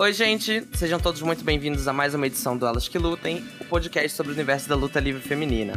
[0.00, 3.66] Oi, gente, sejam todos muito bem-vindos a mais uma edição do Elas que Lutem, o
[3.66, 5.74] podcast sobre o universo da luta livre feminina.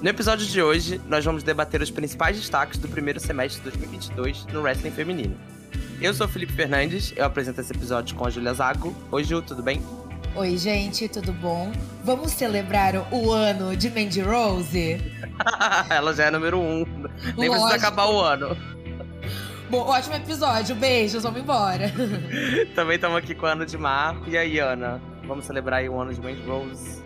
[0.00, 4.46] No episódio de hoje, nós vamos debater os principais destaques do primeiro semestre de 2022
[4.52, 5.36] no wrestling feminino.
[6.00, 8.94] Eu sou o Felipe Fernandes, eu apresento esse episódio com a Julia Zago.
[9.10, 9.82] Oi, Ju, tudo bem?
[10.36, 11.72] Oi, gente, tudo bom?
[12.04, 15.00] Vamos celebrar o ano de Mandy Rose?
[15.90, 16.84] Ela já é número um.
[17.36, 17.66] Nem Lógico.
[17.66, 18.56] precisa acabar o ano.
[19.70, 20.74] Bom, ótimo episódio.
[20.74, 21.92] Beijos, vamos embora.
[22.74, 24.28] Também estamos aqui com a Ana de Marco.
[24.28, 25.00] E aí, Ana?
[25.24, 27.00] Vamos celebrar aí o ano de Mandy Rose?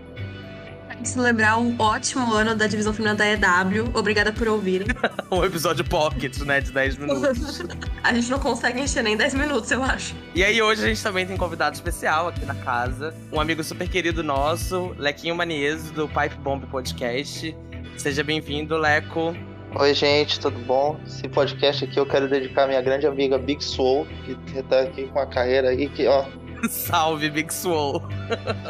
[1.02, 3.90] celebrar um ótimo ano da divisão feminina da EW.
[3.92, 4.86] Obrigada por ouvir.
[5.30, 6.62] um episódio pocket, né?
[6.62, 7.62] De 10 minutos.
[8.02, 10.14] a gente não consegue encher nem 10 minutos, eu acho.
[10.34, 13.14] E aí, hoje a gente também tem convidado especial aqui na casa.
[13.30, 17.54] Um amigo super querido nosso, Lequinho Manieso, do Pipe Bomb Podcast.
[17.98, 19.36] Seja bem-vindo, Leco.
[19.76, 21.00] Oi, gente, tudo bom?
[21.04, 24.06] Esse podcast aqui eu quero dedicar à minha grande amiga Big Soul,
[24.46, 26.24] que tá aqui com a carreira aí, que, ó,
[26.70, 28.00] Salve, Big Swole.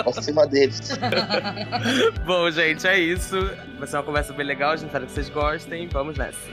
[0.06, 0.98] acima deles.
[2.26, 3.38] Bom, gente, é isso.
[3.78, 5.88] Vai ser uma conversa bem legal, a gente espero que vocês gostem.
[5.88, 6.50] Vamos nessa.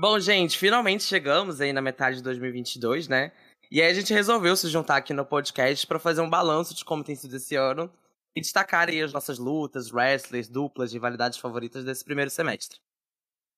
[0.00, 3.32] Bom, gente, finalmente chegamos aí na metade de 2022, né?
[3.68, 6.84] E aí a gente resolveu se juntar aqui no podcast para fazer um balanço de
[6.84, 7.92] como tem sido esse ano
[8.32, 12.78] e destacar aí as nossas lutas, wrestlers, duplas, rivalidades favoritas desse primeiro semestre.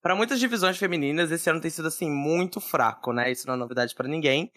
[0.00, 3.30] Para muitas divisões femininas, esse ano tem sido assim muito fraco, né?
[3.30, 4.50] Isso não é novidade para ninguém,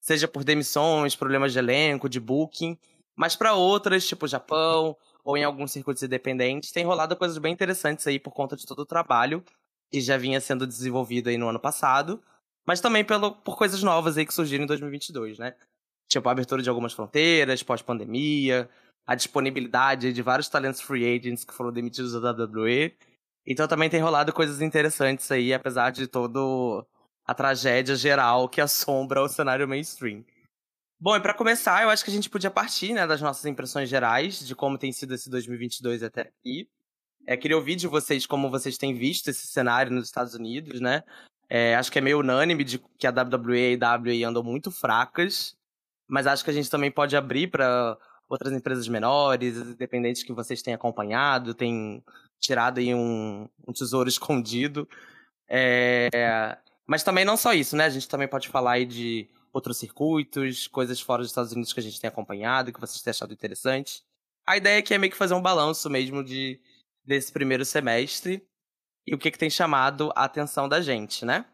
[0.00, 2.76] seja por demissões, problemas de elenco, de booking,
[3.14, 8.04] mas para outras, tipo Japão ou em alguns circuitos independentes, tem rolado coisas bem interessantes
[8.08, 9.44] aí por conta de todo o trabalho
[9.90, 12.22] que já vinha sendo desenvolvido aí no ano passado
[12.68, 15.54] mas também pelo, por coisas novas aí que surgiram em 2022, né?
[16.06, 18.68] Tipo, a abertura de algumas fronteiras, pós-pandemia,
[19.06, 22.94] a disponibilidade de vários talentos free agents que foram demitidos da WWE.
[23.46, 26.86] Então também tem rolado coisas interessantes aí, apesar de toda
[27.24, 30.22] a tragédia geral que assombra o cenário mainstream.
[31.00, 33.88] Bom, e para começar, eu acho que a gente podia partir, né, das nossas impressões
[33.88, 36.68] gerais de como tem sido esse 2022 até aqui.
[37.28, 41.04] É, queria ouvir de vocês como vocês têm visto esse cenário nos Estados Unidos, né?
[41.46, 44.70] É, acho que é meio unânime de que a WWE e a AWA andam muito
[44.70, 45.54] fracas,
[46.08, 47.98] mas acho que a gente também pode abrir para
[48.30, 52.02] outras empresas menores, independentes que vocês têm acompanhado, têm
[52.40, 54.88] tirado aí um, um tesouro escondido.
[55.46, 56.56] É,
[56.86, 57.84] mas também não só isso, né?
[57.84, 61.80] A gente também pode falar aí de outros circuitos, coisas fora dos Estados Unidos que
[61.80, 64.02] a gente tem acompanhado, que vocês têm achado interessante.
[64.46, 66.58] A ideia aqui é meio que fazer um balanço mesmo de,
[67.08, 68.46] desse primeiro semestre
[69.06, 71.46] e o que, que tem chamado a atenção da gente, né?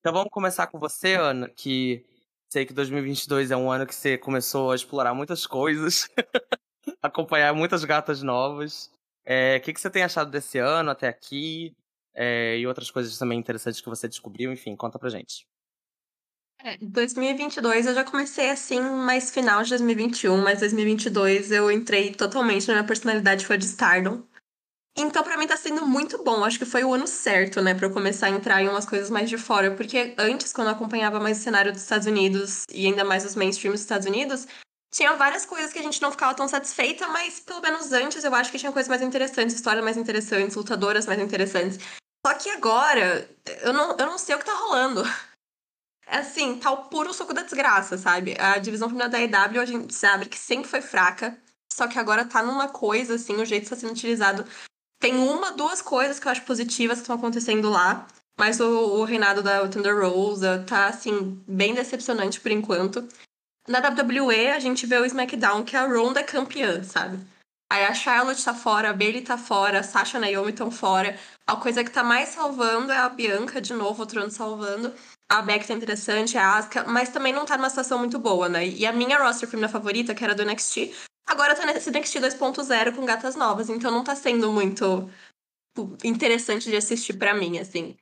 [0.00, 2.04] Então vamos começar com você, Ana, que
[2.50, 6.08] sei que 2022 é um ano que você começou a explorar muitas coisas,
[7.00, 8.90] acompanhar muitas gatas novas.
[9.24, 11.72] É, o que, que você tem achado desse ano até aqui?
[12.14, 15.46] É, e outras coisas também interessantes que você descobriu, enfim, conta pra gente.
[16.64, 22.66] É, 2022 eu já comecei assim, mais final de 2021, mas 2022 eu entrei totalmente
[22.66, 24.24] na minha personalidade foi de Stardom.
[25.00, 26.42] Então, pra mim tá sendo muito bom.
[26.44, 29.08] Acho que foi o ano certo, né, pra eu começar a entrar em umas coisas
[29.08, 29.70] mais de fora.
[29.70, 33.36] Porque antes, quando eu acompanhava mais o cenário dos Estados Unidos e ainda mais os
[33.36, 34.48] mainstream dos Estados Unidos,
[34.92, 38.34] tinha várias coisas que a gente não ficava tão satisfeita, mas pelo menos antes eu
[38.34, 41.78] acho que tinha coisas mais interessantes, histórias mais interessantes, lutadoras mais interessantes.
[42.26, 43.30] Só que agora,
[43.62, 45.04] eu não, eu não sei o que tá rolando.
[46.10, 48.34] É assim, tá o puro suco da desgraça, sabe?
[48.40, 51.38] A divisão feminina da EW a gente sabe que sempre foi fraca,
[51.70, 54.44] só que agora tá numa coisa, assim, o jeito que está sendo utilizado
[55.00, 58.06] tem uma, duas coisas que eu acho positivas que estão acontecendo lá.
[58.38, 63.06] Mas o, o reinado da Thunder Rosa tá, assim, bem decepcionante por enquanto.
[63.66, 67.18] Na WWE, a gente vê o SmackDown, que é a Ronda campeã, sabe?
[67.70, 70.70] Aí a Charlotte tá fora, a Bailey tá fora, a Sasha e a Naomi estão
[70.70, 71.18] fora.
[71.46, 74.94] A coisa que tá mais salvando é a Bianca, de novo, outro ano salvando.
[75.30, 78.66] A Beck tá interessante, a Asuka, mas também não tá numa situação muito boa, né?
[78.66, 80.94] E a minha roster feminina favorita, que era do NXT,
[81.28, 85.08] Agora tá nesse NXT 2.0 com gatas novas, então não tá sendo muito
[85.76, 87.96] tipo, interessante de assistir para mim, assim.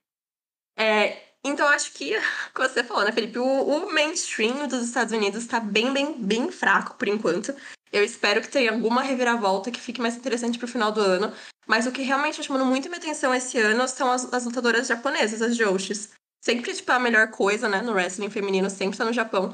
[0.79, 2.15] É, então acho que,
[2.55, 6.51] como você falou, né, Felipe, o, o, mainstream dos Estados Unidos tá bem, bem, bem
[6.51, 7.55] fraco por enquanto.
[7.93, 11.33] Eu espero que tenha alguma reviravolta que fique mais interessante pro final do ano.
[11.67, 14.87] Mas o que realmente tá chamando muito minha atenção esse ano são as, as lutadoras
[14.87, 16.11] japonesas, as Joshis.
[16.45, 19.53] Sempre, tipo, a melhor coisa, né, no wrestling feminino, sempre tá no Japão.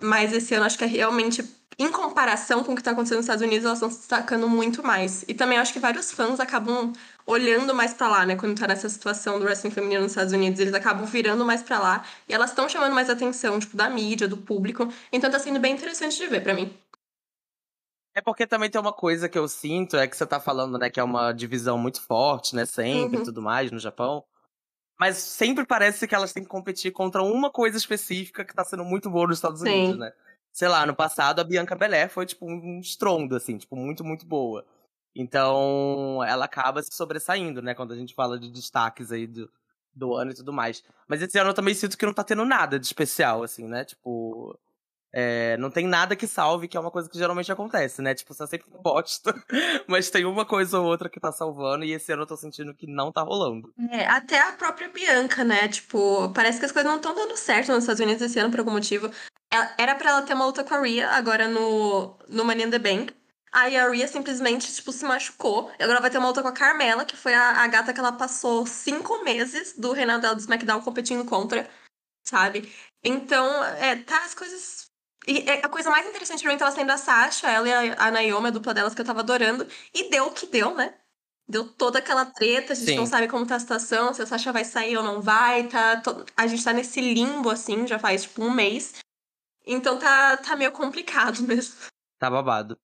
[0.00, 1.42] Mas esse ano acho que é realmente,
[1.78, 4.82] em comparação com o que tá acontecendo nos Estados Unidos, elas estão se destacando muito
[4.82, 5.24] mais.
[5.28, 6.92] E também acho que vários fãs acabam
[7.26, 8.36] olhando mais para lá, né?
[8.36, 11.78] Quando tá nessa situação do wrestling feminino nos Estados Unidos, eles acabam virando mais para
[11.78, 14.88] lá e elas estão chamando mais atenção, tipo, da mídia, do público.
[15.12, 16.72] Então tá sendo bem interessante de ver para mim.
[18.14, 20.90] É porque também tem uma coisa que eu sinto, é que você tá falando, né,
[20.90, 23.22] que é uma divisão muito forte, né, sempre Uhum.
[23.22, 24.22] e tudo mais no Japão.
[25.00, 28.84] Mas sempre parece que elas têm que competir contra uma coisa específica que tá sendo
[28.84, 29.94] muito boa nos Estados Sim.
[29.94, 30.12] Unidos, né?
[30.52, 34.26] Sei lá, no passado a Bianca Belair foi, tipo, um estrondo, assim, tipo, muito, muito
[34.26, 34.64] boa.
[35.14, 39.50] Então, ela acaba se sobressaindo, né, quando a gente fala de destaques aí do,
[39.94, 40.82] do ano e tudo mais.
[41.08, 43.84] Mas esse ano eu também sinto que não tá tendo nada de especial, assim, né?
[43.84, 44.58] Tipo.
[45.14, 48.14] é, não tem nada que salve, que é uma coisa que geralmente acontece, né?
[48.14, 49.34] Tipo, você sempre bosta,
[49.86, 52.74] mas tem uma coisa ou outra que tá salvando, e esse ano eu tô sentindo
[52.74, 53.72] que não tá rolando.
[53.90, 55.68] É, até a própria Bianca, né?
[55.68, 58.60] Tipo, parece que as coisas não estão dando certo nos Estados Unidos esse ano por
[58.60, 59.10] algum motivo.
[59.52, 62.70] Ela- Era pra ela ter uma luta com a Rhea agora no, no Money in
[62.70, 63.14] the Bank.
[63.52, 65.70] Aí a Rhea simplesmente, tipo, se machucou.
[65.78, 68.00] E agora vai ter uma luta com a Carmela, que foi a, a gata que
[68.00, 71.68] ela passou cinco meses do reinado dela do SmackDown competindo contra,
[72.26, 72.72] sabe?
[73.04, 74.86] Então, é, tá as coisas.
[75.26, 78.06] E é, a coisa mais interessante pra mim tava sendo a Sasha, ela e a,
[78.06, 79.68] a Naomi, a dupla delas que eu tava adorando.
[79.92, 80.94] E deu o que deu, né?
[81.46, 82.96] Deu toda aquela treta, a gente Sim.
[82.96, 86.00] não sabe como tá a situação, se a Sasha vai sair ou não vai, tá.
[86.00, 88.94] to- A gente tá nesse limbo, assim, já faz tipo um mês.
[89.66, 91.74] Então tá, tá meio complicado mesmo.
[92.18, 92.78] Tá babado.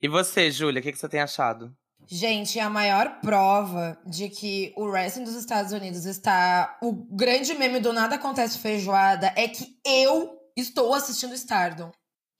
[0.00, 1.74] E você, Júlia, o que, que você tem achado?
[2.06, 6.76] Gente, a maior prova de que o wrestling dos Estados Unidos está.
[6.82, 11.90] O grande meme do Nada Acontece Feijoada é que eu estou assistindo Stardom.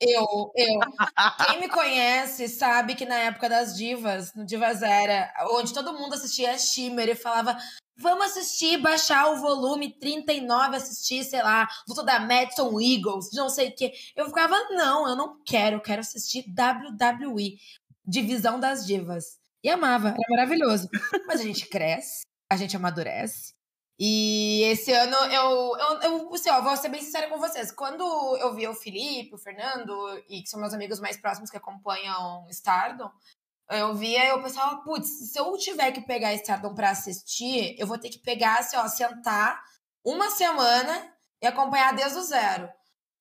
[0.01, 0.81] Eu, eu.
[1.47, 6.15] Quem me conhece sabe que na época das divas, no Divas Era, onde todo mundo
[6.15, 7.57] assistia Shimmer e falava.
[7.97, 13.69] Vamos assistir, baixar o volume 39, assistir, sei lá, luta da Madison Eagles, não sei
[13.69, 13.93] o quê.
[14.17, 17.59] Eu ficava, não, eu não quero, eu quero assistir WWE,
[18.05, 19.39] Divisão das Divas.
[19.63, 20.89] E amava, era maravilhoso.
[21.27, 23.55] Mas a gente cresce, a gente amadurece.
[23.99, 27.71] E esse ano eu, eu, eu assim, ó, vou ser bem sincera com vocês.
[27.71, 28.03] Quando
[28.39, 29.95] eu vi o Felipe, o Fernando,
[30.29, 33.11] e que são meus amigos mais próximos que acompanham Stardom,
[33.73, 37.87] eu via e eu pensava, putz, se eu tiver que pegar Stardom pra assistir, eu
[37.87, 39.61] vou ter que pegar, assim, ó, sentar
[40.05, 42.69] uma semana e acompanhar desde o zero.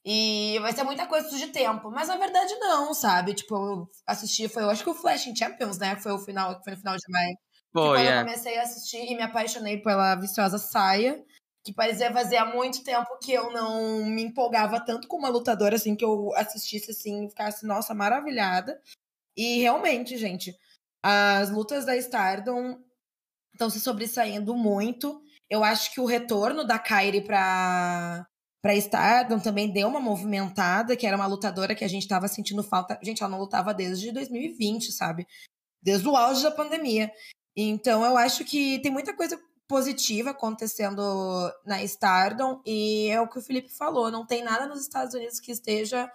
[0.04, 1.92] E vai ser muita coisa de tempo.
[1.92, 3.34] Mas na verdade, não, sabe?
[3.34, 5.96] Tipo, eu assisti, foi, eu acho que o Flashing Champions, né?
[5.96, 7.36] Foi o final, foi no final de maio.
[7.72, 8.24] Quando eu é.
[8.24, 11.24] comecei a assistir e me apaixonei pela viciosa saia,
[11.64, 15.96] que parecia fazia muito tempo que eu não me empolgava tanto com uma lutadora, assim,
[15.96, 18.82] que eu assistisse, assim, e ficasse, nossa, maravilhada.
[19.36, 20.56] E realmente, gente,
[21.04, 22.78] as lutas da Stardom
[23.54, 25.22] estão se sobressaindo muito.
[25.50, 28.26] Eu acho que o retorno da Kairi pra,
[28.62, 32.64] pra Stardom também deu uma movimentada, que era uma lutadora que a gente tava sentindo
[32.64, 33.00] falta.
[33.02, 35.28] Gente, ela não lutava desde 2020, sabe?
[35.82, 37.12] Desde o auge da pandemia.
[37.56, 41.02] Então, eu acho que tem muita coisa positiva acontecendo
[41.66, 45.40] na Stardom e é o que o Felipe falou, não tem nada nos Estados Unidos
[45.40, 46.12] que esteja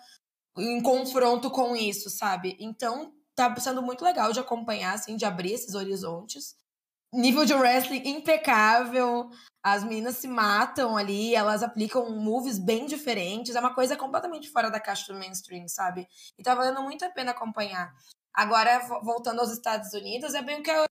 [0.57, 2.57] em confronto com isso, sabe?
[2.59, 6.57] Então, tá sendo muito legal de acompanhar, assim, de abrir esses horizontes.
[7.13, 9.31] Nível de wrestling impecável,
[9.63, 14.71] as meninas se matam ali, elas aplicam moves bem diferentes, é uma coisa completamente fora
[14.71, 16.07] da caixa do mainstream, sabe?
[16.39, 17.95] E tá valendo muito a pena acompanhar.
[18.35, 20.85] Agora, vo- voltando aos Estados Unidos, é bem o que eu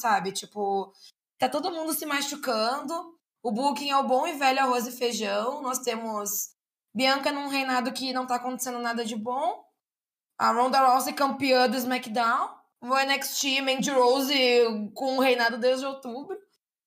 [0.00, 0.32] sabe?
[0.32, 0.92] Tipo,
[1.38, 5.62] tá todo mundo se machucando, o booking é o bom e velho arroz e feijão,
[5.62, 6.54] nós temos
[6.94, 9.64] Bianca num reinado que não tá acontecendo nada de bom,
[10.38, 12.48] a Ronda Rousey campeã do SmackDown,
[12.80, 14.34] o NXT Mandy Rose
[14.94, 16.36] com o reinado desde outubro,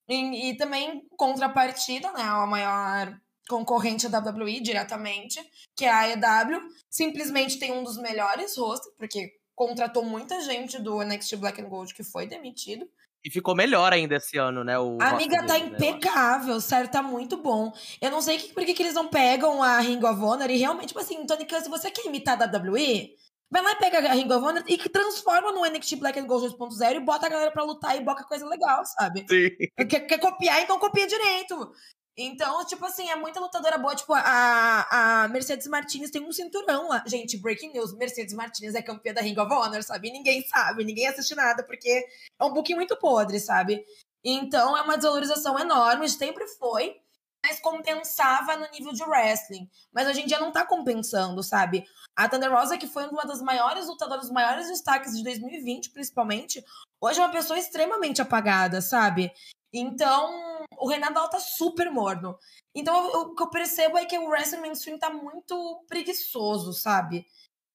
[0.08, 3.18] e, e também contrapartida, né, a maior
[3.48, 5.40] concorrente da WWE diretamente,
[5.76, 11.04] que é a AEW, simplesmente tem um dos melhores rostos, porque contratou muita gente do
[11.04, 12.90] NXT Black and Gold que foi demitido.
[13.24, 14.78] E ficou melhor ainda esse ano, né?
[14.78, 17.72] O A amiga tá né, impecável, sério, tá muito bom.
[18.02, 20.58] Eu não sei que, por que, que eles não pegam a Ring of Honor e
[20.58, 23.16] realmente, tipo assim, Tony Khan, se você quer imitar a WWE,
[23.50, 26.26] vai lá e pega a Ring of Honor e que transforma no NXT Black and
[26.26, 29.26] Gold 2.0 e bota a galera pra lutar e boca coisa legal, sabe?
[29.30, 29.50] Sim.
[29.88, 31.72] Quer, quer copiar, então copia direito.
[32.16, 33.96] Então, tipo assim, é muita lutadora boa.
[33.96, 37.04] Tipo, a, a Mercedes Martinez tem um cinturão lá.
[37.08, 40.12] Gente, breaking news: Mercedes Martinez é campeã da Ring of Honor, sabe?
[40.12, 42.06] Ninguém sabe, ninguém assiste nada, porque
[42.40, 43.84] é um booking muito podre, sabe?
[44.24, 46.96] Então, é uma desvalorização enorme, sempre foi,
[47.44, 49.70] mas compensava no nível de wrestling.
[49.92, 51.86] Mas hoje em dia não tá compensando, sabe?
[52.16, 56.64] A Thunder Rosa, que foi uma das maiores lutadoras, dos maiores destaques de 2020, principalmente,
[57.02, 59.32] hoje é uma pessoa extremamente apagada, sabe?
[59.74, 62.38] Então, o dela tá super morno.
[62.76, 67.26] Então eu- o que eu percebo é que o wrestling mainstream tá muito preguiçoso, sabe?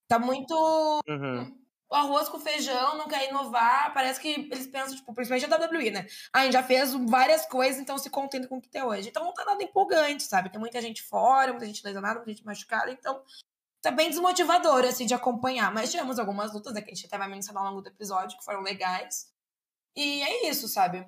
[0.09, 0.55] Tá muito
[1.09, 1.59] Uhum.
[1.91, 3.93] arroz com feijão, não quer inovar.
[3.95, 6.07] Parece que eles pensam, tipo, principalmente a WWE, né?
[6.33, 9.09] Ah, a gente já fez várias coisas, então se contenta com o que tem hoje.
[9.09, 10.51] Então não tá nada empolgante, sabe?
[10.51, 13.23] Tem muita gente fora, muita gente lesionada, muita gente machucada, então
[13.81, 15.73] tá bem desmotivador, assim, de acompanhar.
[15.73, 18.37] Mas tivemos algumas lutas, né, que a gente até vai mencionar ao longo do episódio,
[18.37, 19.33] que foram legais.
[19.97, 21.07] E é isso, sabe?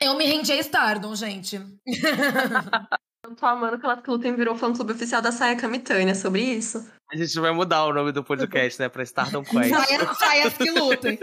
[0.00, 1.60] Eu me rendi a Stardom, gente.
[3.24, 6.86] Eu tô amando que ela Lutem virou fã clube oficial da Saia Kamitânia sobre isso.
[7.10, 8.88] A gente vai mudar o nome do podcast, né?
[8.90, 9.70] Pra Stardom Quest.
[9.70, 11.18] Saia- Saias que lutem.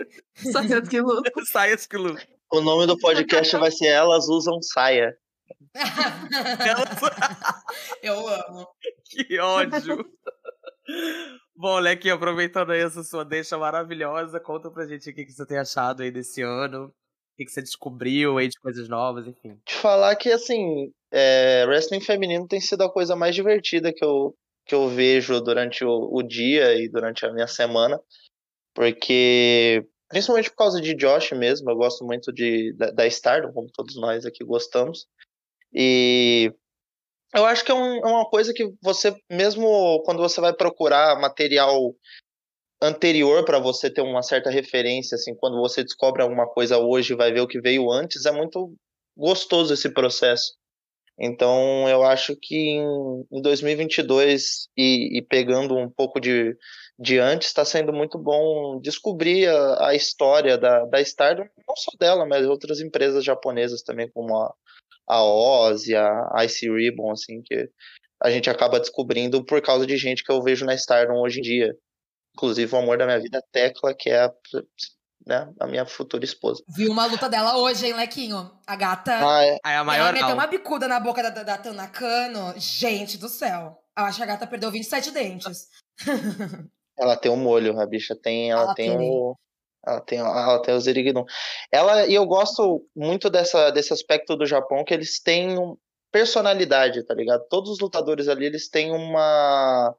[0.51, 1.32] Saia que luta.
[1.46, 2.24] Saias que lutam.
[2.54, 5.16] O nome do podcast vai ser Elas Usam Saia.
[8.04, 8.68] Eu amo.
[9.06, 10.06] Que ódio.
[11.56, 15.46] Bom, Leque, aproveitando aí essa sua deixa maravilhosa, conta pra gente o que, que você
[15.46, 16.94] tem achado aí desse ano.
[17.38, 19.58] Que, que você descobriu aí de coisas novas, enfim.
[19.66, 24.36] Te falar que, assim, é, wrestling feminino tem sido a coisa mais divertida que eu,
[24.66, 28.00] que eu vejo durante o, o dia e durante a minha semana.
[28.74, 33.72] Porque, principalmente por causa de Josh mesmo, eu gosto muito de, da, da Stardom, como
[33.74, 35.08] todos nós aqui gostamos.
[35.74, 36.52] E
[37.34, 41.20] eu acho que é, um- é uma coisa que você, mesmo quando você vai procurar
[41.20, 41.94] material
[42.82, 47.16] anterior para você ter uma certa referência, assim, quando você descobre alguma coisa hoje e
[47.18, 48.74] vai ver o que veio antes, é muito
[49.16, 50.54] gostoso esse processo.
[51.20, 56.58] Então, eu acho que em, em 2022 e, e pegando um pouco de,
[56.98, 61.92] de antes, está sendo muito bom descobrir a, a história da, da Stardom, não só
[62.00, 64.52] dela, mas outras empresas japonesas também, como a,
[65.08, 66.10] a Oz e a
[66.46, 67.70] Ice Ribbon, assim, que
[68.24, 71.44] a gente acaba descobrindo por causa de gente que eu vejo na Stardom hoje em
[71.44, 71.76] dia.
[72.36, 74.32] Inclusive o amor da minha vida, a Tecla, que é a,
[75.26, 76.64] né, a minha futura esposa.
[76.76, 78.52] Vi uma luta dela hoje, hein, Lequinho?
[78.66, 79.12] A gata.
[79.14, 82.54] Ah, é, Aí a ela maior meteu uma bicuda na boca da, da, da Tanakano.
[82.58, 83.78] Gente do céu.
[83.98, 85.68] Eu acho que a gata perdeu 27 dentes.
[86.98, 89.10] ela tem um molho, a bicha tem, ela, Ela tem tem.
[89.12, 89.36] o
[89.86, 91.26] ela tem, ela tem o Zirigdum.
[91.72, 95.76] Ela e eu gosto muito dessa desse aspecto do Japão que eles têm um-
[96.12, 97.44] personalidade, tá ligado?
[97.50, 99.96] Todos os lutadores ali, eles têm uma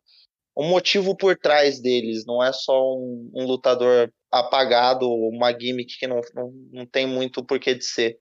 [0.56, 6.06] um motivo por trás deles, não é só um, um lutador apagado, uma gimmick que
[6.06, 8.18] não, não, não tem muito porquê de ser.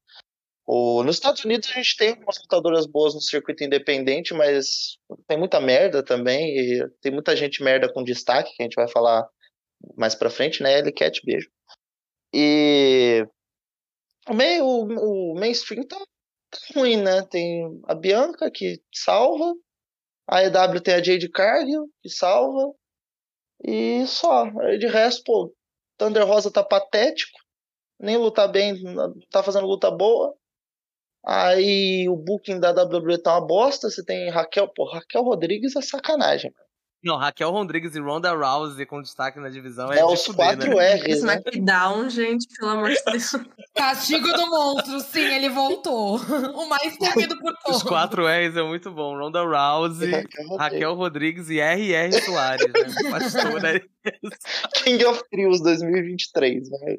[0.66, 4.98] O, nos Estados Unidos a gente tem algumas lutadoras boas no circuito independente, mas
[5.28, 8.88] tem muita merda também, e tem muita gente merda com destaque, que a gente vai
[8.88, 9.28] falar
[9.98, 10.80] mais pra frente, né?
[10.80, 11.50] Ellie Cat, beijo.
[12.34, 13.26] E
[14.30, 17.24] o, meio, o, o mainstream tá, tá ruim, né?
[17.24, 19.54] Tem a Bianca que salva,
[20.28, 22.74] a EW tem a Jade Cargill que salva,
[23.64, 24.46] e só.
[24.62, 25.54] Aí De resto, pô,
[25.98, 27.38] Thunder Rosa tá patético,
[28.00, 28.76] nem luta bem,
[29.30, 30.36] tá fazendo luta boa.
[31.24, 33.90] Aí o booking da WWE tá uma bosta.
[33.90, 36.52] Você tem Raquel, pô, Raquel Rodrigues é sacanagem.
[37.04, 40.76] Não, Raquel Rodrigues e Ronda Rousey com destaque na divisão é, É os fuder, quatro
[40.76, 40.94] né?
[40.96, 41.34] R's, Esse né?
[41.36, 43.32] SmackDown, gente, pelo amor de Deus.
[43.76, 46.20] Castigo do monstro, sim, ele voltou.
[46.54, 47.78] O mais temido por todos.
[47.78, 49.18] Os quatro R's é muito bom.
[49.18, 50.58] Ronda Rousey, Raquel Rodrigues.
[50.60, 52.22] Raquel Rodrigues e R.R.
[52.22, 53.10] Soares, né?
[53.10, 53.82] Pastora.
[54.84, 56.98] King of Trios 2023, né?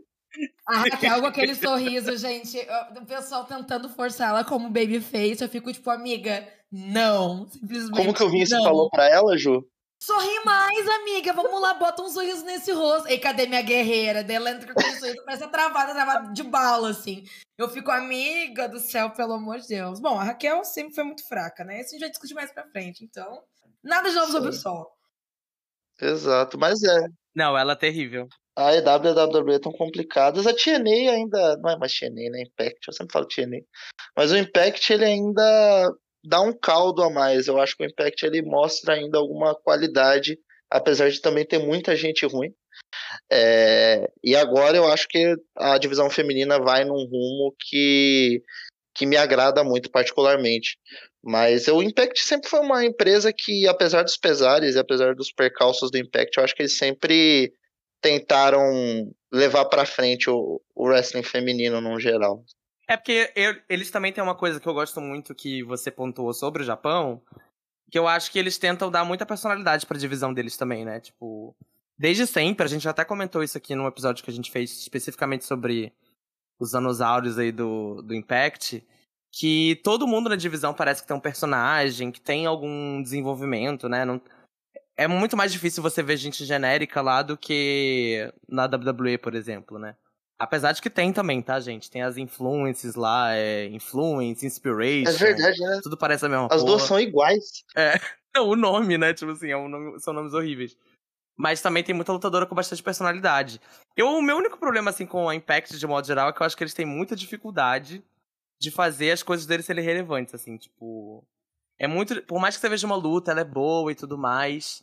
[0.66, 2.56] A Raquel com aquele sorriso, gente.
[2.56, 5.42] eu- O pessoal tentando forçar ela como babyface.
[5.42, 7.47] Eu fico tipo, amiga, não.
[7.50, 7.97] Simplesmente.
[7.97, 8.64] Como que o Vince não.
[8.64, 9.62] falou pra ela, Ju?
[10.02, 11.32] Sorri mais, amiga.
[11.32, 13.06] Vamos lá, bota um sorriso nesse rosto.
[13.06, 14.25] Ei, cadê minha guerreira?
[14.25, 17.23] Daí ela entra com aquele sorriso, parece travada, travada de bala, assim.
[17.56, 20.00] Eu fico, amiga do céu, pelo amor de Deus.
[20.00, 21.80] Bom, a Raquel sempre foi muito fraca, né?
[21.80, 23.04] Isso a gente vai discutir mais pra frente.
[23.04, 23.44] Então,
[23.80, 24.59] nada de novo sobre o Sim.
[24.59, 24.90] sol.
[26.00, 27.06] Exato, mas é.
[27.32, 28.26] Não, ela é terrível.
[28.56, 30.49] A EW e a WWE estão complicadas.
[30.49, 31.56] A TNA ainda.
[31.59, 32.42] Não é mais TNA, né?
[32.42, 32.88] Impact.
[32.88, 33.61] Eu sempre falo TNA.
[34.16, 35.94] Mas o Impact ele ainda
[36.25, 37.47] dá um caldo a mais.
[37.47, 40.38] Eu acho que o Impact ele mostra ainda alguma qualidade,
[40.71, 42.52] apesar de também ter muita gente ruim.
[43.31, 48.43] É, e agora eu acho que a divisão feminina vai num rumo que,
[48.95, 50.79] que me agrada muito, particularmente.
[51.23, 55.91] Mas o Impact sempre foi uma empresa que, apesar dos pesares e apesar dos percalços
[55.91, 57.52] do Impact, eu acho que eles sempre
[58.00, 62.45] tentaram levar pra frente o, o wrestling feminino no geral.
[62.88, 66.32] É porque eu- eles também têm uma coisa que eu gosto muito que você pontuou
[66.34, 67.22] sobre o Japão,
[67.90, 71.00] que eu acho que eles tentam dar muita personalidade pra divisão deles também, né?
[71.00, 71.54] Tipo,
[71.98, 75.44] desde sempre, a gente até comentou isso aqui num episódio que a gente fez especificamente
[75.44, 75.92] sobre
[76.58, 78.86] os dinossauros aí do, do Impact,
[79.32, 84.04] que todo mundo na divisão parece que tem um personagem, que tem algum desenvolvimento, né?
[84.04, 84.20] Não...
[84.96, 89.78] É muito mais difícil você ver gente genérica lá do que na WWE, por exemplo,
[89.78, 89.96] né?
[90.42, 91.88] Apesar de que tem também, tá, gente?
[91.88, 95.08] Tem as influences lá, é influence, inspiration.
[95.08, 95.78] É verdade, né?
[95.84, 96.64] Tudo parece a mesma As porra.
[96.66, 97.64] duas são iguais.
[98.34, 99.14] Não, o nome, né?
[99.14, 100.76] Tipo assim, é um nome- são nomes horríveis.
[101.37, 103.61] Mas também tem muita lutadora com bastante personalidade.
[103.96, 106.46] Eu, o meu único problema, assim, com a Impact, de modo geral, é que eu
[106.46, 108.02] acho que eles têm muita dificuldade
[108.61, 111.22] de fazer as coisas deles serem relevantes, assim, tipo.
[111.78, 112.20] É muito.
[112.25, 114.82] Por mais que você veja uma luta, ela é boa e tudo mais.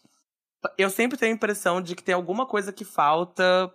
[0.78, 3.70] Eu sempre tenho a impressão de que tem alguma coisa que falta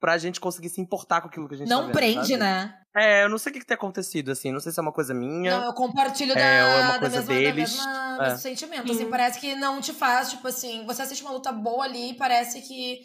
[0.00, 2.36] pra gente conseguir se importar com aquilo que a gente tá Não vendo, prende, sabe?
[2.36, 2.80] né?
[2.96, 4.50] É, eu não sei o que, que tem acontecido, assim.
[4.52, 5.58] Não sei se é uma coisa minha.
[5.58, 7.76] Não, eu compartilho da, É, ou é uma da coisa mesma, deles.
[7.76, 8.22] da mesma, É.
[8.28, 8.92] mesmo sentimento.
[8.92, 9.10] Assim, Sim.
[9.10, 12.62] parece que não te faz, tipo assim, você assiste uma luta boa ali e parece
[12.62, 13.00] que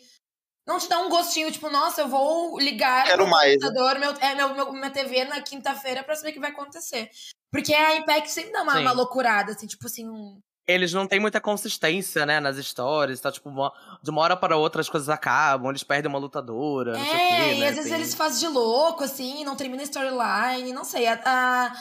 [0.68, 3.68] não te dá um gostinho, tipo, nossa, eu vou ligar Quero meu mais, né?
[3.68, 7.10] computador, meu, é, meu, meu- minha TV na quinta-feira pra saber o que vai acontecer.
[7.52, 8.82] Porque a Impact sempre dá uma, Sim.
[8.82, 10.40] uma loucurada, assim, tipo assim, um...
[10.72, 13.20] Eles não têm muita consistência, né, nas histórias.
[13.20, 16.98] Tá, tipo, uma- de uma hora para outra as coisas acabam, eles perdem uma lutadora,
[16.98, 17.68] não sei o É, quê, e né?
[17.68, 21.08] às vezes Tem- eles fazem de louco, assim, não termina a storyline, não sei.
[21.08, 21.72] A, a,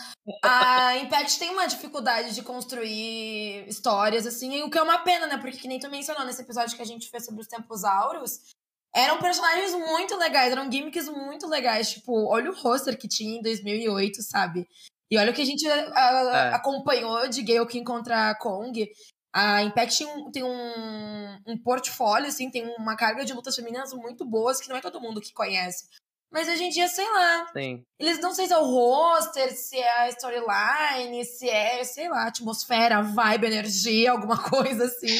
[0.42, 5.36] a Impact tem uma dificuldade de construir histórias, assim, o que é uma pena, né?
[5.36, 8.40] Porque, que nem tu mencionou nesse episódio que a gente fez sobre os Tempos Áureos,
[8.94, 11.90] eram personagens muito legais, eram gimmicks muito legais.
[11.90, 14.66] Tipo, olha o roster que tinha em 2008, sabe?
[15.10, 16.54] E olha o que a gente a- a- É.
[16.54, 18.88] acompanhou de Gale King contra Kong.
[19.32, 23.92] A Impact tem um, tem um, um portfólio, assim, tem uma carga de lutas femininas
[23.92, 25.84] muito boas que não é todo mundo que conhece.
[26.32, 27.82] Mas hoje em dia, sei lá, Sim.
[27.98, 32.28] eles não sei se é o roster, se é a storyline, se é, sei lá,
[32.28, 34.36] atmosfera, vibe, energia, alguma
[34.78, 35.18] coisa assim.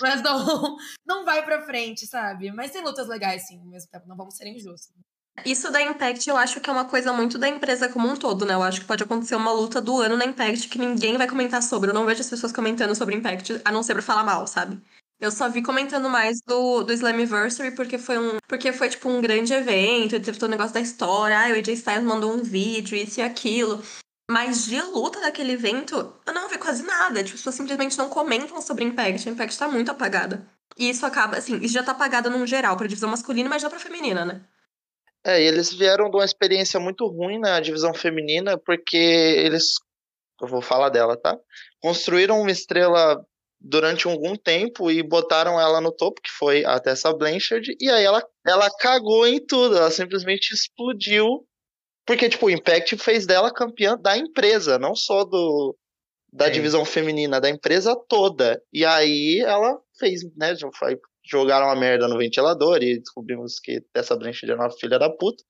[0.00, 2.52] Mas não, não vai pra frente, sabe?
[2.52, 4.92] Mas tem lutas legais, sim, ao mesmo tempo, não vamos ser injustos.
[5.44, 8.44] Isso da Impact eu acho que é uma coisa muito da empresa como um todo,
[8.44, 8.54] né?
[8.54, 11.62] Eu acho que pode acontecer uma luta do ano na Impact que ninguém vai comentar
[11.62, 11.90] sobre.
[11.90, 14.80] Eu não vejo as pessoas comentando sobre Impact, a não ser pra falar mal, sabe?
[15.20, 18.38] Eu só vi comentando mais do, do Slammiversary porque foi um.
[18.48, 21.38] Porque foi, tipo, um grande evento, teve todo o negócio da história.
[21.38, 23.82] Ah, o AJ Styles mandou um vídeo, isso e aquilo.
[24.30, 27.22] Mas de luta daquele evento, eu não vi quase nada.
[27.22, 29.28] Tipo, as pessoas simplesmente não comentam sobre Impact.
[29.28, 30.46] A Impact tá muito apagada.
[30.78, 33.68] E isso acaba, assim, isso já tá apagado num geral, pra divisão masculina, mas não
[33.68, 34.40] pra feminina, né?
[35.24, 39.74] É, e eles vieram de uma experiência muito ruim na divisão feminina, porque eles.
[40.40, 41.38] Eu vou falar dela, tá?
[41.80, 43.22] Construíram uma estrela
[43.60, 48.02] durante algum tempo e botaram ela no topo, que foi a Tessa Blanchard, e aí
[48.02, 51.46] ela, ela cagou em tudo, ela simplesmente explodiu.
[52.06, 55.76] Porque, tipo, o Impact fez dela campeã da empresa, não só do
[56.32, 56.52] da Sim.
[56.52, 58.62] divisão feminina, da empresa toda.
[58.72, 60.54] E aí ela fez, né?
[60.78, 60.98] foi-
[61.30, 65.42] Jogaram a merda no ventilador e descobrimos que Tessa Blanchard era uma filha da puta.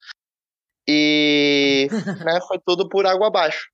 [0.88, 1.88] E
[2.26, 3.68] né, foi tudo por água abaixo.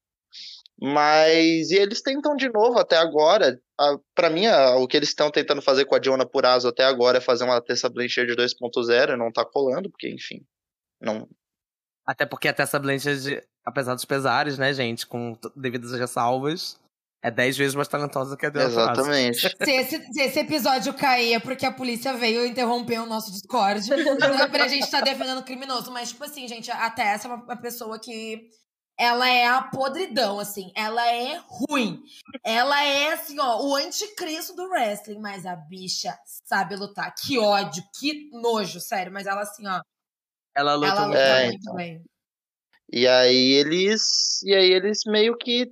[0.81, 3.59] Mas e eles tentam de novo até agora.
[3.81, 6.85] A, pra mim, a- o que eles estão tentando fazer com a Diona Purazo até
[6.85, 10.45] agora é fazer uma Tessa Blanchard 2.0 e não tá colando, porque, enfim,
[11.01, 11.27] não,
[12.07, 16.79] Até porque a Tessa Blanchard, apesar dos pesares, né, gente, com devidas ressalvas,
[17.23, 18.75] é 10 vezes mais talentosa que a Taurasi.
[18.77, 19.41] Exatamente.
[19.41, 23.89] Se esse, se esse episódio cair é porque a polícia veio interromper o nosso Discord.
[23.91, 23.97] Não
[24.43, 25.91] é pra gente estar defendendo o criminoso.
[25.91, 28.49] Mas, tipo assim, gente, a Tessa é uma, uma pessoa que.
[28.99, 30.73] Ela é a podridão, assim.
[30.75, 32.01] Ela é ruim.
[32.43, 35.19] Ela é, assim, ó, o anticristo do wrestling.
[35.21, 37.13] Mas a bicha sabe lutar.
[37.15, 39.13] Que ódio, que nojo, sério.
[39.13, 39.81] Mas ela, assim, ó.
[40.57, 41.49] Ela luta Ela muito luta É, bem.
[41.51, 42.03] muito bem.
[42.91, 44.43] E aí eles.
[44.45, 45.67] E aí eles meio que.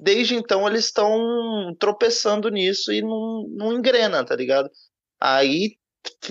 [0.00, 4.70] Desde então eles estão tropeçando nisso e não, não engrena, tá ligado?
[5.20, 5.76] Aí,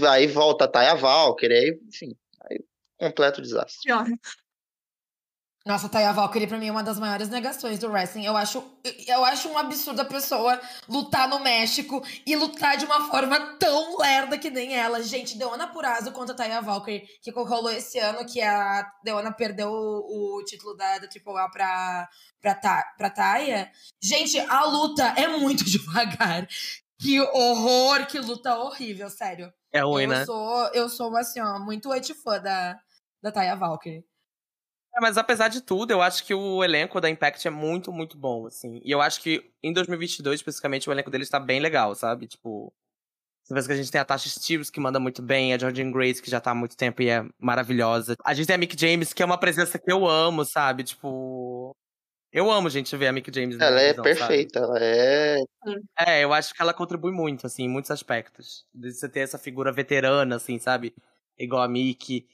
[0.08, 2.63] aí volta a Taya Valkyrie, aí, enfim, aí
[2.98, 3.82] completo desastre.
[3.84, 4.06] Pior.
[5.65, 8.23] Nossa, Taya Valkyrie pra mim é uma das maiores negações do wrestling.
[8.23, 8.63] Eu acho,
[9.08, 13.97] eu acho um absurdo a pessoa lutar no México e lutar de uma forma tão
[13.97, 15.01] lerda que nem ela.
[15.01, 20.38] Gente, Deona Purazo contra Taya Valkyrie, que rolou esse ano, que a Deona perdeu o,
[20.38, 23.71] o título da, da Triple A pra, pra, Ta- pra Taya.
[23.99, 26.47] Gente, a luta é muito devagar.
[26.99, 29.51] Que horror, que luta horrível, sério.
[29.73, 30.25] É ruim, eu né?
[30.25, 32.80] sou, eu sou, assim, ó, muito fã da,
[33.19, 34.06] da Taya Valkyrie.
[34.95, 38.17] É, mas apesar de tudo, eu acho que o elenco da Impact é muito, muito
[38.17, 38.81] bom, assim.
[38.84, 42.27] E eu acho que em 2022, especificamente, o elenco deles tá bem legal, sabe?
[42.27, 42.73] Tipo,
[43.43, 45.91] você vê que a gente tem a Tasha Steves, que manda muito bem, a Jordan
[45.91, 48.15] Grace, que já tá há muito tempo e é maravilhosa.
[48.25, 50.84] A gente tem a Mick James, que é uma presença que eu amo, sabe?
[50.84, 51.75] Tipo...
[52.31, 54.27] Eu amo, gente, ver a Mick James Ela é televisão, sabe?
[54.27, 55.38] perfeita, ela é.
[55.99, 58.65] É, eu acho que ela contribui muito, assim, em muitos aspectos.
[58.73, 60.93] De você ter essa figura veterana, assim, sabe?
[61.38, 62.27] Igual a Mickey.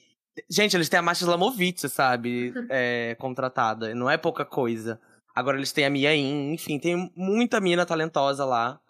[0.48, 2.52] Gente, eles têm a Masha Slamovic, sabe?
[2.70, 3.94] É, contratada.
[3.94, 5.00] Não é pouca coisa.
[5.34, 8.80] Agora eles têm a Mia In, enfim, tem muita mina talentosa lá.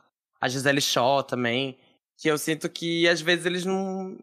[0.41, 1.79] A Gisele Shaw também.
[2.17, 4.19] Que eu sinto que às vezes eles não.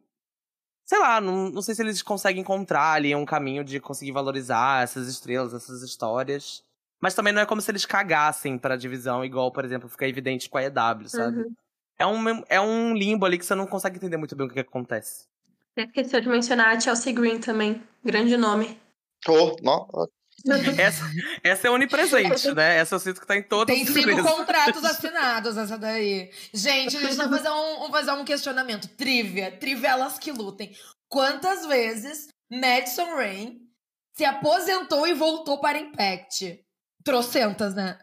[0.86, 4.84] sei lá, não, não sei se eles conseguem encontrar ali um caminho de conseguir valorizar
[4.84, 6.64] essas estrelas, essas histórias.
[7.02, 10.50] Mas também não é como se eles cagassem pra divisão, igual, por exemplo, fica evidente
[10.50, 11.38] com a EW, sabe?
[11.40, 11.56] Uhum.
[11.98, 14.56] É, um, é um limbo ali que você não consegue entender muito bem o que,
[14.56, 15.29] que acontece.
[15.84, 17.82] Esqueceu de mencionar a Chelsea Green também.
[18.04, 18.80] Grande nome.
[19.28, 19.88] Oh, não.
[20.78, 21.04] Essa,
[21.44, 22.78] essa é onipresente, né?
[22.78, 24.32] Essa eu sinto que tá em todas Tem as cinco empresas.
[24.32, 26.32] contratos assinados essa daí.
[26.54, 28.88] Gente, deixa eu fazer um, fazer um questionamento.
[28.96, 29.52] Trivia.
[29.52, 30.74] Trivelas que lutem.
[31.10, 33.60] Quantas vezes Madison Rain
[34.16, 36.64] se aposentou e voltou para Impact?
[37.04, 38.00] Trocentas, né?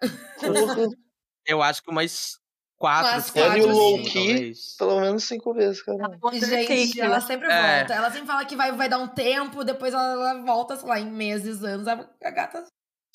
[1.47, 2.39] Eu acho que umas
[2.79, 4.53] quatro, cinco, quatro, assim.
[4.79, 6.19] Pelo menos cinco vezes, cara.
[6.35, 7.79] Gente, ela sempre É.
[7.79, 7.95] volta.
[7.95, 11.01] Ela sempre fala que vai, vai dar um tempo, depois ela, ela volta, sei lá,
[11.01, 11.87] em meses, anos.
[11.89, 12.65] A, a gata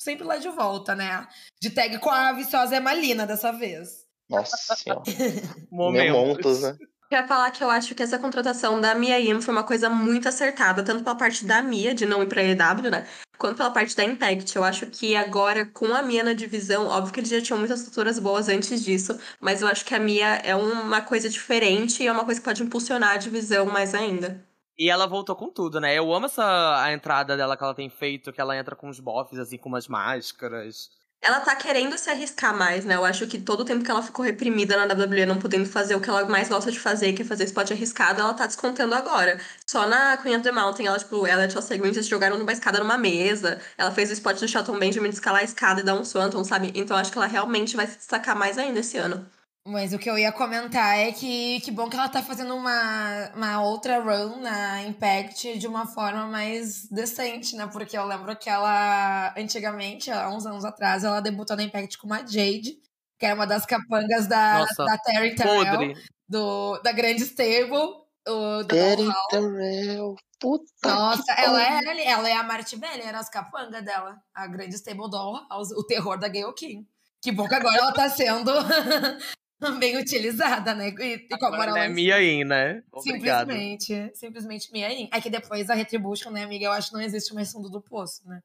[0.00, 1.26] sempre lá de volta, né?
[1.60, 4.04] De tag com a viciosa Emalina dessa vez.
[4.28, 5.02] Nossa senhora.
[5.70, 6.12] Momentos.
[6.16, 6.76] Momentos, né?
[7.12, 10.26] Queria falar que eu acho que essa contratação da Mia Yim foi uma coisa muito
[10.26, 13.06] acertada, tanto pela parte da Mia, de não ir pra EW, né?
[13.36, 14.56] Quanto pela parte da Impact.
[14.56, 17.80] Eu acho que agora, com a Mia na divisão, óbvio que eles já tinham muitas
[17.80, 22.06] estruturas boas antes disso, mas eu acho que a Mia é uma coisa diferente e
[22.06, 24.42] é uma coisa que pode impulsionar a divisão mais ainda.
[24.78, 25.94] E ela voltou com tudo, né?
[25.94, 28.98] Eu amo essa a entrada dela que ela tem feito, que ela entra com os
[28.98, 30.90] bofs, assim, com umas máscaras.
[31.24, 32.96] Ela tá querendo se arriscar mais, né?
[32.96, 35.94] Eu acho que todo o tempo que ela ficou reprimida na WWE, não podendo fazer
[35.94, 38.92] o que ela mais gosta de fazer, que é fazer spot arriscado, ela tá descontando
[38.92, 39.38] agora.
[39.64, 42.52] Só na Queen of the Mountain, ela, tipo, ela e a Chelsea Green jogaram numa
[42.52, 43.60] escada numa mesa.
[43.78, 46.42] Ela fez o spot do Shelton Benjamin de escalar a escada e dar um swanton,
[46.42, 46.72] sabe?
[46.74, 49.24] Então acho que ela realmente vai se destacar mais ainda esse ano.
[49.64, 53.30] Mas o que eu ia comentar é que que bom que ela tá fazendo uma,
[53.32, 57.68] uma outra run na Impact de uma forma mais decente, né?
[57.72, 62.08] Porque eu lembro que ela, antigamente, há uns anos atrás, ela debutou na Impact com
[62.08, 62.76] uma Jade,
[63.16, 65.94] que era uma das capangas da, Nossa, da Terry Terrell,
[66.28, 69.08] do, da grande stable, o, Terry.
[69.30, 70.16] Terrell.
[70.40, 71.78] Puta Nossa, que ela pariu.
[71.78, 74.20] era ali, ela é a Marty Belli, era as capangas dela.
[74.34, 76.84] A grande stable Dollhouse, o terror da Gayle King.
[77.20, 78.50] Que bom que agora ela tá sendo
[79.78, 80.90] bem utilizada, né?
[80.98, 82.82] E, e com a Agora moral é lá em Mia In, né?
[82.92, 83.50] Obrigado.
[83.50, 85.08] Simplesmente, simplesmente Mia Yin.
[85.12, 86.66] É que depois a Retribution, né, amiga?
[86.66, 88.40] Eu acho que não existe mais fundo do poço, né?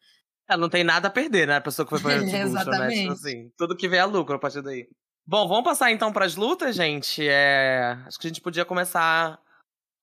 [0.48, 1.58] Ela não tem nada a perder, né?
[1.58, 2.62] A pessoa que foi pra Retribution, né?
[2.62, 3.02] Exatamente.
[3.02, 4.88] Tipo assim, tudo que vier é lucro a partir daí.
[5.26, 7.28] Bom, vamos passar então pras lutas, gente.
[7.28, 7.98] É...
[8.06, 9.40] Acho que a gente podia começar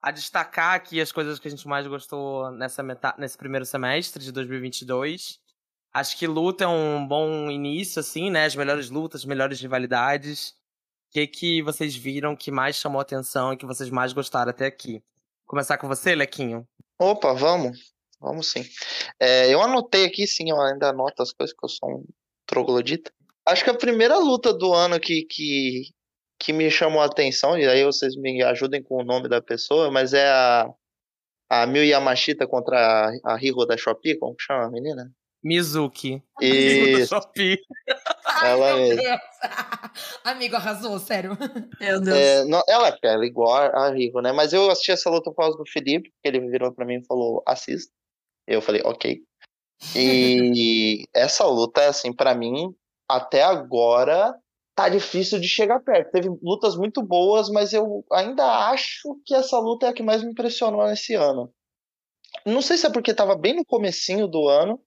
[0.02, 3.14] a destacar aqui as coisas que a gente mais gostou nessa meta...
[3.16, 5.40] nesse primeiro semestre de 2022.
[5.94, 8.44] Acho que luta é um bom início, assim, né?
[8.44, 10.54] As melhores lutas, as melhores rivalidades.
[11.14, 15.00] Que, que vocês viram que mais chamou atenção e que vocês mais gostaram até aqui?
[15.46, 16.66] Começar com você, Lequinho?
[16.98, 17.94] Opa, vamos.
[18.20, 18.64] Vamos sim.
[19.20, 22.04] É, eu anotei aqui, sim, eu ainda anoto as coisas, que eu sou um
[22.44, 23.12] troglodita.
[23.46, 25.92] Acho que a primeira luta do ano que, que,
[26.36, 29.92] que me chamou a atenção, e aí vocês me ajudem com o nome da pessoa,
[29.92, 30.68] mas é a,
[31.48, 32.76] a Miyu Yamashita contra
[33.22, 35.12] a, a Hiro da Shopee, como que chama a menina?
[35.44, 36.22] Mizuki.
[36.40, 37.58] Isso, do Shopee.
[38.42, 39.02] Ela Ai, meu mesma.
[39.02, 39.20] Deus.
[40.24, 41.36] Amigo, arrasou, sério.
[41.78, 42.16] Meu Deus.
[42.16, 44.32] É, não, ela, ela é igual a Rico, né?
[44.32, 47.06] Mas eu assisti essa luta por causa do Felipe, porque ele virou pra mim e
[47.06, 47.92] falou, assista.
[48.46, 49.22] Eu falei, ok.
[49.94, 52.74] E essa luta, assim, pra mim,
[53.06, 54.34] até agora,
[54.74, 56.10] tá difícil de chegar perto.
[56.10, 60.22] Teve lutas muito boas, mas eu ainda acho que essa luta é a que mais
[60.22, 61.52] me impressionou nesse ano.
[62.46, 64.80] Não sei se é porque tava bem no comecinho do ano,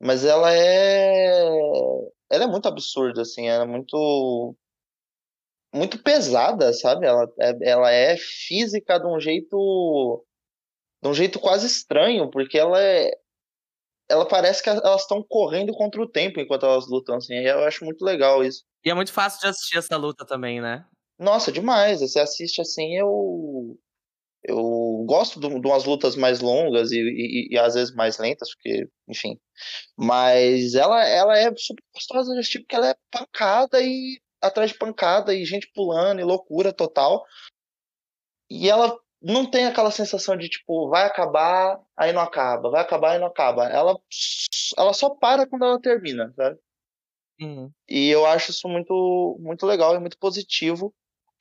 [0.00, 1.40] mas ela é.
[2.30, 4.56] Ela é muito absurda, assim, ela é muito.
[5.74, 7.06] Muito pesada, sabe?
[7.06, 10.24] Ela é, ela é física de um jeito.
[11.02, 13.10] De um jeito quase estranho, porque ela é.
[14.08, 17.34] Ela parece que elas estão correndo contra o tempo enquanto elas lutam, assim.
[17.34, 18.62] e Eu acho muito legal isso.
[18.84, 20.84] E é muito fácil de assistir essa luta também, né?
[21.18, 22.00] Nossa, demais.
[22.00, 23.78] Você assiste assim, eu.
[24.46, 28.50] Eu gosto de, de umas lutas mais longas e, e, e às vezes mais lentas,
[28.54, 29.38] porque, enfim.
[29.96, 34.78] Mas ela, ela é super gostosa de assistir, porque ela é pancada e atrás de
[34.78, 37.24] pancada e gente pulando e loucura total.
[38.50, 43.16] E ela não tem aquela sensação de tipo, vai acabar, aí não acaba, vai acabar
[43.16, 43.66] e não acaba.
[43.68, 43.98] Ela,
[44.76, 46.58] ela só para quando ela termina, sabe?
[47.40, 47.70] Uhum.
[47.88, 50.94] E eu acho isso muito, muito legal e muito positivo.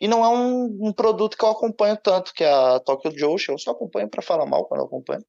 [0.03, 3.47] E não é um, um produto que eu acompanho tanto, que é a Tokyo Joshi.
[3.47, 5.23] Eu só acompanho para falar mal quando eu acompanho.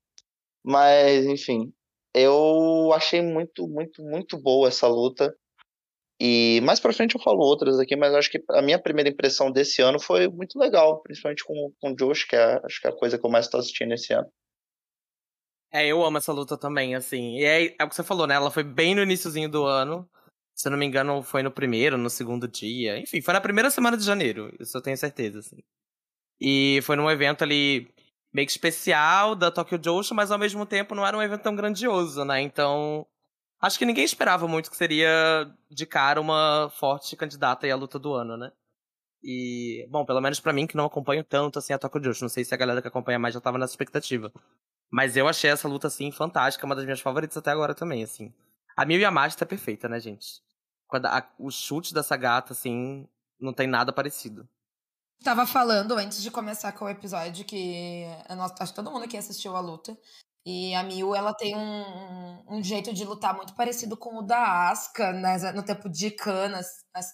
[0.65, 1.73] Mas, enfim,
[2.13, 5.33] eu achei muito, muito, muito boa essa luta.
[6.21, 9.49] E mais pra frente eu falo outras aqui, mas acho que a minha primeira impressão
[9.49, 12.91] desse ano foi muito legal, principalmente com, com o Josh, que é, acho que é
[12.91, 14.29] a coisa que eu mais tô assistindo esse ano.
[15.73, 17.37] É, eu amo essa luta também, assim.
[17.37, 18.35] E é, é o que você falou, né?
[18.35, 20.11] Ela foi bem no iníciozinho do ano.
[20.55, 22.99] Se eu não me engano, foi no primeiro, no segundo dia.
[22.99, 25.59] Enfim, foi na primeira semana de janeiro, isso eu tenho certeza, assim.
[26.41, 27.93] E foi num evento ali
[28.33, 31.55] meio que especial da Tokyo Joshi, mas ao mesmo tempo não era um evento tão
[31.57, 32.41] grandioso, né?
[32.41, 33.07] Então,
[33.61, 37.99] acho que ninguém esperava muito que seria de cara uma forte candidata aí à luta
[37.99, 38.53] do ano, né?
[39.23, 42.29] E, bom, pelo menos para mim que não acompanho tanto assim a Tokyo Joshi, não
[42.29, 44.31] sei se a galera que acompanha mais já tava nessa expectativa.
[44.91, 48.33] Mas eu achei essa luta assim fantástica, uma das minhas favoritas até agora também, assim.
[48.77, 50.43] A Miu Yamashita tá perfeita, né, gente?
[50.87, 53.09] Quando a, o chute dessa gata assim,
[53.41, 54.49] não tem nada parecido.
[55.23, 58.05] Tava falando antes de começar com o episódio que
[58.37, 59.97] nossa, acho que todo mundo aqui assistiu a luta.
[60.47, 64.69] E a Miu, ela tem um, um jeito de lutar muito parecido com o da
[64.69, 66.67] Asuka né, no tempo de canas,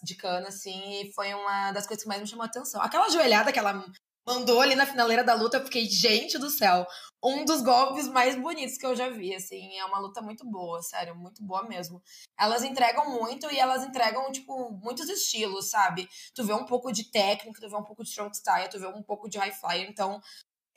[0.02, 2.82] de cana, assim, e foi uma das coisas que mais me chamou a atenção.
[2.82, 3.84] Aquela joelhada que ela
[4.26, 6.87] mandou ali na finaleira da luta, eu fiquei, gente do céu,
[7.22, 10.83] um dos golpes mais bonitos que eu já vi, assim, é uma luta muito boa,
[10.83, 12.02] sério, muito boa mesmo.
[12.38, 16.09] Elas entregam muito e elas entregam, tipo, muitos estilos, sabe?
[16.35, 18.87] Tu vê um pouco de técnica, tu vê um pouco de strong style, tu vê
[18.87, 20.20] um pouco de high flyer, então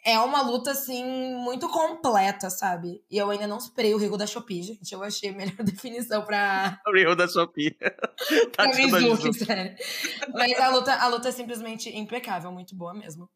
[0.04, 3.02] é uma luta, assim, muito completa, sabe?
[3.10, 4.94] E eu ainda não superei o Rigo da Shopee, gente.
[4.94, 6.80] Eu achei a melhor definição pra.
[6.88, 7.72] O Rigo da Shopee.
[8.56, 9.76] tá pra Mizuki, sério.
[10.34, 13.30] Mas a luta, a luta é simplesmente impecável, muito boa mesmo.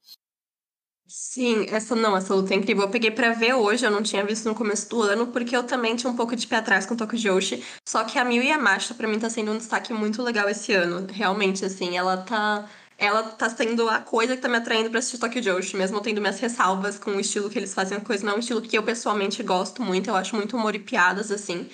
[1.10, 2.84] Sim, essa não, essa luta é incrível.
[2.84, 5.64] Eu peguei pra ver hoje, eu não tinha visto no começo do ano, porque eu
[5.64, 7.64] também tinha um pouco de pé atrás com o Tokyo Joshi.
[7.88, 11.08] Só que a Miu Yamashita, pra mim, tá sendo um destaque muito legal esse ano.
[11.10, 15.20] Realmente, assim, ela tá ela tá sendo a coisa que tá me atraindo pra assistir
[15.20, 18.26] Tokyo Joshi, mesmo tendo minhas ressalvas com o estilo que eles fazem a coisa.
[18.26, 21.32] Não é um estilo que eu pessoalmente gosto muito, eu acho muito humor e piadas,
[21.32, 21.70] assim.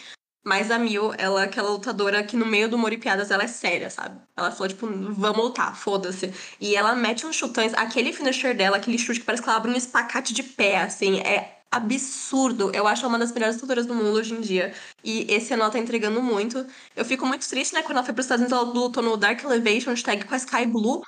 [0.45, 3.43] Mas a Mil, ela é aquela lutadora que no meio do humor e piadas ela
[3.43, 4.19] é séria, sabe?
[4.35, 6.33] Ela falou, tipo, vamos lutar, foda-se.
[6.59, 9.71] E ela mete uns chutões, aquele finisher dela, aquele chute que parece que ela abre
[9.71, 12.71] um espacate de pé, assim, é absurdo.
[12.73, 14.73] Eu acho uma das melhores lutadoras do mundo hoje em dia.
[15.03, 16.65] E esse ano ela tá entregando muito.
[16.95, 17.81] Eu fico muito triste, né?
[17.81, 19.93] Quando ela foi pros Estados Unidos, ela lutou no Dark Elevation,
[20.27, 21.01] com a Sky Blue.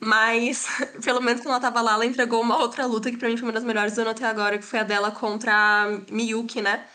[0.00, 0.66] Mas,
[1.04, 3.46] pelo menos quando ela tava lá, ela entregou uma outra luta que pra mim foi
[3.46, 6.86] uma das melhores do ano até agora, que foi a dela contra a Miyuki, né?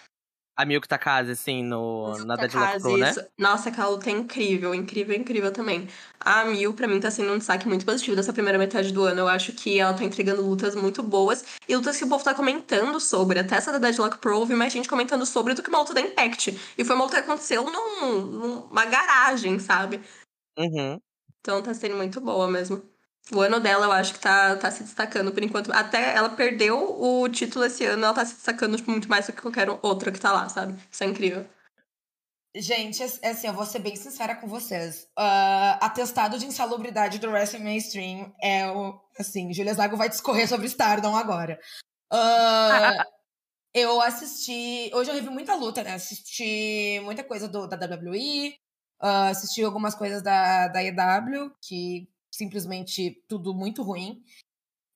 [0.58, 3.14] A Miyuki Takase, assim, no, na Deadlock Pro, né?
[3.38, 5.88] Nossa, aquela luta é incrível, incrível, incrível também.
[6.20, 9.20] A Miyu, pra mim, tá sendo um destaque muito positivo dessa primeira metade do ano.
[9.20, 12.34] Eu acho que ela tá entregando lutas muito boas e lutas que o povo tá
[12.34, 13.38] comentando sobre.
[13.38, 16.02] Até essa da Deadlock Pro, vi mais gente comentando sobre do que uma luta da
[16.02, 16.60] Impact.
[16.76, 20.02] E foi uma luta que aconteceu num, numa garagem, sabe?
[20.58, 21.00] Uhum.
[21.40, 22.82] Então tá sendo muito boa mesmo.
[23.32, 25.72] O ano dela, eu acho que tá, tá se destacando por enquanto.
[25.74, 29.34] Até ela perdeu o título esse ano, ela tá se destacando tipo, muito mais do
[29.34, 30.80] que qualquer outra que tá lá, sabe?
[30.90, 31.46] Isso é incrível.
[32.56, 35.04] Gente, assim, eu vou ser bem sincera com vocês.
[35.18, 39.00] Uh, atestado de insalubridade do Wrestling Mainstream é o.
[39.20, 41.60] Assim, Julia Zago vai discorrer sobre Stardom agora.
[42.12, 43.04] Uh,
[43.76, 44.90] eu assisti.
[44.94, 45.96] Hoje eu revi muita luta, né?
[45.96, 48.56] Assisti muita coisa do, da WWE,
[49.04, 52.08] uh, assisti algumas coisas da, da EW, que
[52.38, 54.24] simplesmente tudo muito ruim.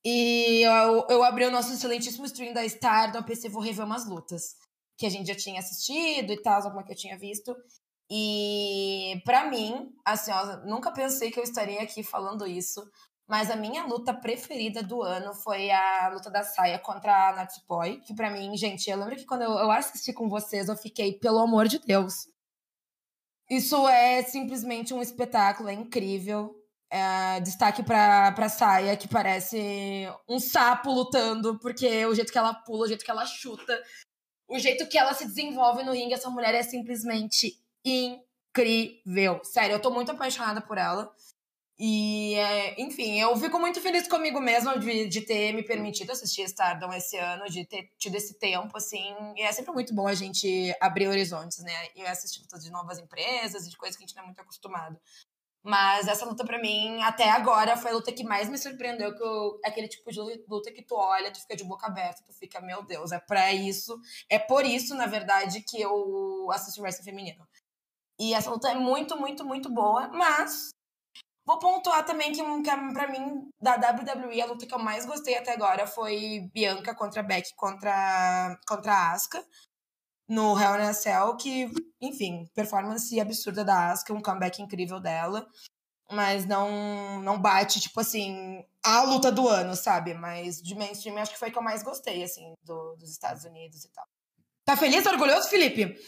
[0.06, 4.08] E eu, eu abri o nosso excelentíssimo stream da Stardom, eu pensei, vou rever umas
[4.08, 4.56] lutas
[4.98, 7.56] que a gente já tinha assistido e tal, alguma que eu tinha visto.
[8.10, 12.84] E para mim, assim, ó, nunca pensei que eu estaria aqui falando isso,
[13.28, 18.02] mas a minha luta preferida do ano foi a luta da saia contra a Natsupoi,
[18.02, 21.14] que para mim, gente, eu lembro que quando eu, eu assisti com vocês, eu fiquei,
[21.14, 22.28] pelo amor de Deus.
[23.50, 26.61] Isso é simplesmente um espetáculo, é incrível.
[26.94, 32.54] É, destaque pra, pra saia, que parece um sapo lutando, porque o jeito que ela
[32.54, 33.82] pula, o jeito que ela chuta,
[34.46, 39.40] o jeito que ela se desenvolve no ringue, essa mulher é simplesmente incrível.
[39.46, 41.10] Sério, eu tô muito apaixonada por ela.
[41.84, 46.44] E, é, enfim, eu fico muito feliz comigo mesma de, de ter me permitido assistir
[46.44, 49.16] Stardom esse ano, de ter tido esse tempo, assim.
[49.36, 51.74] E é sempre muito bom a gente abrir horizontes, né?
[51.96, 55.00] E assistir de novas empresas e de coisas que a gente não é muito acostumado.
[55.64, 59.16] Mas essa luta, para mim, até agora, foi a luta que mais me surpreendeu.
[59.16, 62.24] Que eu, é aquele tipo de luta que tu olha, tu fica de boca aberta,
[62.26, 64.00] tu fica, meu Deus, é pra isso.
[64.30, 67.48] É por isso, na verdade, que eu assisto wrestling feminino.
[68.20, 70.08] E essa luta é muito, muito, muito boa.
[70.10, 70.70] Mas
[71.46, 75.38] vou pontuar também que, que pra mim, da WWE, a luta que eu mais gostei
[75.38, 79.46] até agora foi Bianca contra Beck contra, contra Asuka
[80.32, 85.46] no Hell in a Cell, que, enfim, performance absurda da Asuka, um comeback incrível dela,
[86.10, 90.14] mas não não bate, tipo assim, a luta do ano, sabe?
[90.14, 93.84] Mas de mainstream acho que foi que eu mais gostei, assim, do, dos Estados Unidos
[93.84, 94.06] e tal.
[94.64, 96.00] Tá feliz, orgulhoso, Felipe?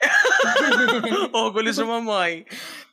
[1.34, 2.46] orgulho de uma mãe.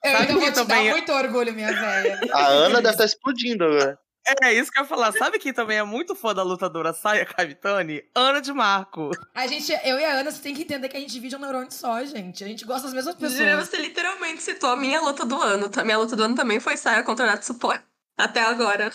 [0.04, 0.86] Eu Sabe ainda vou te também...
[0.88, 2.20] dar muito orgulho, minha velha.
[2.34, 4.00] A Ana deve estar tá explodindo agora.
[4.44, 5.12] É, isso que eu ia falar.
[5.14, 8.04] Sabe quem também é muito fã da lutadora Saia Kavitani?
[8.14, 9.12] Ana de Marco.
[9.34, 11.40] A gente, eu e a Ana, você tem que entender que a gente divide um
[11.40, 12.44] neurônio só, gente.
[12.44, 13.68] A gente gosta das mesmas pessoas.
[13.68, 15.72] Você literalmente citou a minha luta do ano.
[15.74, 17.80] A minha luta do ano também foi Saia contra Natsupoi.
[18.18, 18.92] Até agora.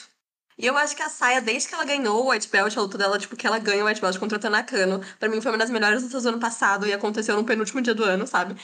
[0.59, 2.99] E eu acho que a Saia, desde que ela ganhou o White Belt, a luta
[2.99, 5.59] dela, tipo, que ela ganha o White Belt contra a Tanakano, pra mim foi uma
[5.59, 8.55] das melhores lutas do ano passado e aconteceu no penúltimo dia do ano, sabe?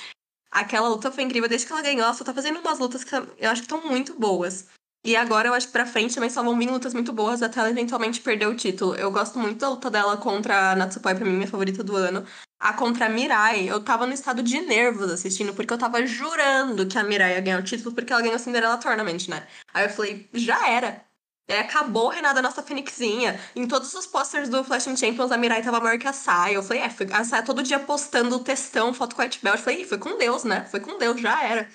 [0.50, 1.48] Aquela luta foi incrível.
[1.48, 3.86] Desde que ela ganhou, ela só tá fazendo umas lutas que eu acho que estão
[3.86, 4.66] muito boas.
[5.04, 7.60] E agora eu acho que pra frente também só vão vir lutas muito boas até
[7.60, 8.94] ela eventualmente perder o título.
[8.96, 12.26] Eu gosto muito da luta dela contra a Natsupoi, pra mim, minha favorita do ano.
[12.60, 16.86] A contra a Mirai, eu tava no estado de nervos assistindo, porque eu tava jurando
[16.86, 19.46] que a Mirai ia ganhar o título, porque ela ganhou o Cinderella Tournament, né?
[19.72, 21.04] Aí eu falei, já era.
[21.48, 23.40] É, acabou o reinado da nossa Fênixinha.
[23.56, 26.56] Em todos os posters do Flash Champions, a Mirai tava maior que a Sai.
[26.56, 29.56] Eu falei, é, foi, a Sai todo dia postando textão, foto com a White Belt.
[29.58, 30.66] Eu falei, foi com Deus, né?
[30.66, 31.68] Foi com Deus, já era.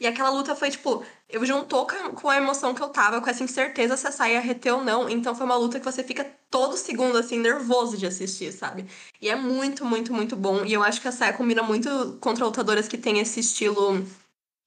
[0.00, 3.42] E aquela luta foi, tipo, eu juntou com a emoção que eu tava, com essa
[3.42, 5.08] incerteza se a Sai ia reter ou não.
[5.08, 8.86] Então foi uma luta que você fica todo segundo, assim, nervoso de assistir, sabe?
[9.20, 10.64] E é muito, muito, muito bom.
[10.64, 14.06] E eu acho que a Sai combina muito contra lutadoras que tem esse estilo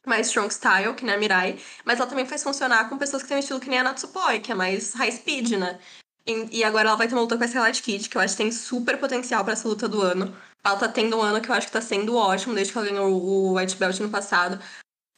[0.05, 3.27] mais strong style, que nem a Mirai, mas ela também faz funcionar com pessoas que
[3.29, 5.79] têm um estilo que nem a Natsupoi, que é mais high speed, né?
[6.25, 8.35] E, e agora ela vai ter uma luta com a Scarlet Kid, que eu acho
[8.35, 10.35] que tem super potencial para essa luta do ano.
[10.63, 12.87] Ela tá tendo um ano que eu acho que tá sendo ótimo, desde que ela
[12.87, 14.59] ganhou o White Belt no passado.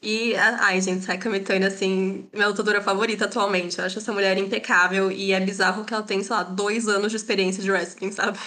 [0.06, 3.80] E, ai, gente, Saika Mitani, assim, minha lutadora favorita atualmente.
[3.80, 7.10] Eu acho essa mulher impecável e é bizarro que ela tem, sei lá, dois anos
[7.10, 8.38] de experiência de wrestling, sabe?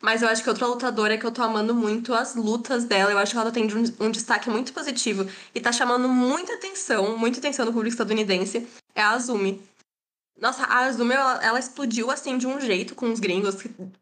[0.00, 3.12] Mas eu acho que outra lutadora que eu tô amando muito as lutas dela.
[3.12, 3.68] Eu acho que ela tem
[4.00, 8.66] um, destaque muito positivo e tá chamando muita atenção, muita atenção do público estadunidense.
[8.94, 9.62] É a Azumi.
[10.40, 13.56] Nossa, a Azumi, ela, ela, explodiu assim de um jeito com os gringos.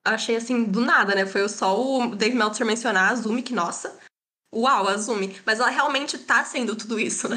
[0.05, 1.27] Achei assim, do nada, né?
[1.27, 3.99] Foi só o Dave Meltzer mencionar a Azumi, que nossa.
[4.55, 5.37] Uau, Azumi.
[5.45, 7.37] Mas ela realmente tá sendo tudo isso, né?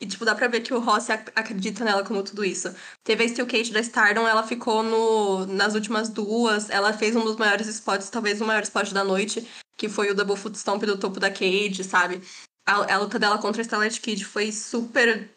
[0.00, 2.72] E, tipo, dá pra ver que o Rossi ac acredita nela como tudo isso.
[3.02, 6.70] Teve a Steel Cage da Stardom, ela ficou no, nas últimas duas.
[6.70, 10.14] Ela fez um dos maiores spots, talvez o maior spot da noite, que foi o
[10.14, 12.22] Double Foot Stomp do topo da Cage, sabe?
[12.64, 15.28] A, a luta dela contra a Starlight Kid foi super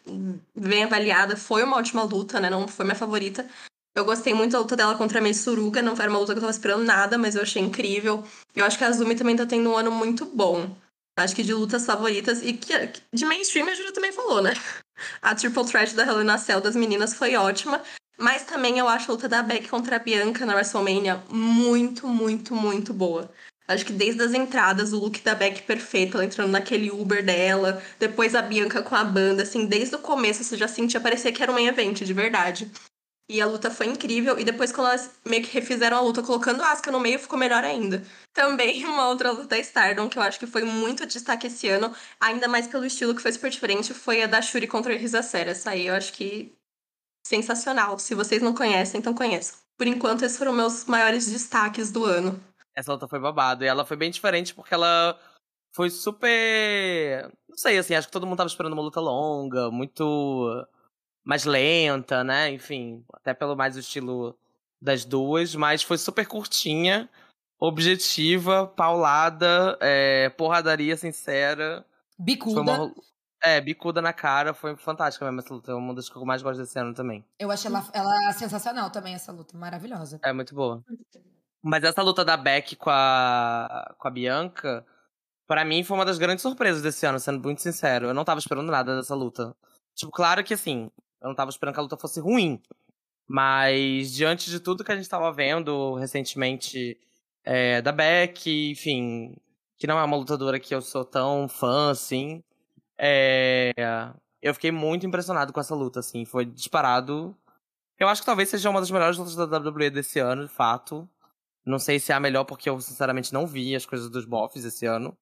[0.54, 1.36] bem avaliada.
[1.36, 2.48] Foi uma ótima luta, né?
[2.48, 3.48] Não foi minha favorita.
[3.96, 5.82] Eu gostei muito da luta dela contra a Mei Suruga.
[5.82, 8.22] Não foi uma luta que eu tava esperando nada, mas eu achei incrível.
[8.54, 10.76] Eu acho que a Azumi também tá tendo um ano muito bom.
[11.18, 12.42] Acho que de lutas favoritas.
[12.42, 12.72] E que
[13.12, 14.52] de mainstream a Júlia também falou, né?
[15.20, 17.82] A Triple Threat da Helena Cell das meninas foi ótima.
[18.18, 22.54] Mas também eu acho a luta da Beck contra a Bianca na WrestleMania muito, muito,
[22.54, 23.30] muito boa.
[23.66, 27.82] Acho que desde as entradas, o look da Beck perfeito, ela entrando naquele Uber dela,
[27.98, 31.42] depois a Bianca com a banda, assim, desde o começo você já sentia parecer que
[31.42, 32.70] era um evento, de verdade.
[33.32, 34.38] E a luta foi incrível.
[34.38, 37.38] E depois, quando elas meio que refizeram a luta, colocando a Asuka no meio, ficou
[37.38, 38.04] melhor ainda.
[38.34, 42.46] Também uma outra luta Stardom, que eu acho que foi muito destaque esse ano, ainda
[42.46, 45.52] mais pelo estilo que foi super diferente, foi a da Shuri contra a Risa Séria.
[45.52, 46.54] Essa aí eu acho que
[47.26, 47.98] sensacional.
[47.98, 49.56] Se vocês não conhecem, então conheçam.
[49.78, 52.38] Por enquanto, esses foram meus maiores destaques do ano.
[52.76, 53.64] Essa luta foi babado.
[53.64, 55.18] E ela foi bem diferente porque ela
[55.74, 57.32] foi super.
[57.48, 60.66] Não sei, assim, acho que todo mundo tava esperando uma luta longa, muito
[61.24, 62.50] mais lenta, né?
[62.50, 64.36] Enfim, até pelo mais o estilo
[64.80, 67.08] das duas, mas foi super curtinha,
[67.58, 71.84] objetiva, paulada, é, porradaria sincera.
[72.18, 72.60] Bicuda.
[72.60, 72.94] Uma...
[73.44, 75.72] É, bicuda na cara, foi fantástica mesmo essa luta.
[75.72, 77.24] É uma das que eu mais gosto desse ano também.
[77.38, 80.20] Eu achei ela, ela sensacional também, essa luta, maravilhosa.
[80.22, 80.84] É muito boa.
[81.62, 84.84] Mas essa luta da Beck com a, com a Bianca,
[85.46, 88.06] para mim foi uma das grandes surpresas desse ano, sendo muito sincero.
[88.06, 89.54] Eu não tava esperando nada dessa luta.
[89.94, 90.90] Tipo, claro que assim,
[91.22, 92.60] eu não tava esperando que a luta fosse ruim.
[93.28, 96.98] Mas, diante de tudo que a gente tava vendo recentemente
[97.44, 99.36] é, da Beck, enfim,
[99.78, 102.42] que não é uma lutadora que eu sou tão fã, assim,
[102.98, 103.72] é,
[104.42, 107.36] eu fiquei muito impressionado com essa luta, assim, foi disparado.
[107.98, 111.08] Eu acho que talvez seja uma das melhores lutas da WWE desse ano, de fato.
[111.64, 114.64] Não sei se é a melhor, porque eu sinceramente não vi as coisas dos Boffs
[114.64, 115.16] esse ano.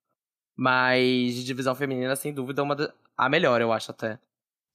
[0.57, 2.93] Mas de divisão feminina, sem dúvida, uma da...
[3.17, 4.19] a melhor, eu acho até.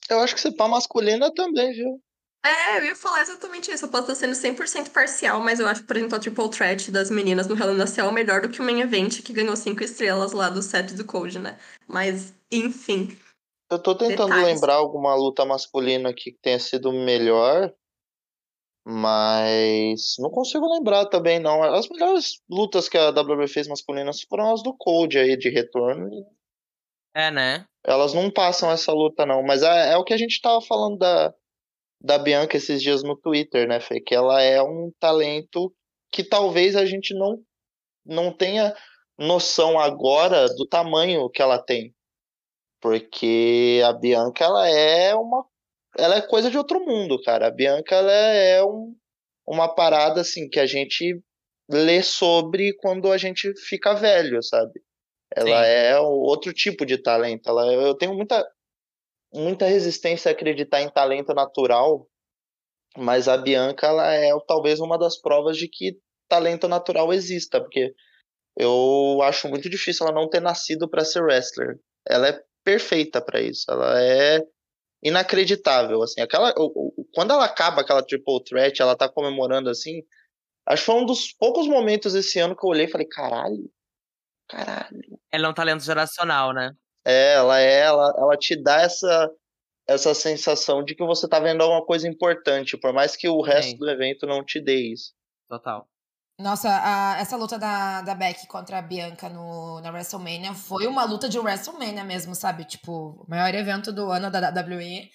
[0.10, 2.02] Eu acho que se pá masculina também, viu?
[2.46, 3.86] É, eu ia falar exatamente isso.
[3.86, 6.92] Eu posso estar sendo 100% parcial, mas eu acho que, por exemplo, a Triple Threat
[6.92, 9.34] das meninas no Hell in a Cell é melhor do que o Main Event, que
[9.34, 11.58] ganhou cinco estrelas lá do set do Code, né?
[11.88, 13.18] Mas, enfim.
[13.72, 14.46] Eu tô tentando detalhes.
[14.46, 17.74] lembrar alguma luta masculina aqui que tenha sido melhor,
[18.88, 21.64] mas não consigo lembrar também, não.
[21.64, 26.12] As melhores lutas que a WWE fez masculinas foram as do Code aí, de retorno.
[27.16, 27.66] É, né?
[27.86, 29.44] Elas não passam essa luta, não.
[29.44, 31.34] Mas é, é o que a gente tava falando da,
[32.02, 34.02] da Bianca esses dias no Twitter, né, Fê?
[34.02, 35.74] Que ela é um talento
[36.12, 37.40] que talvez a gente não,
[38.06, 38.76] não tenha
[39.18, 41.94] noção agora do tamanho que ela tem.
[42.82, 45.46] Porque a Bianca, ela é uma.
[45.98, 47.48] Ela é coisa de outro mundo, cara.
[47.48, 48.96] A Bianca, ela é um,
[49.48, 51.20] uma parada, assim, que a gente
[51.70, 54.82] lê sobre quando a gente fica velho, sabe?
[55.36, 55.70] Ela Sim.
[55.70, 57.50] é outro tipo de talento.
[57.50, 58.48] Ela, eu tenho muita,
[59.34, 62.08] muita resistência a acreditar em talento natural,
[62.98, 65.98] Mas a Bianca, ela é talvez uma das provas de que
[66.30, 67.94] talento natural exista, porque
[68.58, 71.78] eu acho muito difícil ela não ter nascido para ser wrestler.
[72.08, 73.66] Ela é perfeita para isso.
[73.70, 74.42] Ela é
[75.04, 76.22] inacreditável, assim.
[76.22, 76.54] Aquela,
[77.14, 80.02] quando ela acaba aquela triple threat, ela tá comemorando assim.
[80.68, 83.70] Acho que foi um dos poucos momentos esse ano que eu olhei e falei, caralho,
[84.48, 85.20] caralho.
[85.32, 86.72] Ela é um talento geracional, né?
[87.06, 89.32] É, ela é, ela, ela te dá essa
[89.88, 93.72] essa sensação de que você tá vendo alguma coisa importante, por mais que o resto
[93.72, 93.78] Sim.
[93.78, 95.14] do evento não te dê isso.
[95.48, 95.88] Total.
[96.40, 101.06] Nossa, a, essa luta da, da Beck contra a Bianca no, na WrestleMania foi uma
[101.06, 102.66] luta de WrestleMania mesmo, sabe?
[102.66, 105.10] Tipo, o maior evento do ano da WWE.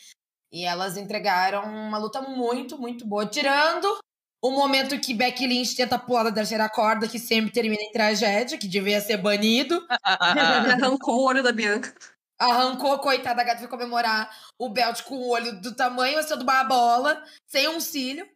[0.53, 3.27] E elas entregaram uma luta muito, muito boa.
[3.27, 3.99] Tirando
[4.43, 8.59] o momento que Becky Lynch tenta pular da terceira corda, que sempre termina em tragédia,
[8.59, 9.87] que devia ser banido.
[10.03, 11.95] Arrancou o olho da Bianca.
[12.39, 16.45] Arrancou, coitada, a gata foi comemorar o belt com o olho do tamanho assim, do
[16.45, 18.27] bola, sem um cílio.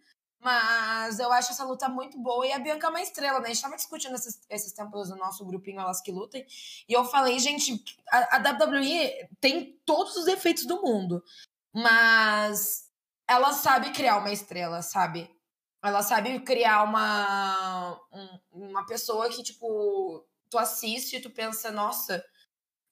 [0.45, 2.47] Mas eu acho essa luta muito boa.
[2.47, 3.47] E a Bianca é uma estrela, né?
[3.47, 6.45] A gente tava discutindo esses, esses tempos no nosso grupinho Elas Que Lutem.
[6.87, 11.25] E eu falei, gente, a, a WWE tem todos os defeitos do mundo.
[11.73, 12.91] Mas
[13.27, 15.35] ela sabe criar uma estrela, sabe?
[15.85, 22.25] Ela sabe criar uma, um, uma pessoa que, tipo, tu assiste e tu pensa, nossa,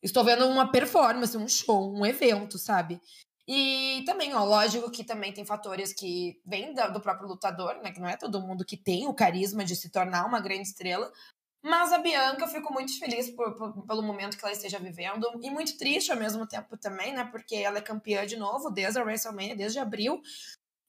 [0.03, 3.01] estou vendo uma performance, um show, um evento, sabe?
[3.49, 7.93] E também, ó, lógico que também tem fatores que vêm do próprio lutador, né?
[7.93, 11.11] Que não é todo mundo que tem o carisma de se tornar uma grande estrela.
[11.64, 15.26] Mas a Bianca, eu fico muito feliz por, por, pelo momento que ela esteja vivendo.
[15.40, 17.24] E muito triste ao mesmo tempo também, né?
[17.24, 20.20] Porque ela é campeã de novo desde a WrestleMania, desde abril.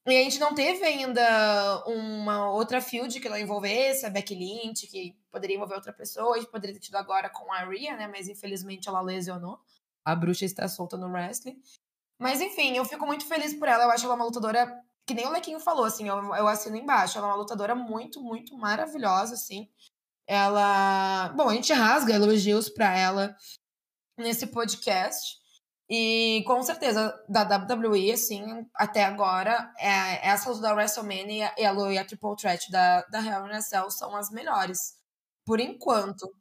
[0.05, 4.85] E a gente não teve ainda uma outra field que não envolvesse a Becky Lynch,
[4.87, 6.35] que poderia envolver outra pessoa.
[6.35, 8.07] A gente poderia ter tido agora com a Rhea, né?
[8.07, 9.59] Mas infelizmente ela lesionou.
[10.03, 11.61] A bruxa está solta no wrestling.
[12.19, 13.85] Mas enfim, eu fico muito feliz por ela.
[13.85, 17.17] Eu acho ela uma lutadora, que nem o Lequinho falou, assim, eu, eu assino embaixo.
[17.17, 19.69] Ela é uma lutadora muito, muito maravilhosa, assim.
[20.27, 21.29] Ela.
[21.29, 23.37] Bom, a gente rasga elogios para ela
[24.17, 25.42] nesse podcast.
[25.95, 31.71] E com certeza, da WWE, assim, até agora, é, essa luta da WrestleMania e a,
[31.91, 34.95] e a Triple Threat da, da Hell in a Cell são as melhores.
[35.45, 36.33] Por enquanto.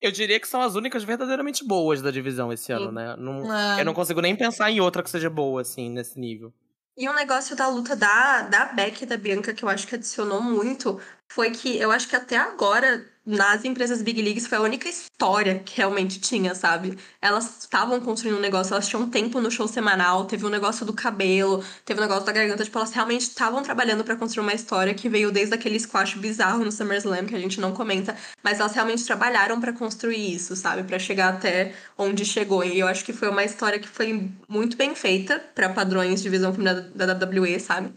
[0.00, 3.16] Eu diria que são as únicas verdadeiramente boas da divisão esse ano, né?
[3.16, 3.80] Não, é.
[3.80, 6.54] Eu não consigo nem pensar em outra que seja boa, assim, nesse nível.
[6.96, 9.96] E um negócio da luta da, da Beck e da Bianca que eu acho que
[9.96, 11.00] adicionou muito
[11.32, 15.60] foi que eu acho que até agora nas empresas Big Leagues foi a única história
[15.60, 16.98] que realmente tinha, sabe?
[17.20, 20.92] Elas estavam construindo um negócio, elas tinham tempo no show semanal, teve um negócio do
[20.92, 24.94] cabelo, teve um negócio da garganta, tipo, elas realmente estavam trabalhando para construir uma história
[24.94, 28.72] que veio desde aquele squash bizarro no SummerSlam que a gente não comenta, mas elas
[28.72, 30.82] realmente trabalharam para construir isso, sabe?
[30.82, 32.64] para chegar até onde chegou.
[32.64, 36.28] E eu acho que foi uma história que foi muito bem feita para padrões de
[36.28, 37.92] visão feminina da WWE, sabe?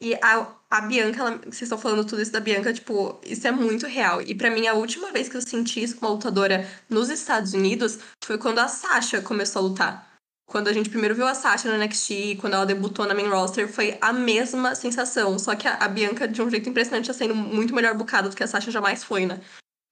[0.00, 3.52] E a, a Bianca, ela, vocês estão falando tudo isso da Bianca, tipo, isso é
[3.52, 4.20] muito real.
[4.20, 7.54] E para mim, a última vez que eu senti isso com uma lutadora nos Estados
[7.54, 10.14] Unidos foi quando a Sasha começou a lutar.
[10.46, 13.66] Quando a gente primeiro viu a Sasha no NXT, quando ela debutou na main roster,
[13.66, 15.38] foi a mesma sensação.
[15.38, 18.36] Só que a, a Bianca, de um jeito impressionante, está sendo muito melhor bucada do
[18.36, 19.40] que a Sasha jamais foi, né?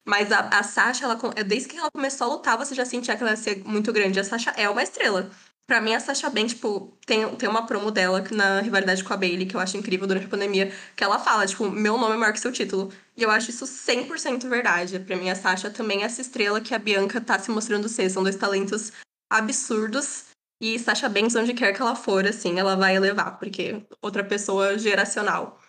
[0.05, 3.23] Mas a, a Sasha, ela, desde que ela começou a lutar, você já sentia que
[3.23, 4.19] ela ia ser muito grande.
[4.19, 5.31] A Sasha é uma estrela.
[5.65, 9.17] Pra mim, a Sasha Banks, tipo, tem, tem uma promo dela na rivalidade com a
[9.17, 12.17] Bailey, que eu acho incrível durante a pandemia, que ela fala, tipo, meu nome é
[12.17, 12.91] maior que seu título.
[13.15, 14.99] E eu acho isso 100% verdade.
[14.99, 18.09] Pra mim, a Sasha também é essa estrela que a Bianca tá se mostrando ser.
[18.09, 18.91] São dois talentos
[19.31, 20.25] absurdos.
[20.61, 24.77] E Sasha Banks, onde quer que ela for, assim, ela vai elevar, porque outra pessoa
[24.77, 25.59] geracional.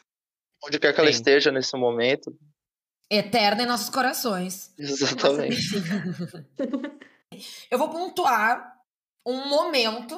[0.65, 2.37] Onde quer que ela esteja nesse momento.
[3.11, 4.73] Eterna em nossos corações.
[4.77, 5.57] Exatamente.
[7.71, 8.74] eu vou pontuar
[9.27, 10.15] um momento.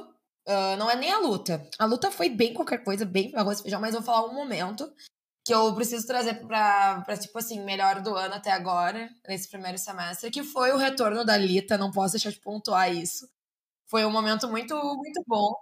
[0.49, 1.69] Uh, não é nem a luta.
[1.79, 4.93] A luta foi bem qualquer coisa, bem arroz e feijão, mas vou falar um momento
[5.45, 10.31] que eu preciso trazer pra, tipo assim, melhor do ano até agora, nesse primeiro semestre,
[10.31, 11.79] que foi o retorno da Lita.
[11.79, 13.29] Não posso deixar de pontuar isso.
[13.89, 15.55] Foi um momento muito, muito bom.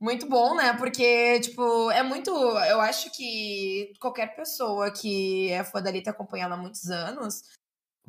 [0.00, 0.72] Muito bom, né?
[0.74, 2.30] Porque, tipo, é muito.
[2.30, 7.42] Eu acho que qualquer pessoa que é fã da Lita acompanhando há muitos anos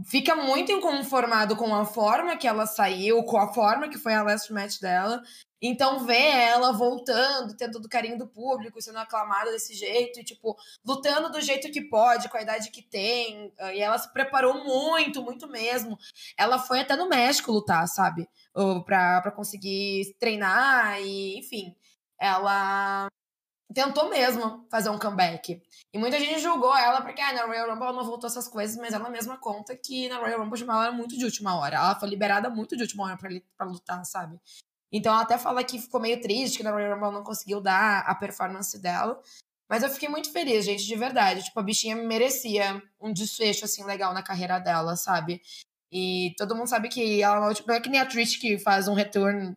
[0.05, 4.23] fica muito inconformado com a forma que ela saiu, com a forma que foi a
[4.23, 5.21] last match dela.
[5.61, 10.23] Então, ver ela voltando, tendo todo o carinho do público, sendo aclamada desse jeito, e,
[10.23, 13.53] tipo, lutando do jeito que pode, com a idade que tem.
[13.59, 15.97] Ah, e ela se preparou muito, muito mesmo.
[16.37, 18.29] Ela foi até no México lutar, sabe?
[18.85, 21.75] Pra, pra conseguir treinar, e enfim.
[22.17, 23.07] Ela
[23.73, 25.61] tentou mesmo fazer um comeback.
[25.93, 28.77] E muita gente julgou ela porque ah, na Royal Rumble ela não voltou essas coisas,
[28.77, 31.77] mas ela mesma conta que na Royal Rumble ela era muito de última hora.
[31.77, 34.39] Ela foi liberada muito de última hora pra lutar, sabe?
[34.91, 37.99] Então ela até fala que ficou meio triste que na Royal Rumble não conseguiu dar
[38.01, 39.21] a performance dela.
[39.69, 41.43] Mas eu fiquei muito feliz, gente, de verdade.
[41.43, 45.43] Tipo, a bichinha merecia um desfecho, assim, legal na carreira dela, sabe?
[45.91, 48.87] E todo mundo sabe que ela tipo, não é que nem a Trish que faz
[48.87, 49.55] um retorno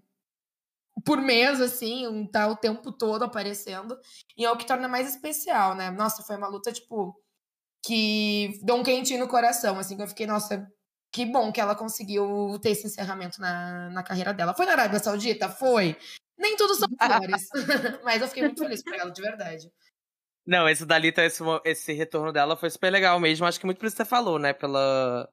[1.05, 3.99] por mês, assim, tá o tempo todo aparecendo.
[4.37, 5.91] E é o que torna mais especial, né?
[5.91, 7.15] Nossa, foi uma luta, tipo,
[7.85, 10.67] que deu um quentinho no coração, assim, que eu fiquei, nossa,
[11.13, 14.55] que bom que ela conseguiu ter esse encerramento na, na carreira dela.
[14.55, 15.49] Foi na Arábia Saudita?
[15.49, 15.97] Foi.
[16.39, 17.49] Nem tudo são flores.
[18.05, 19.71] Mas eu fiquei muito feliz por ela, de verdade.
[20.47, 23.47] Não, esse Dalita, esse, esse retorno dela foi super legal mesmo.
[23.47, 24.53] Acho que muito por isso que você falou, né?
[24.53, 25.29] Pela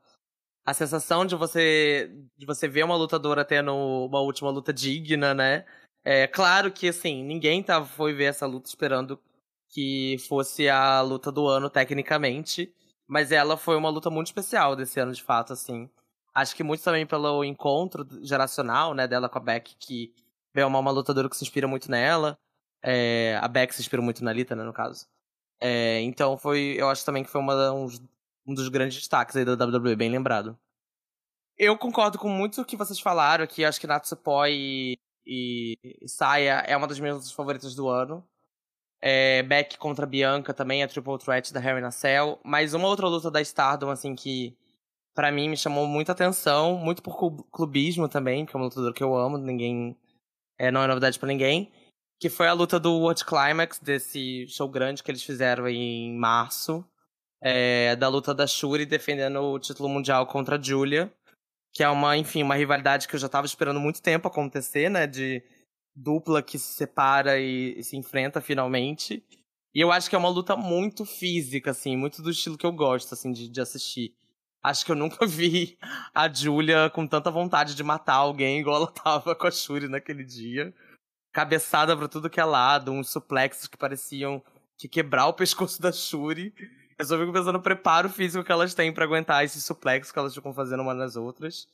[0.65, 5.65] a sensação de você de você ver uma lutadora tendo uma última luta digna, né?
[6.03, 9.19] É claro que assim, ninguém tá, foi ver essa luta esperando
[9.69, 12.73] que fosse a luta do ano tecnicamente,
[13.07, 15.89] mas ela foi uma luta muito especial desse ano de fato, assim.
[16.33, 20.13] Acho que muito também pelo encontro geracional, né, dela com a Beck, que
[20.55, 22.37] é uma, uma lutadora que se inspira muito nela.
[22.81, 25.07] É, a Beck se inspirou muito na Lita, né, no caso.
[25.59, 27.87] É, então foi, eu acho também que foi uma, um,
[28.49, 30.57] um dos grandes destaques aí da WWE, bem lembrado.
[31.57, 35.77] Eu concordo com muito o que vocês falaram aqui, acho que Natsupoi e, e
[36.07, 38.25] Saya é uma das minhas favoritas do ano.
[39.01, 42.39] É, Beck contra Bianca também, a Triple Threat da Harry Nacel.
[42.43, 44.57] Mas uma outra luta da Stardom, assim, que
[45.13, 49.03] para mim me chamou muita atenção, muito por clubismo também, que é uma lutadora que
[49.03, 49.97] eu amo, ninguém.
[50.57, 51.71] É, não é novidade para ninguém
[52.19, 56.85] que foi a luta do World Climax, desse show grande que eles fizeram em março,
[57.41, 61.13] é, da luta da Shuri defendendo o título mundial contra a Julia,
[61.73, 65.07] que é uma, enfim, uma rivalidade que eu já tava esperando muito tempo acontecer, né,
[65.07, 65.43] de
[65.95, 69.23] dupla que se separa e, e se enfrenta finalmente.
[69.73, 72.71] E eu acho que é uma luta muito física, assim, muito do estilo que eu
[72.71, 74.13] gosto, assim, de, de assistir.
[74.63, 75.77] Acho que eu nunca vi
[76.13, 80.23] a Julia com tanta vontade de matar alguém igual ela tava com a Shuri naquele
[80.23, 80.73] dia
[81.31, 84.43] cabeçada pra tudo que é lado, uns suplexos que pareciam
[84.77, 86.53] que quebrar o pescoço da Shuri.
[86.99, 90.19] Eu só fico pensando no preparo físico que elas têm para aguentar esses suplexos que
[90.19, 91.65] elas ficam fazendo uma nas outras.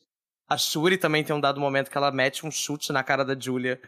[0.47, 3.36] A Shuri também tem um dado momento que ela mete um chute na cara da
[3.38, 3.82] Julia.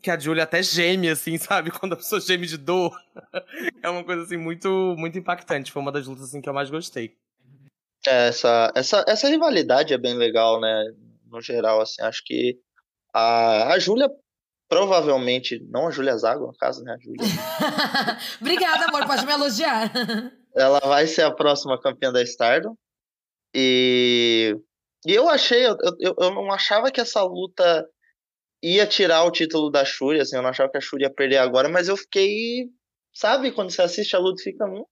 [0.00, 1.72] Que a Julia até geme, assim, sabe?
[1.72, 2.96] Quando a pessoa geme de dor.
[3.82, 5.72] é uma coisa, assim, muito, muito impactante.
[5.72, 7.16] Foi uma das lutas, assim, que eu mais gostei.
[8.06, 10.94] É, essa, essa, essa rivalidade é bem legal, né?
[11.28, 12.56] No geral, assim, acho que
[13.12, 14.08] a, a Júlia
[14.68, 16.94] provavelmente, não a Júlia Zago, no caso, né?
[16.94, 17.20] A Júlia.
[18.40, 19.92] Obrigada, amor, pode me elogiar.
[20.54, 22.74] Ela vai ser a próxima campeã da Stardom.
[23.54, 24.56] E,
[25.06, 27.88] e eu achei, eu, eu, eu não achava que essa luta
[28.62, 31.38] ia tirar o título da Shuri, assim, eu não achava que a Shuri ia perder
[31.38, 32.68] agora, mas eu fiquei,
[33.14, 34.84] sabe, quando você assiste a luta fica, hum,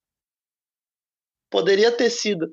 [1.50, 2.50] poderia ter sido.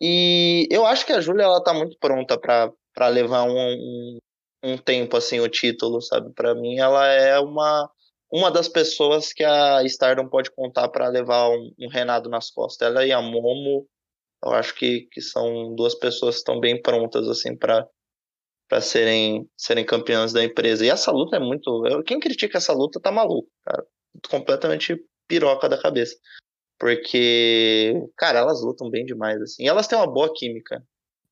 [0.00, 4.18] E eu acho que a Júlia ela tá muito pronta para levar um, um,
[4.62, 6.32] um tempo assim o título, sabe?
[6.34, 7.90] Para mim ela é uma
[8.30, 12.88] uma das pessoas que a Stardom pode contar para levar um, um Renato nas costas.
[12.88, 13.86] Ela e a Momo,
[14.42, 17.86] eu acho que, que são duas pessoas que estão bem prontas assim para
[18.68, 20.84] para serem serem campeãs da empresa.
[20.84, 23.84] E essa luta é muito, quem critica essa luta tá maluco, cara.
[24.30, 24.96] Completamente
[25.28, 26.16] piroca da cabeça.
[26.78, 29.64] Porque, cara, elas lutam bem demais assim.
[29.64, 30.82] E elas têm uma boa química.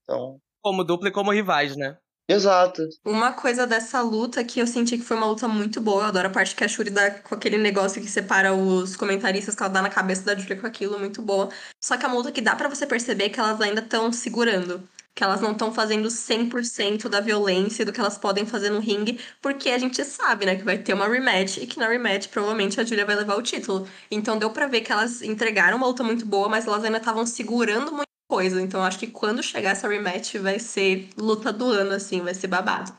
[0.03, 1.97] Então, como dupla e como rivais, né?
[2.31, 2.89] Exato.
[3.05, 6.05] Uma coisa dessa luta que eu senti que foi uma luta muito boa.
[6.05, 9.57] Eu adoro a parte que a Shuri dá com aquele negócio que separa os comentaristas
[9.57, 11.49] que ela dá na cabeça da Julia com aquilo, muito boa.
[11.81, 14.81] Só que é uma luta que dá para você perceber que elas ainda estão segurando.
[15.13, 19.19] Que elas não estão fazendo 100% da violência do que elas podem fazer no ringue,
[19.43, 22.81] porque a gente sabe, né, que vai ter uma rematch e que na rematch provavelmente
[22.81, 23.89] a Julia vai levar o título.
[24.09, 27.27] Então deu para ver que elas entregaram uma luta muito boa, mas elas ainda estavam
[27.27, 28.63] segurando muito coisa.
[28.63, 32.47] Então acho que quando chegar essa rematch vai ser luta do ano, assim, vai ser
[32.47, 32.97] babado.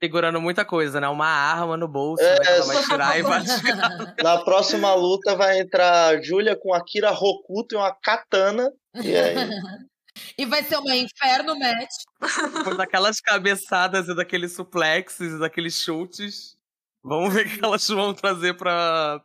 [0.00, 1.08] Segurando muita coisa, né?
[1.08, 2.60] Uma arma no bolso, é, né?
[2.62, 4.14] Vai tirar e vai tirar.
[4.22, 8.72] Na próxima luta vai entrar a Julia com Akira Rokuto e uma katana.
[8.94, 9.34] E aí.
[10.36, 11.94] E vai ser uma inferno match.
[12.76, 16.56] Daquelas cabeçadas e daqueles suplexes e daqueles chutes.
[17.04, 19.22] Vamos ver o que elas vão trazer pra,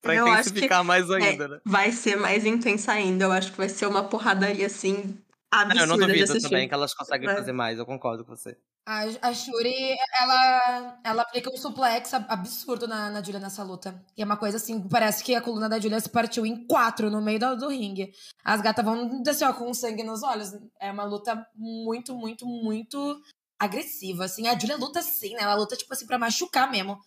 [0.00, 1.60] Pra eu intensificar mais é, ainda, é, né?
[1.64, 3.24] Vai ser mais intensa ainda.
[3.24, 5.18] Eu acho que vai ser uma porradaria assim
[5.50, 5.74] absurda.
[5.74, 8.56] Não, eu não duvido também que elas conseguem fazer mais, eu concordo com você.
[8.86, 14.02] A, a Shuri, ela, ela aplica um suplex absurdo na, na Julia nessa luta.
[14.16, 17.10] E é uma coisa assim, parece que a coluna da Julia se partiu em quatro
[17.10, 18.10] no meio do, do ringue.
[18.42, 20.52] As gatas vão descer ó, com sangue nos olhos.
[20.80, 23.20] É uma luta muito, muito, muito
[23.58, 24.48] agressiva, assim.
[24.48, 25.42] A Julia luta assim, né?
[25.42, 26.98] Ela luta, tipo assim, pra machucar mesmo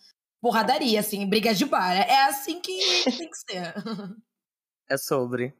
[0.42, 1.92] porradaria, assim, briga de bar.
[1.92, 3.74] É assim que tem que ser.
[4.90, 5.54] É sobre.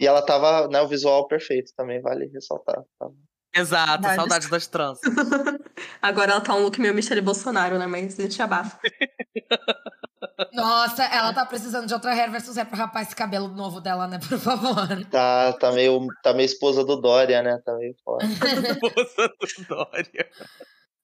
[0.00, 2.82] E ela tava, né, o visual perfeito também, vale ressaltar.
[2.98, 3.08] Tá?
[3.54, 5.02] Exato, saudades das tranças.
[6.00, 7.86] Agora ela tá um look meio Michelle Bolsonaro, né?
[7.86, 8.78] Mas a gente abafa.
[10.54, 14.06] Nossa, ela tá precisando de outra hair versus hair pra rapar esse cabelo novo dela,
[14.06, 14.18] né?
[14.26, 15.04] Por favor.
[15.10, 17.60] Tá, tá meio, tá meio esposa do Dória, né?
[17.62, 18.24] Tá meio foda.
[18.24, 20.30] Esposa do Dória.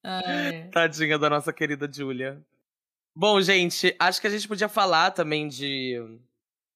[0.03, 0.69] Ai.
[0.73, 2.41] Tadinha da nossa querida Julia.
[3.15, 5.99] Bom, gente, acho que a gente podia falar também de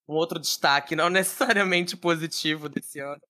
[0.09, 3.21] um outro destaque, não necessariamente positivo desse ano,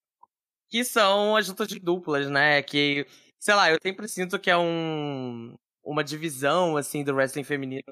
[0.71, 2.63] que são as lutas de duplas, né?
[2.63, 3.07] Que,
[3.41, 5.55] sei lá, eu sempre sinto que é um,
[5.85, 7.85] uma divisão, assim, do wrestling feminino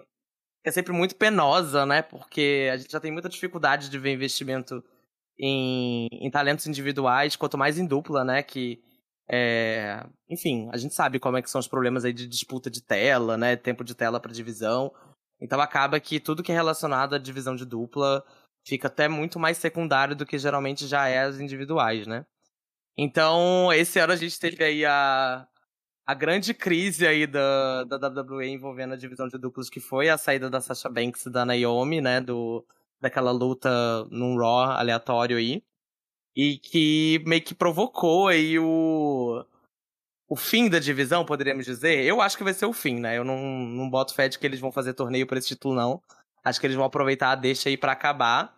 [0.63, 2.03] que é sempre muito penosa, né?
[2.03, 4.83] Porque a gente já tem muita dificuldade de ver investimento
[5.39, 8.43] em, em talentos individuais, quanto mais em dupla, né?
[8.43, 8.83] Que
[9.31, 12.83] é, enfim, a gente sabe como é que são os problemas aí de disputa de
[12.83, 13.57] tela, né?
[13.57, 14.93] Tempo de tela para divisão.
[15.45, 18.25] Então acaba que tudo que é relacionado à divisão de dupla
[18.67, 22.25] fica até muito mais secundário do que geralmente já é as individuais, né?
[22.97, 25.47] Então, esse ano a gente teve aí a,
[26.07, 30.17] a grande crise aí da, da WWE envolvendo a divisão de duplos, que foi a
[30.17, 32.23] saída da Sasha Banks e da Naomi, né?
[32.23, 32.65] Do,
[32.99, 33.71] daquela luta
[34.11, 35.63] num Raw aleatório aí.
[36.35, 39.45] E que meio que provocou aí o,
[40.29, 42.05] o fim da divisão, poderíamos dizer.
[42.05, 43.19] Eu acho que vai ser o fim, né?
[43.19, 46.03] Eu não, não boto fé de que eles vão fazer torneio por esse título, não.
[46.43, 48.57] Acho que eles vão aproveitar a deixa aí para acabar.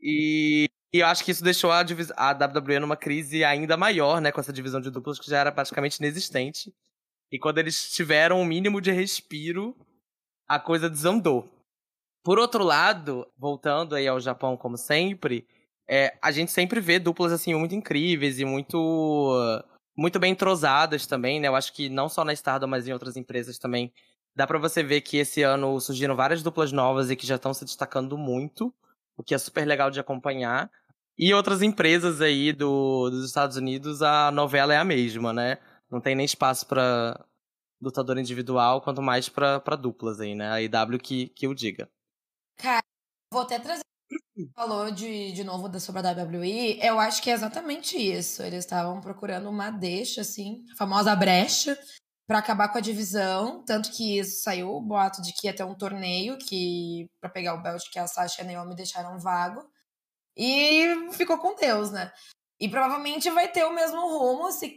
[0.00, 4.32] E, e eu acho que isso deixou a, a WWE numa crise ainda maior, né?
[4.32, 6.72] Com essa divisão de duplos que já era praticamente inexistente.
[7.30, 9.76] E quando eles tiveram um mínimo de respiro,
[10.48, 11.48] a coisa desandou.
[12.24, 15.46] Por outro lado, voltando aí ao Japão como sempre,
[15.86, 19.62] é, a gente sempre vê duplas assim muito incríveis e muito
[19.98, 21.48] muito bem entrosadas também, né?
[21.48, 23.92] Eu acho que não só na Stardom, mas em outras empresas também.
[24.32, 27.52] Dá pra você ver que esse ano surgiram várias duplas novas e que já estão
[27.52, 28.72] se destacando muito,
[29.16, 30.70] o que é super legal de acompanhar.
[31.18, 35.58] E outras empresas aí do, dos Estados Unidos, a novela é a mesma, né?
[35.90, 37.26] Não tem nem espaço pra
[37.82, 40.48] lutador individual, quanto mais pra duplas aí, né?
[40.48, 41.90] A IW que, que o diga.
[43.32, 43.82] Vou até trazer.
[44.54, 48.42] Falou de, de novo sobre a WWE, eu acho que é exatamente isso.
[48.42, 51.78] Eles estavam procurando uma deixa, assim, a famosa brecha,
[52.26, 53.64] pra acabar com a divisão.
[53.64, 57.62] Tanto que saiu o boato de que ia ter um torneio que para pegar o
[57.62, 59.68] belt que a Sasha e a Naomi deixaram vago.
[60.36, 62.12] E ficou com Deus, né?
[62.60, 64.76] E provavelmente vai ter o mesmo rumo, se,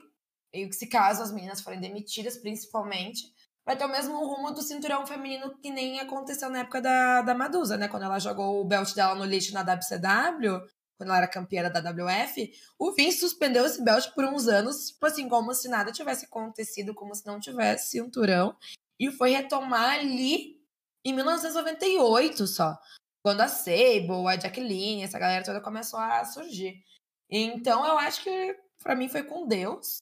[0.72, 3.22] se caso as meninas forem demitidas, principalmente
[3.66, 7.36] vai ter o mesmo rumo do cinturão feminino que nem aconteceu na época da, da
[7.36, 7.88] Madusa, né?
[7.88, 10.62] Quando ela jogou o belt dela no lixo na WCW,
[10.97, 15.05] quando ela era campeã da WF, o Vince suspendeu esse belt por uns anos, tipo
[15.05, 18.55] assim, como se nada tivesse acontecido, como se não tivesse cinturão,
[18.99, 20.62] e foi retomar ali
[21.03, 22.80] em 1998 só,
[23.24, 26.84] quando a Sable, a Jacqueline, essa galera toda começou a surgir.
[27.30, 29.97] Então eu acho que pra mim foi com Deus.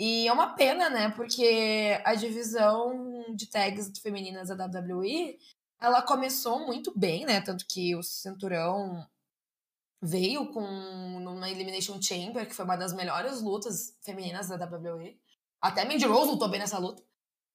[0.00, 1.10] E é uma pena, né?
[1.10, 5.38] Porque a divisão de tags femininas da WWE,
[5.78, 7.42] ela começou muito bem, né?
[7.42, 9.06] Tanto que o cinturão
[10.00, 15.20] veio com uma Elimination Chamber, que foi uma das melhores lutas femininas da WWE.
[15.60, 17.02] Até Mandy Rose lutou bem nessa luta.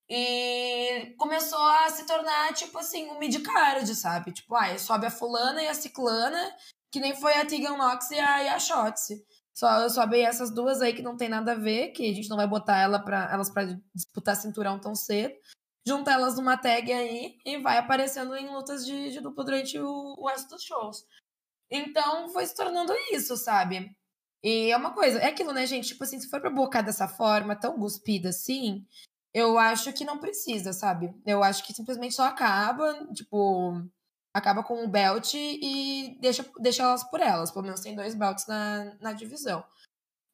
[0.07, 4.31] E começou a se tornar, tipo assim, um mid-card, sabe?
[4.31, 6.55] Tipo, ah, sobe a fulana e a ciclana,
[6.91, 9.25] que nem foi a Tegan Nox e a, e a Shotzi.
[9.55, 12.35] Só sobe essas duas aí que não tem nada a ver, que a gente não
[12.35, 15.33] vai botar ela pra, elas pra disputar cinturão tão cedo.
[15.87, 20.15] Junta elas numa tag aí e vai aparecendo em lutas de, de dupla durante o,
[20.17, 21.05] o resto dos shows.
[21.71, 23.95] Então foi se tornando isso, sabe?
[24.43, 25.87] E é uma coisa, é aquilo, né, gente?
[25.87, 28.85] Tipo assim, se for pra bocar dessa forma, tão cuspida assim,
[29.33, 31.13] eu acho que não precisa, sabe?
[31.25, 33.81] Eu acho que simplesmente só acaba, tipo,
[34.35, 37.51] acaba com o belt e deixa, deixa elas por elas.
[37.51, 39.63] Pelo menos tem dois belts na, na divisão.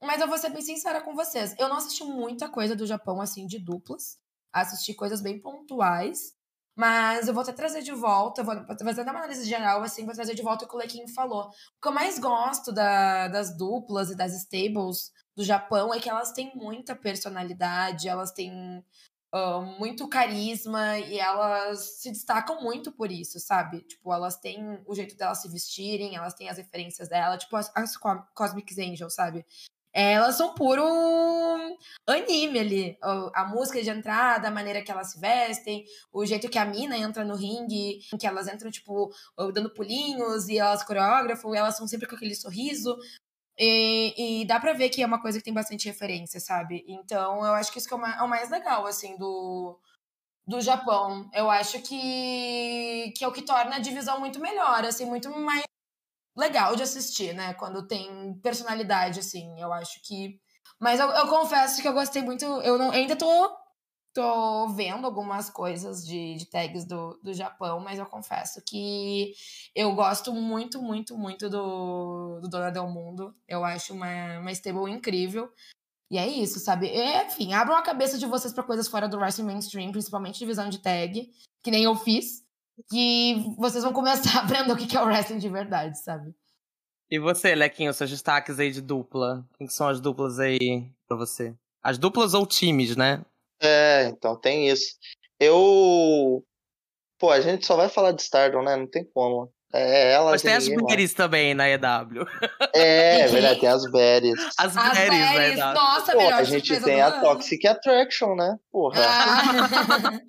[0.02, 1.56] Mas eu vou ser bem sincera com vocês.
[1.60, 4.18] Eu não assisti muita coisa do Japão, assim, de duplas.
[4.52, 6.34] Assisti coisas bem pontuais.
[6.76, 10.34] Mas eu vou até trazer de volta, vou fazer uma análise geral, assim, vou trazer
[10.34, 11.50] de volta o que o Lequim falou.
[11.50, 16.10] O que eu mais gosto da, das duplas e das stables do Japão é que
[16.10, 18.84] elas têm muita personalidade, elas têm
[19.34, 23.82] uh, muito carisma e elas se destacam muito por isso, sabe?
[23.82, 27.72] Tipo, elas têm o jeito delas se vestirem, elas têm as referências dela, tipo as,
[27.76, 27.98] as
[28.34, 29.46] Cosmic Angels, sabe?
[29.94, 30.86] Elas são puro
[32.08, 32.98] anime ali.
[33.34, 36.98] A música de entrada, a maneira que elas se vestem, o jeito que a mina
[36.98, 39.14] entra no ringue, que elas entram, tipo,
[39.54, 42.98] dando pulinhos e elas coreógrafam, e elas são sempre com aquele sorriso.
[43.58, 46.84] E, e, dá pra ver que é uma coisa que tem bastante referência, sabe?
[46.88, 49.80] Então, eu acho que isso que é o mais legal, assim, do,
[50.48, 51.30] do Japão.
[51.34, 55.64] Eu acho que, que é o que torna a divisão muito melhor, assim, muito mais
[56.36, 57.54] legal de assistir, né?
[57.56, 60.40] Quando tem personalidade, assim, eu acho que.
[60.80, 62.46] Mas eu, eu confesso que eu gostei muito.
[62.46, 63.28] Eu, não, eu ainda tô
[64.14, 69.34] tô vendo algumas coisas de, de tags do, do Japão, mas eu confesso que
[69.76, 73.34] eu gosto muito, muito, muito do, do Dona Del Mundo.
[73.48, 75.50] Eu acho uma, uma stable incrível.
[76.10, 76.88] E é isso, sabe?
[76.88, 80.70] E, enfim, abram a cabeça de vocês para coisas fora do wrestling mainstream, principalmente divisão
[80.70, 81.32] de tag,
[81.64, 82.44] que nem eu fiz,
[82.90, 86.36] que vocês vão começar a aprender o que é o wrestling de verdade, sabe?
[87.10, 89.46] E você, Lequinho, seus destaques aí de dupla?
[89.58, 91.54] Quem são as duplas aí pra você?
[91.84, 93.26] As duplas ou times, né?
[93.62, 94.96] É, então tem isso.
[95.40, 96.44] Eu.
[97.20, 98.76] Pô, a gente só vai falar de Stardom, né?
[98.76, 99.52] Não tem como.
[99.74, 100.32] É ela.
[100.32, 102.28] Mas tem as berries também na EW.
[102.74, 104.34] É, é verdade, tem as berries.
[104.58, 105.74] As berries na EW.
[105.74, 108.58] Nossa, Pô, melhor a gente tem a Toxic Attraction, né?
[108.72, 109.02] Porra.
[109.02, 110.20] Ah.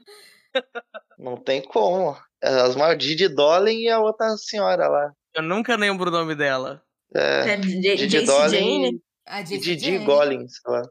[1.18, 2.16] Não tem como.
[2.40, 5.12] As maiores Didi Dolin e a outra senhora lá.
[5.34, 6.82] Eu nunca lembro o nome dela.
[7.14, 9.00] É, É Didi Dolin.
[9.26, 10.82] A Jessie Didi sei lá.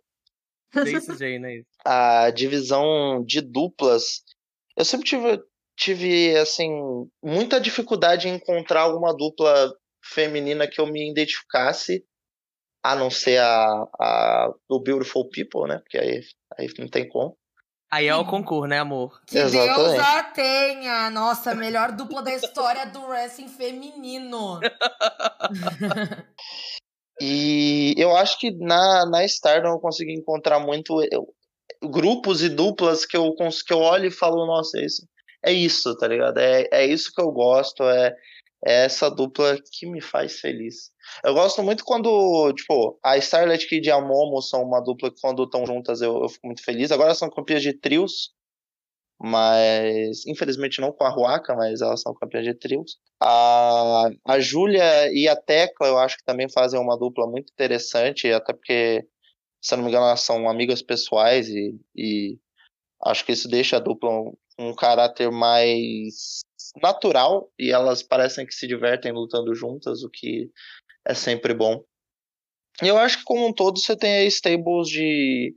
[0.74, 1.70] Jace Jane, é isso.
[1.86, 4.24] a divisão de duplas,
[4.78, 5.44] eu sempre tive,
[5.78, 6.70] tive assim,
[7.24, 12.06] muita dificuldade em encontrar alguma dupla feminina que eu me identificasse,
[12.84, 15.78] a não ser a, a do Beautiful People, né?
[15.80, 16.22] Porque aí,
[16.58, 17.38] aí não tem como.
[17.92, 19.20] Aí é o concurso, né, amor?
[19.28, 20.00] Que Deus Exatamente.
[20.00, 21.10] a tenha!
[21.10, 24.62] Nossa, a melhor dupla da história do wrestling feminino.
[27.20, 31.28] E eu acho que na, na Stardom eu consegui encontrar muito eu-
[31.84, 35.08] grupos e duplas que eu, que eu olho e falo, nossa, é isso,
[35.44, 36.38] é isso, tá ligado?
[36.40, 38.16] É, é isso que eu gosto, é,
[38.66, 40.92] é essa dupla que me faz feliz.
[41.24, 45.20] Eu gosto muito quando, tipo, a Starlight Kid e a Momo são uma dupla que
[45.22, 46.92] quando estão juntas eu, eu fico muito feliz.
[46.92, 48.32] Agora são campeãs de trios,
[49.24, 52.98] mas infelizmente não com a Ruaka, mas elas são campeãs de trios.
[53.22, 58.32] A, a Júlia e a Tecla eu acho que também fazem uma dupla muito interessante,
[58.32, 59.06] até porque,
[59.62, 62.40] se não me engano, elas são amigas pessoais e, e
[63.04, 66.40] acho que isso deixa a dupla um, um caráter mais
[66.82, 70.50] natural e elas parecem que se divertem lutando juntas, o que
[71.06, 71.84] é sempre bom.
[72.82, 75.56] E eu acho que como um todo você tem aí stables de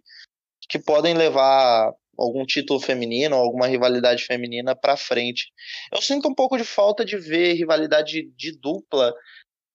[0.68, 5.52] que podem levar algum título feminino, alguma rivalidade feminina para frente.
[5.92, 9.14] Eu sinto um pouco de falta de ver rivalidade de dupla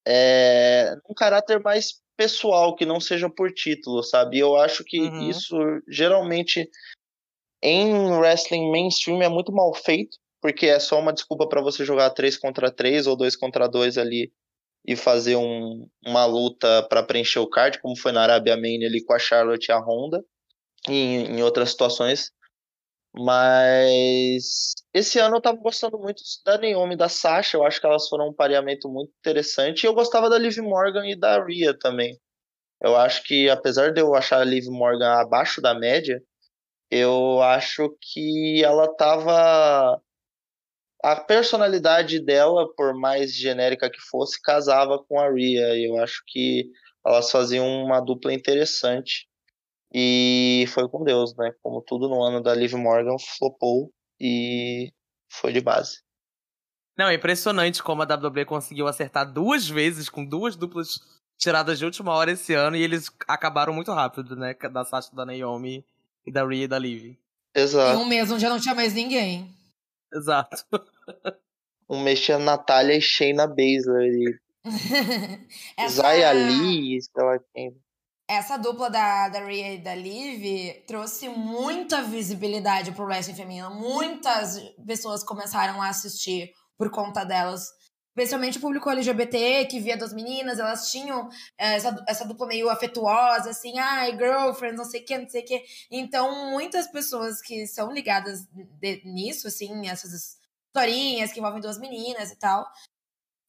[0.08, 4.40] é, num caráter mais pessoal, que não seja por título, sabe?
[4.40, 5.30] Eu acho que Uhum.
[5.30, 5.56] isso
[5.88, 6.70] geralmente
[7.62, 12.10] em wrestling mainstream é muito mal feito, porque é só uma desculpa para você jogar
[12.12, 14.32] 3 contra 3 ou 2 contra 2 ali
[14.86, 19.04] e fazer um, uma luta para preencher o card, como foi na Arabia Mania ali
[19.04, 20.24] com a Charlotte e a Honda,
[20.94, 22.32] em, em outras situações.
[23.14, 27.88] Mas esse ano eu tava gostando muito da Naomi e da Sasha, eu acho que
[27.88, 31.78] elas foram um pareamento muito interessante, e eu gostava da Liv Morgan e da Rhea
[31.78, 32.20] também.
[32.82, 36.22] Eu acho que, apesar de eu achar a Liv Morgan abaixo da média,
[36.92, 40.02] eu acho que ela tava.
[41.04, 45.76] A personalidade dela, por mais genérica que fosse, casava com a Rhea.
[45.78, 46.70] E eu acho que
[47.06, 49.29] elas faziam uma dupla interessante.
[49.94, 51.52] E foi com Deus, né?
[51.62, 54.92] Como tudo no ano da Liv Morgan, flopou e
[55.32, 56.02] foi de base.
[56.98, 61.00] Não, é impressionante como a WWE conseguiu acertar duas vezes com duas duplas
[61.38, 64.54] tiradas de última hora esse ano e eles acabaram muito rápido, né?
[64.72, 65.86] Da Sasha, da Naomi
[66.26, 67.06] e da Rhea e da Liv.
[67.06, 67.18] Em
[67.62, 67.98] Exato.
[68.00, 69.50] um mês onde já não tinha mais ninguém.
[70.14, 70.66] Exato.
[71.90, 74.40] Um mexia Natália e Shayna Baszler e
[75.78, 77.76] Essa- Zaya Lee, sei lá quem.
[78.30, 83.74] Essa dupla da, da Rhea e da Liv trouxe muita visibilidade pro wrestling feminino.
[83.74, 87.68] Muitas pessoas começaram a assistir por conta delas.
[88.16, 91.28] Especialmente o público LGBT que via duas meninas, elas tinham
[91.58, 95.42] eh, essa, essa dupla meio afetuosa, assim, ai, girlfriend, não sei o que, não sei
[95.42, 95.64] o que.
[95.90, 98.46] Então, muitas pessoas que são ligadas
[98.80, 100.38] de- nisso, assim, essas
[100.70, 102.68] historinhas que envolvem duas meninas e tal,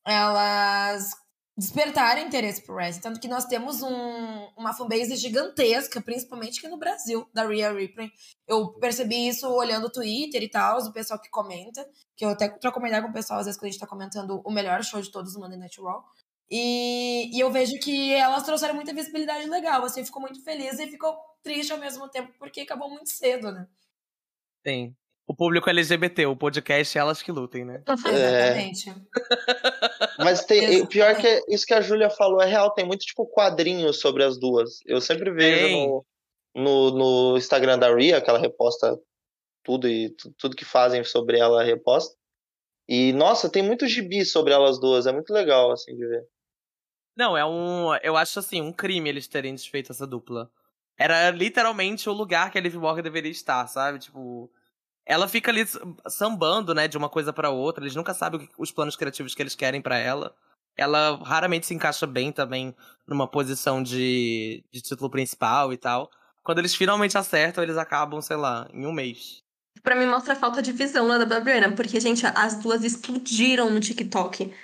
[0.06, 1.10] elas
[1.56, 3.02] despertaram interesse pro wrestling.
[3.02, 8.10] Tanto que nós temos um, uma fanbase gigantesca, principalmente aqui no Brasil, da Rhea Ripley.
[8.46, 11.86] Eu percebi isso olhando o Twitter e tal, o pessoal que comenta,
[12.16, 13.86] que eu até troco uma ideia com o pessoal, às vezes, quando a gente tá
[13.86, 16.02] comentando o melhor show de todos, o Monday Night Raw.
[16.50, 20.88] E, e eu vejo que elas trouxeram muita visibilidade legal, assim, ficou muito feliz e
[20.88, 23.66] ficou triste ao mesmo tempo, porque acabou muito cedo, né?
[24.62, 24.96] Tem.
[25.26, 27.84] O público LGBT, o podcast Elas que Lutem, né?
[27.86, 28.90] Exatamente.
[30.18, 33.04] Mas tem, o pior que é, isso que a Júlia falou é real, tem muito
[33.04, 34.80] tipo quadrinhos sobre as duas.
[34.86, 36.04] Eu sempre vejo
[36.54, 36.90] no, no,
[37.32, 38.98] no Instagram da Ria, que ela reposta
[39.62, 42.16] tudo e tu- tudo que fazem sobre ela reposta.
[42.88, 46.26] E nossa, tem muito gibi sobre elas duas, é muito legal assim de ver.
[47.16, 47.94] Não, é um.
[48.02, 50.50] Eu acho assim, um crime eles terem desfeito essa dupla.
[50.96, 53.98] era literalmente o lugar que a Liv Morgan deveria estar, sabe?
[53.98, 54.50] Tipo,
[55.10, 55.64] ela fica ali
[56.06, 57.82] sambando, né, de uma coisa para outra.
[57.82, 60.32] Eles nunca sabem os planos criativos que eles querem para ela.
[60.76, 62.72] Ela raramente se encaixa bem também
[63.08, 66.08] numa posição de, de título principal e tal.
[66.44, 69.42] Quando eles finalmente acertam, eles acabam, sei lá, em um mês.
[69.82, 73.68] Pra mim mostra a falta de visão lá da Babriana, porque, gente, as duas explodiram
[73.68, 74.54] no TikTok.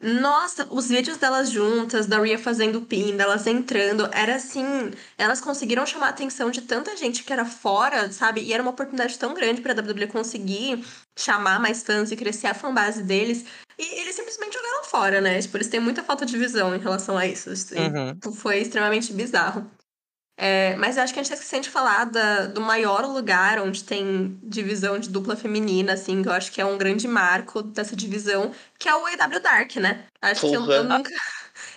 [0.00, 4.64] Nossa, os vídeos delas juntas, da Ria fazendo pin, delas entrando, era assim.
[5.18, 8.40] Elas conseguiram chamar a atenção de tanta gente que era fora, sabe?
[8.40, 10.82] E era uma oportunidade tão grande pra WWE conseguir
[11.18, 13.44] chamar mais fãs e crescer a fanbase deles.
[13.78, 15.40] E eles simplesmente jogaram fora, né?
[15.40, 17.50] Tipo, eles têm muita falta de visão em relação a isso.
[17.50, 18.32] Uhum.
[18.32, 19.70] Foi extremamente bizarro.
[20.42, 23.60] É, mas eu acho que a gente tá esquecendo de falar da, do maior lugar
[23.60, 27.62] onde tem divisão de dupla feminina, assim, que eu acho que é um grande marco
[27.62, 30.06] dessa divisão, que é o EW Dark, né?
[30.22, 30.52] Acho Porra.
[30.52, 31.10] que eu, eu, nunca.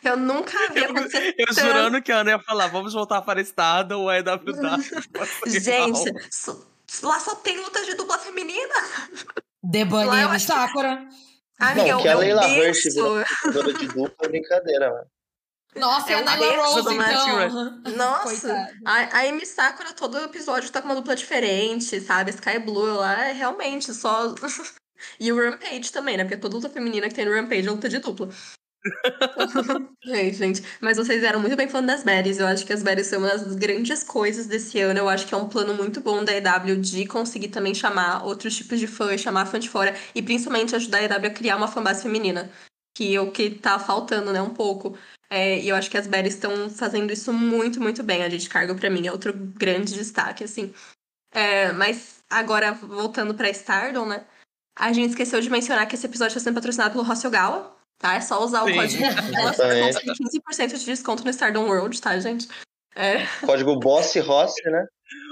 [0.01, 1.36] Eu nunca vi acontecer.
[1.38, 1.59] Eu, eu tanto...
[1.59, 4.82] jurando que a Ana ia falar, vamos voltar para estado ou EW Dark.
[5.45, 6.66] gente, so,
[7.03, 8.76] lá só tem lutas de dupla feminina.
[9.61, 11.05] Debanima Sakura.
[11.59, 15.07] Amiga, Não, que a Leila Hirsch virou de dupla é brincadeira, mano.
[15.76, 17.82] Nossa, é a Nyla Rose, então.
[17.95, 22.32] Nossa, a, a Amy Sakura, todo episódio tá com uma dupla diferente, sabe?
[22.32, 24.34] Sky Blue lá é realmente só...
[25.19, 26.24] e o Rampage também, né?
[26.24, 28.30] Porque toda luta feminina que tem no Rampage é luta de dupla.
[30.07, 32.39] é, gente, mas vocês eram muito bem falando das berries.
[32.39, 34.99] Eu acho que as berries são uma das grandes coisas desse ano.
[34.99, 38.55] Eu acho que é um plano muito bom da EW de conseguir também chamar outros
[38.55, 41.67] tipos de fãs, chamar fã de fora e principalmente ajudar a EW a criar uma
[41.67, 42.51] fanbase feminina.
[42.95, 44.41] Que é o que tá faltando, né?
[44.41, 44.97] Um pouco.
[45.36, 48.21] É, e eu acho que as berries estão fazendo isso muito, muito bem.
[48.21, 50.71] A gente cargo para mim é outro grande destaque, assim.
[51.34, 54.27] É, mas agora, voltando pra Stardom, né?
[54.77, 58.13] A gente esqueceu de mencionar que esse episódio está sendo patrocinado pelo Rossio Gala, tá?
[58.13, 58.73] É só usar Sim.
[58.73, 59.03] o código
[60.05, 62.47] conseguir 15% de desconto no Stardom World, tá, gente?
[62.95, 63.25] É.
[63.45, 64.85] Código Boss Rossi, né?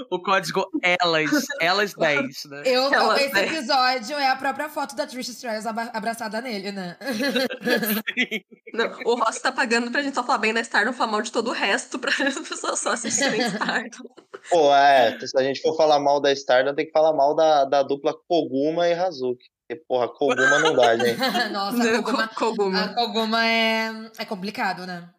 [0.10, 2.64] O código Elas, Elas 10, né?
[2.66, 3.52] Eu, elas esse 10.
[3.52, 6.98] episódio é a própria foto da Trisha Stratus abraçada nele, né?
[8.74, 11.32] Não, o Ross tá pagando pra gente só falar bem da Stardom, falar mal de
[11.32, 14.10] todo o resto, pra as pessoas só assistirem Stardom.
[14.50, 17.66] Pô, é, se a gente for falar mal da Stardom, tem que falar mal da,
[17.66, 19.46] da dupla Koguma e Hazuki.
[19.68, 21.20] Porque, porra, Koguma não dá, gente.
[21.52, 22.84] Nossa, a Koguma, Koguma.
[22.84, 25.10] A Koguma é, é complicado, né?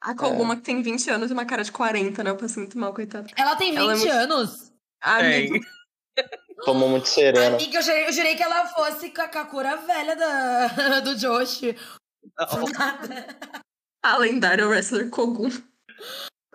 [0.00, 0.56] A Koguma é.
[0.56, 2.30] que tem 20 anos e uma cara de 40, né?
[2.30, 3.26] Eu passo muito mal, coitada.
[3.36, 4.12] Ela tem 20 ela é muito...
[4.12, 4.72] anos?
[5.00, 5.66] Amigo.
[6.64, 7.56] Tomou muito serena.
[7.56, 11.60] Amiga, eu jurei, eu jurei que ela fosse com a Kakura velha da, do Josh.
[14.02, 15.50] a lendária wrestler Koguma.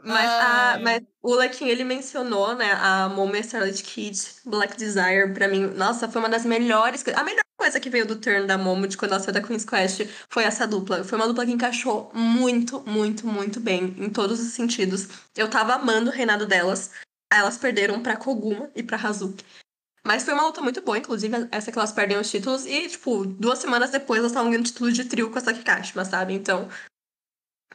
[0.03, 5.47] Mas, a, mas o Lequim, ele mencionou, né, a Momo Starlight Kid, Black Desire, pra
[5.47, 8.87] mim, nossa, foi uma das melhores A melhor coisa que veio do turn da Momo
[8.87, 11.03] de quando ela saiu da Queen's Quest foi essa dupla.
[11.03, 15.07] Foi uma dupla que encaixou muito, muito, muito bem, em todos os sentidos.
[15.37, 16.89] Eu tava amando o reinado delas.
[17.31, 19.45] Elas perderam pra Koguma e pra Hazuki.
[20.03, 22.65] Mas foi uma luta muito boa, inclusive essa que elas perdem os títulos.
[22.65, 26.03] E, tipo, duas semanas depois elas estavam ganhando título de trio com a Saki Kashima,
[26.03, 26.33] sabe?
[26.33, 26.67] Então,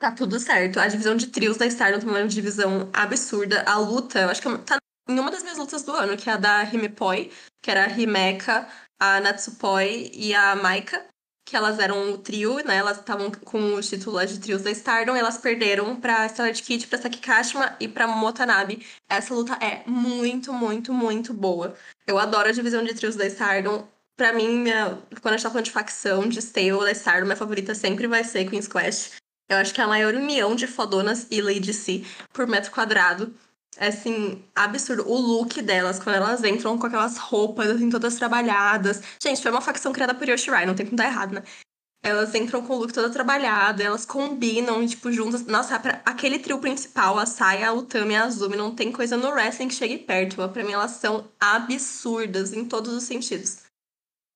[0.01, 0.81] Tá tudo certo.
[0.81, 3.63] A divisão de trios da Stardom também é uma divisão absurda.
[3.63, 4.79] A luta, eu acho que tá
[5.09, 7.31] em uma das minhas lutas do ano, que é a da Himepoi,
[7.63, 8.69] que era a Himeka,
[8.99, 11.05] a Natsupoi e a Maika,
[11.49, 12.77] que elas eram o trio, né?
[12.77, 16.99] Elas estavam com os títulos de trios da Stardom, elas perderam pra Starlight Kid, pra
[16.99, 18.85] Saki Kashima e pra Motanabe.
[19.09, 21.77] Essa luta é muito, muito, muito boa.
[22.07, 23.87] Eu adoro a divisão de trios da Stardom.
[24.17, 24.99] Pra mim, minha...
[25.21, 28.25] quando a gente tá falando de facção, de stable da Stardom, minha favorita sempre vai
[28.25, 29.13] ser Queen's Quest.
[29.49, 33.33] Eu acho que é a maior união de fodonas e Lady C por metro quadrado.
[33.79, 35.07] É assim, absurdo.
[35.07, 39.03] O look delas, quando elas entram com aquelas roupas, assim, todas trabalhadas.
[39.23, 41.43] Gente, foi uma facção criada por Yoshirai, não tem como dar errado, né?
[42.03, 45.45] Elas entram com o look todo trabalhado, elas combinam, tipo, juntas.
[45.45, 49.17] Nossa, pra aquele trio principal, a Saia, a Utami e a Azumi, não tem coisa
[49.17, 50.37] no wrestling que chegue perto.
[50.49, 53.65] Pra mim, elas são absurdas em todos os sentidos.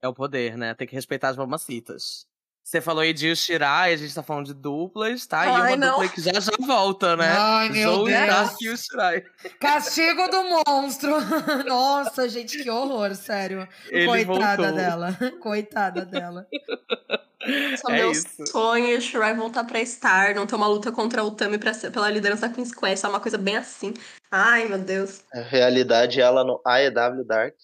[0.02, 0.74] É o poder, né?
[0.74, 2.26] Tem que respeitar as mamacitas.
[2.70, 5.40] Você falou aí de Shirai, a gente tá falando de duplas, tá?
[5.40, 5.90] Ai, e uma não.
[5.94, 7.26] dupla que já já volta, né?
[7.28, 8.60] Ai, meu Zoe Deus.
[8.60, 9.24] e o Shirai.
[9.58, 11.16] Castigo do monstro.
[11.66, 13.66] Nossa, gente, que horror, sério.
[13.88, 14.76] Ele Coitada voltou.
[14.76, 15.18] dela.
[15.42, 16.46] Coitada dela.
[17.76, 18.46] Só é meu isso.
[18.46, 22.08] sonho o Shirai voltar pra Star, não ter uma luta contra o Tami pra, pela
[22.08, 23.92] liderança da Queen's Quest, é uma coisa bem assim.
[24.30, 25.24] Ai, meu Deus.
[25.34, 27.56] A realidade, ela no AEW Dark.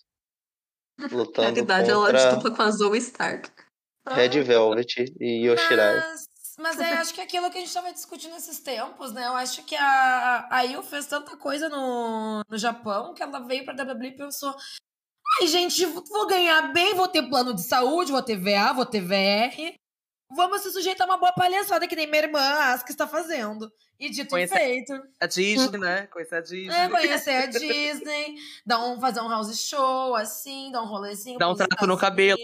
[1.12, 2.18] Lutando realidade, contra...
[2.18, 3.55] ela disputa com a Zoe Stark.
[4.14, 5.96] Red Velvet e Yoshirai.
[5.96, 6.28] Mas,
[6.58, 9.26] mas é, acho que é aquilo que a gente estava discutindo nesses tempos, né?
[9.26, 13.64] Eu acho que a, a Io fez tanta coisa no, no Japão que ela veio
[13.64, 14.54] pra WWE e pensou:
[15.40, 19.00] ai, gente, vou ganhar bem, vou ter plano de saúde, vou ter VA, vou ter
[19.00, 19.74] VR.
[20.34, 23.70] vamos se sujeitar a uma boa palhaçada que nem minha irmã a Asuka está fazendo.
[23.98, 25.02] E dito Conhecer- e feito.
[25.20, 26.06] A Disney, né?
[26.08, 26.68] Conhecer a Disney.
[26.68, 28.34] É, conhecer a Disney,
[28.64, 31.38] dar um, fazer um house show, assim, dar um rolezinho.
[31.38, 32.38] Dar um trato no cabelo.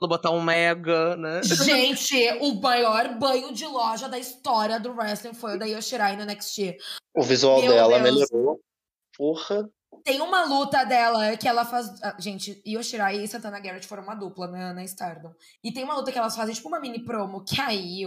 [0.00, 0.08] Unidos.
[0.16, 1.42] Botar um mega, né?
[1.42, 6.24] Gente, o maior banho de loja da história do wrestling foi o da Yoshirai no
[6.24, 6.76] NXT.
[7.14, 8.30] O visual Meu dela Deus.
[8.30, 8.60] melhorou.
[9.16, 9.68] Porra.
[10.04, 12.00] Tem uma luta dela que ela faz.
[12.02, 15.32] ah, Gente, Yoshirai e Santana Garrett foram uma dupla na, na Stardom.
[15.64, 18.04] E tem uma luta que elas fazem, tipo uma mini promo, que aí.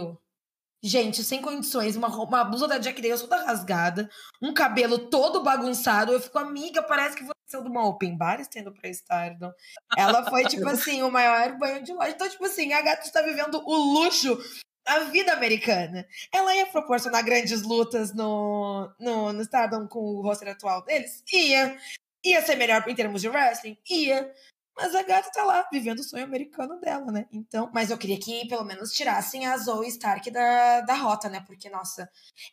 [0.84, 4.10] Gente, sem condições, uma, uma blusa da Jack Daniels toda rasgada,
[4.40, 6.12] um cabelo todo bagunçado.
[6.12, 9.52] Eu fico, amiga, parece que você saiu de uma open bar estendo pra Stardom.
[9.96, 12.10] Ela foi, tipo assim, o maior banho de loja.
[12.10, 14.36] Então, tipo assim, a gata está vivendo o luxo,
[14.84, 16.04] a vida americana.
[16.32, 21.22] Ela ia proporcionar grandes lutas no, no, no Stardom com o roster atual deles?
[21.32, 21.78] Ia.
[22.24, 23.78] Ia ser melhor em termos de wrestling?
[23.88, 24.32] Ia.
[24.76, 27.26] Mas a gata tá lá, vivendo o sonho americano dela, né?
[27.30, 31.42] Então, mas eu queria que pelo menos tirassem a Zoe Stark da, da rota, né?
[31.46, 32.08] Porque, nossa,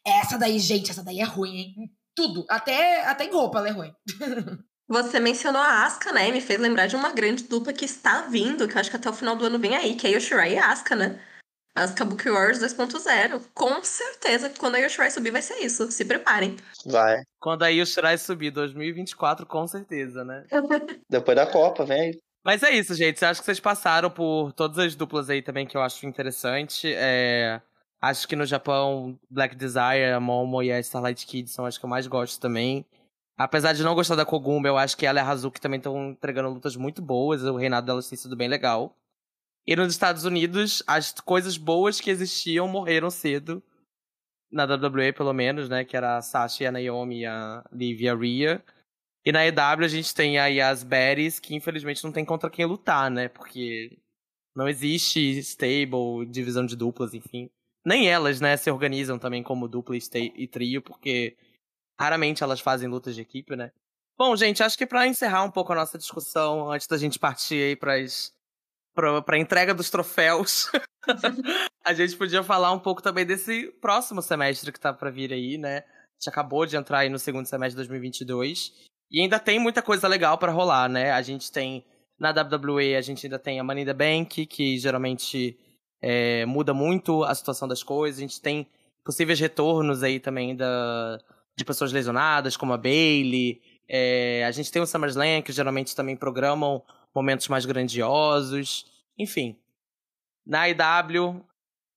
[0.05, 1.91] essa daí, gente, essa daí é ruim, hein?
[2.15, 2.45] Tudo.
[2.49, 3.93] Até, até em roupa ela é ruim.
[4.87, 6.31] Você mencionou a Asuka, né?
[6.31, 9.07] Me fez lembrar de uma grande dupla que está vindo, que eu acho que até
[9.07, 11.21] o final do ano vem aí, que é Yoshirai e a Asuka, né?
[11.75, 13.41] Asuka Book Wars 2.0.
[13.53, 15.91] Com certeza que quando a Yoshirai subir vai ser isso.
[15.91, 16.57] Se preparem.
[16.85, 17.21] Vai.
[17.39, 20.45] Quando aí o Shirai subir 2024, com certeza, né?
[21.09, 22.19] Depois da Copa, vem aí.
[22.43, 23.23] Mas é isso, gente.
[23.23, 26.91] Acho que vocês passaram por todas as duplas aí também que eu acho interessante.
[26.93, 27.61] É,
[28.01, 31.83] Acho que no Japão, Black Desire, a Momo e a Starlight Kid são as que
[31.83, 32.85] eu mais gosto também.
[33.37, 36.11] Apesar de não gostar da Koguma, eu acho que ela e a Hazuki também estão
[36.11, 37.43] entregando lutas muito boas.
[37.43, 38.95] O reinado delas tem sido bem legal.
[39.67, 43.63] E nos Estados Unidos, as coisas boas que existiam morreram cedo.
[44.51, 45.85] Na WWE, pelo menos, né?
[45.85, 48.63] Que era a Sasha e a Naomi a Liv e a Rhea.
[49.25, 52.65] E na EW a gente tem aí as Berries, que infelizmente não tem contra quem
[52.65, 53.27] lutar, né?
[53.27, 53.99] Porque
[54.55, 57.49] não existe stable, divisão de duplas, enfim.
[57.85, 61.37] Nem elas, né, se organizam também como dupla e, trio, porque
[61.99, 63.71] raramente elas fazem lutas de equipe, né?
[64.17, 67.55] Bom, gente, acho que pra encerrar um pouco a nossa discussão, antes da gente partir
[67.55, 68.38] aí pras, pra,
[69.25, 70.71] pra entrega dos troféus,
[71.85, 75.57] a gente podia falar um pouco também desse próximo semestre que tá pra vir aí,
[75.57, 75.77] né?
[75.79, 78.73] A gente acabou de entrar aí no segundo semestre de 2022.
[79.11, 81.11] E ainda tem muita coisa legal pra rolar, né?
[81.11, 81.85] A gente tem.
[82.19, 85.57] Na WWE, a gente ainda tem a Money in the Bank, que geralmente
[86.01, 88.19] é, muda muito a situação das coisas.
[88.19, 88.67] A gente tem
[89.05, 91.17] possíveis retornos aí também da,
[91.55, 93.61] de pessoas lesionadas, como a Bailey.
[93.87, 96.83] É, a gente tem o SummerSlam, que geralmente também programam
[97.15, 98.85] momentos mais grandiosos.
[99.19, 99.55] Enfim.
[100.45, 101.45] Na IW,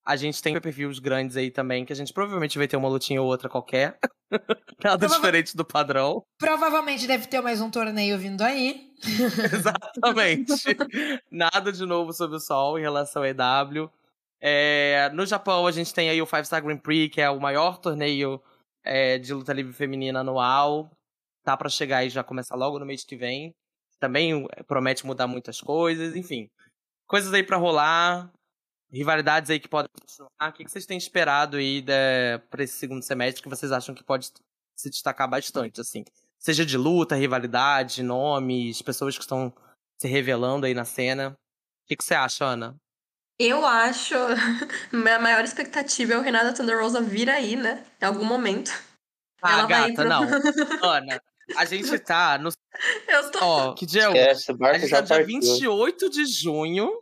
[0.04, 3.22] a gente tem pay-per-views grandes aí também, que a gente provavelmente vai ter uma lutinha
[3.22, 3.96] ou outra qualquer.
[4.82, 6.24] Nada Prova- diferente do padrão.
[6.38, 8.92] Provavelmente deve ter mais um torneio vindo aí.
[9.54, 10.52] Exatamente.
[11.30, 13.88] Nada de novo sobre o sol em relação ao EW.
[14.40, 17.40] É, no Japão, a gente tem aí o Five Star Grand Prix, que é o
[17.40, 18.42] maior torneio
[18.82, 20.90] é, de luta livre feminina anual.
[21.44, 23.54] Tá pra chegar e já começar logo no mês que vem.
[24.00, 26.50] Também é, promete mudar muitas coisas, enfim.
[27.12, 28.32] Coisas aí pra rolar.
[28.90, 30.48] Rivalidades aí que podem continuar.
[30.48, 31.92] O que que vocês têm esperado aí de,
[32.48, 34.32] pra esse segundo semestre que vocês acham que pode
[34.74, 36.06] se destacar bastante, assim?
[36.38, 39.52] Seja de luta, rivalidade, nomes, pessoas que estão
[40.00, 41.36] se revelando aí na cena.
[41.84, 42.76] O que, que você acha, Ana?
[43.38, 44.14] Eu acho.
[44.90, 47.84] Minha maior expectativa é o Renata Thunder Rosa vir aí, né?
[48.00, 48.70] Em algum momento.
[49.42, 50.22] Ah, Ela vai gata, pro- não.
[50.88, 51.22] Ana,
[51.58, 52.48] a gente tá no.
[53.06, 53.38] Eu tô.
[53.42, 54.46] Ó, que dia é hoje?
[54.62, 55.40] A gente já tá dia partiu.
[55.40, 57.01] 28 de junho.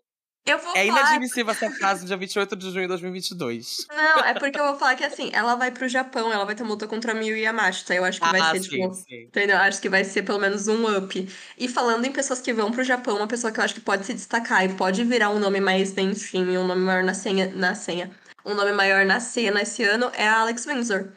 [0.51, 1.01] Eu vou É falar.
[1.01, 3.87] inadmissível essa frase no dia 28 de junho de 2022.
[3.89, 6.63] Não, é porque eu vou falar que assim, ela vai pro Japão, ela vai ter
[6.63, 7.95] uma luta contra a Miyu Yamashita.
[7.95, 8.95] Eu acho que vai ah, ser, sim, tipo.
[8.95, 9.23] sim.
[9.25, 9.57] Entendeu?
[9.59, 11.29] Acho que vai ser pelo menos um up.
[11.57, 14.05] E falando em pessoas que vão pro Japão, uma pessoa que eu acho que pode
[14.05, 17.75] se destacar e pode virar um nome mais mainstream, um nome maior na senha, na
[17.75, 18.11] senha.
[18.45, 21.09] Um nome maior na cena esse ano é a Alex Windsor.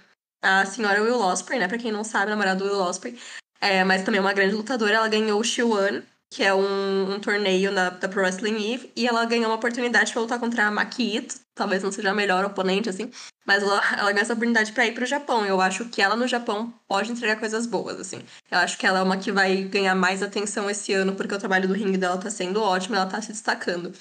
[0.41, 1.67] A senhora Will Ospreay, né?
[1.67, 3.17] Pra quem não sabe, namorada do Will Ospreay.
[3.61, 4.95] É, mas também é uma grande lutadora.
[4.95, 6.03] Ela ganhou o Shiwan,
[6.33, 8.91] que é um, um torneio da Pro Wrestling Eve.
[8.95, 11.35] E ela ganhou uma oportunidade pra lutar contra a Maki Ito.
[11.53, 13.11] Talvez não seja a melhor oponente, assim.
[13.45, 15.45] Mas ela, ela ganhou essa oportunidade pra ir pro Japão.
[15.45, 18.19] Eu acho que ela no Japão pode entregar coisas boas, assim.
[18.49, 21.39] Eu acho que ela é uma que vai ganhar mais atenção esse ano, porque o
[21.39, 23.93] trabalho do ringue dela tá sendo ótimo, ela tá se destacando.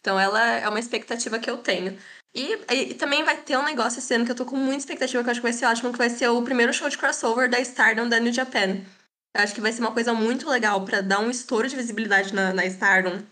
[0.00, 1.96] Então ela é uma expectativa que eu tenho.
[2.34, 5.22] E- e também vai ter um negócio esse ano que eu tô com muita expectativa,
[5.22, 7.48] que eu acho que vai ser ótimo, que vai ser o primeiro show de crossover
[7.48, 8.82] da Stardom da New Japan.
[9.34, 12.34] Eu acho que vai ser uma coisa muito legal pra dar um estouro de visibilidade
[12.34, 13.22] na, na Stardom,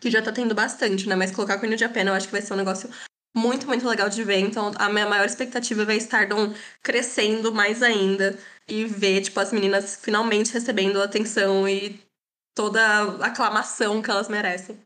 [0.00, 1.14] que já tá tendo bastante, né?
[1.14, 2.88] Mas colocar com New Japan eu acho que vai ser um negócio
[3.36, 4.38] muito, muito legal de ver.
[4.38, 8.38] Então, a minha maior expectativa é ver Stardom crescendo mais ainda
[8.68, 12.00] e ver, tipo, as meninas finalmente recebendo atenção e
[12.54, 14.78] toda a aclamação que elas merecem.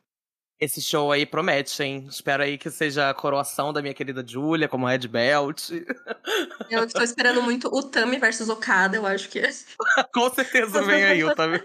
[0.59, 2.07] Esse show aí promete, hein?
[2.09, 5.69] Espero aí que seja a coroação da minha querida Julia como Red Belt.
[6.71, 9.51] Eu estou esperando muito o Tami versus Okada, eu acho que é.
[10.13, 11.63] Com certeza vem aí o Tami.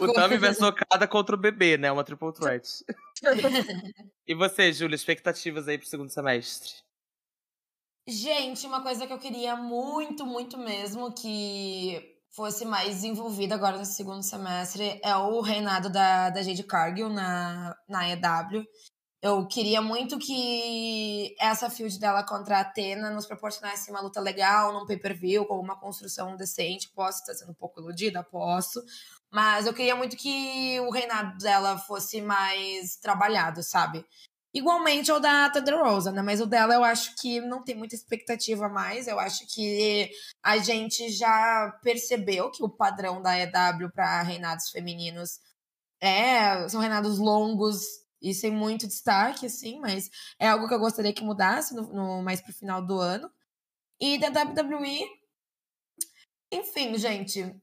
[0.00, 1.90] O Tami versus Okada contra o bebê, né?
[1.90, 2.84] Uma triple threat.
[4.26, 6.70] e você, Júlia, expectativas aí pro segundo semestre?
[8.06, 13.84] Gente, uma coisa que eu queria muito, muito mesmo que fosse mais desenvolvida agora no
[13.84, 18.64] segundo semestre é o reinado da, da Jade Cargill na, na EW.
[19.20, 24.72] Eu queria muito que essa field dela contra a Atena nos proporcionasse uma luta legal,
[24.72, 26.92] num pay-per-view, com uma construção decente.
[26.94, 28.22] Posso estar sendo um pouco iludida?
[28.22, 28.80] Posso.
[29.28, 34.06] Mas eu queria muito que o reinado dela fosse mais trabalhado, sabe?
[34.58, 36.20] Igualmente ao da Thunder Rosa, né?
[36.20, 39.06] Mas o dela eu acho que não tem muita expectativa mais.
[39.06, 40.10] Eu acho que
[40.42, 45.38] a gente já percebeu que o padrão da EW para reinados femininos
[46.00, 47.84] é são reinados longos
[48.20, 52.22] e sem muito destaque, assim, mas é algo que eu gostaria que mudasse no, no
[52.22, 53.30] mais pro final do ano.
[54.00, 55.06] E da WWE,
[56.52, 57.54] enfim, gente,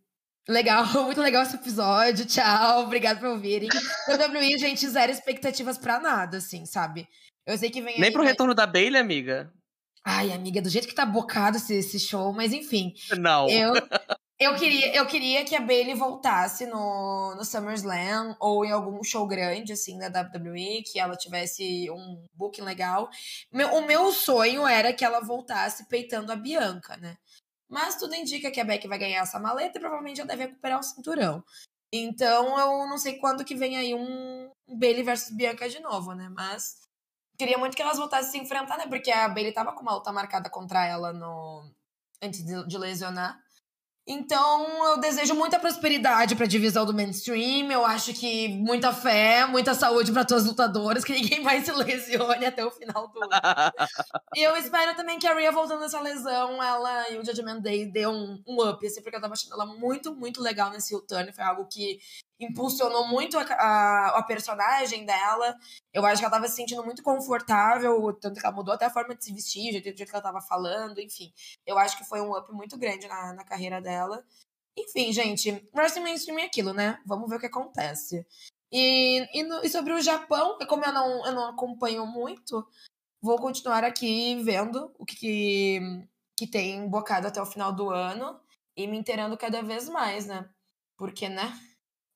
[0.47, 2.25] Legal, muito legal esse episódio.
[2.25, 3.69] Tchau, obrigado por ouvirem.
[4.07, 7.07] WWE, gente, zero expectativas pra nada, assim, sabe?
[7.45, 9.51] Eu sei que vem Nem aí, pro vai- retorno da Bailey, amiga?
[10.03, 12.93] Ai, amiga, do jeito que tá bocado esse, esse show, mas enfim.
[13.17, 13.49] Não.
[13.49, 13.73] Eu,
[14.39, 19.25] eu, queria, eu queria que a Bailey voltasse no, no SummerSlam ou em algum show
[19.25, 23.09] grande, assim, da WWE, que ela tivesse um booking legal.
[23.51, 27.17] Meu- o meu sonho era que ela voltasse peitando a Bianca, né?
[27.69, 30.79] Mas tudo indica que a Beck vai ganhar essa maleta e provavelmente já deve recuperar
[30.79, 31.43] o cinturão.
[31.91, 36.29] Então eu não sei quando que vem aí um Bailey versus Bianca de novo, né?
[36.29, 36.81] Mas
[37.37, 38.87] queria muito que elas voltassem a se enfrentar, né?
[38.87, 41.71] Porque a Bailey tava com uma luta marcada contra ela no
[42.21, 43.41] antes de lesionar.
[44.07, 47.71] Então, eu desejo muita prosperidade pra divisão do mainstream.
[47.71, 51.71] Eu acho que muita fé, muita saúde pra todas as lutadoras, que ninguém mais se
[51.71, 53.31] lesione até o final do ano.
[54.35, 57.91] E eu espero também que a Rhea, voltando dessa lesão, ela e o Judgment Day
[57.91, 61.33] dê um, um up, assim, porque eu tava achando ela muito, muito legal nesse return.
[61.33, 61.99] Foi algo que
[62.39, 65.55] impulsionou muito a, a, a personagem dela.
[65.93, 68.89] Eu acho que ela tava se sentindo muito confortável, tanto que ela mudou até a
[68.89, 71.33] forma de se vestir, o jeito que ela tava falando, enfim.
[71.65, 74.23] Eu acho que foi um up muito grande na, na carreira dela.
[74.77, 77.01] Enfim, gente, wrestling mainstream é aquilo, né?
[77.05, 78.25] Vamos ver o que acontece.
[78.71, 82.67] E, e, no- e sobre o Japão, como eu não, eu não acompanho muito,
[83.21, 85.79] vou continuar aqui vendo o que, que,
[86.37, 88.39] que tem bocado até o final do ano
[88.75, 90.49] e me inteirando cada vez mais, né?
[90.97, 91.57] Porque, né?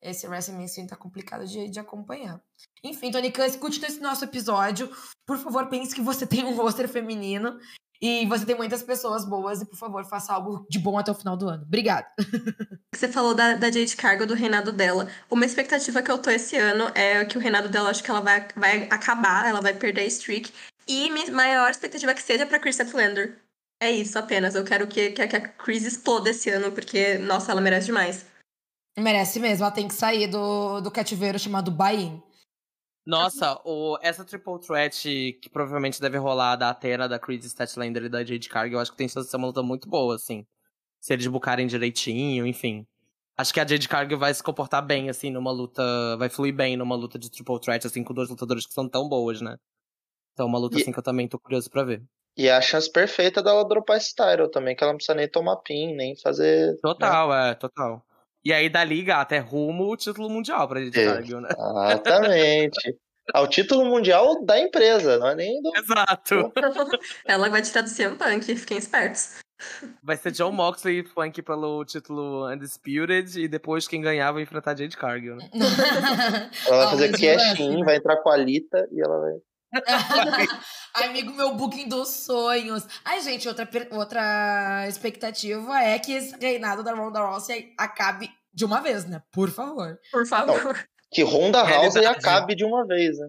[0.01, 2.41] Esse wrestling mainstream tá complicado de, de acompanhar.
[2.83, 4.89] Enfim, Tony Khan, escute esse nosso episódio.
[5.25, 7.59] Por favor, pense que você tem um roster feminino
[8.01, 11.15] e você tem muitas pessoas boas e, por favor, faça algo de bom até o
[11.15, 11.63] final do ano.
[11.63, 12.07] Obrigada.
[12.95, 15.07] Você falou da, da Jade Cargo, do reinado dela.
[15.29, 18.19] Uma expectativa que eu tô esse ano é que o reinado dela, acho que ela
[18.19, 20.51] vai, vai acabar, ela vai perder a streak.
[20.87, 23.37] E minha maior expectativa é que seja pra Chris Statlander.
[23.81, 24.55] É isso apenas.
[24.55, 28.25] Eu quero que, que, que a Chris exploda esse ano, porque, nossa, ela merece demais.
[28.97, 32.21] Merece mesmo, ela tem que sair do, do cativeiro chamado Bain.
[33.05, 35.01] Nossa, o, essa triple threat
[35.41, 38.91] que provavelmente deve rolar da Athena, da Chris Statlander e da Jade Cargill, eu acho
[38.91, 40.45] que tem chance de ser uma luta muito boa, assim.
[40.99, 42.85] Se eles bucarem direitinho, enfim.
[43.37, 45.81] Acho que a Jade Cargill vai se comportar bem, assim, numa luta.
[46.17, 49.07] Vai fluir bem numa luta de triple threat, assim, com dois lutadores que são tão
[49.07, 49.57] boas, né?
[50.33, 52.03] Então, uma luta E- assim que eu também tô curioso pra ver.
[52.37, 55.27] E é a chance perfeita dela dropar esse title também, que ela não precisa nem
[55.29, 56.77] tomar pin, nem fazer.
[56.81, 58.05] Total, é, total.
[58.43, 61.05] E aí, dali, gata, é rumo o título mundial pra Jade É.
[61.05, 61.49] Cargill, né?
[61.51, 62.97] Exatamente.
[63.33, 65.71] Ao título mundial da empresa, não é nem do.
[65.75, 66.51] Exato.
[67.25, 69.35] ela vai tirar do CM Punk, fiquem espertos.
[70.01, 74.75] Vai ser John Moxley e Funk pelo título Undisputed e depois quem ganhar vai enfrentar
[74.75, 75.49] Jade Cargill, né?
[76.65, 77.85] Ela vai fazer mas cash assim, in, né?
[77.85, 79.33] vai entrar com a Lita e ela vai.
[80.95, 82.87] Amigo, meu booking dos sonhos.
[83.05, 88.81] Ai, gente, outra, outra expectativa é que esse reinado da Ronda Rousey acabe de uma
[88.81, 89.21] vez, né?
[89.31, 89.99] Por favor.
[90.11, 90.87] Por favor.
[91.11, 92.07] Que Ronda House Realidade.
[92.19, 93.27] acabe de uma vez, né?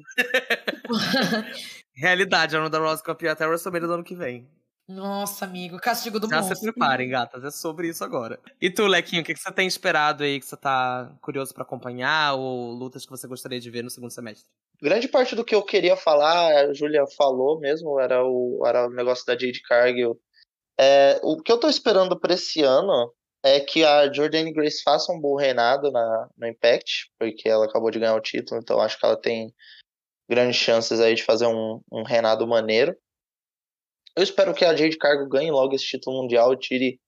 [1.94, 4.48] Realidade, a Ronda Rousey campeã até o WrestleMania do ano que vem.
[4.88, 6.72] Nossa, amigo, castigo do Já se monstro.
[6.72, 8.40] preparem, gatas, é sobre isso agora.
[8.60, 11.62] E tu, Lequinho, o que, que você tem esperado aí, que você tá curioso pra
[11.62, 14.46] acompanhar, ou lutas que você gostaria de ver no segundo semestre?
[14.82, 18.90] Grande parte do que eu queria falar, a Julia falou mesmo, era o, era o
[18.90, 20.18] negócio da Jade Cargill.
[20.78, 25.12] É, o que eu tô esperando pra esse ano é que a Jordan Grace faça
[25.12, 28.98] um bom reinado na, no Impact, porque ela acabou de ganhar o título, então acho
[28.98, 29.54] que ela tem
[30.28, 32.96] grandes chances aí de fazer um, um reinado maneiro.
[34.16, 37.00] Eu espero que a Jade Cargill ganhe logo esse título mundial e tire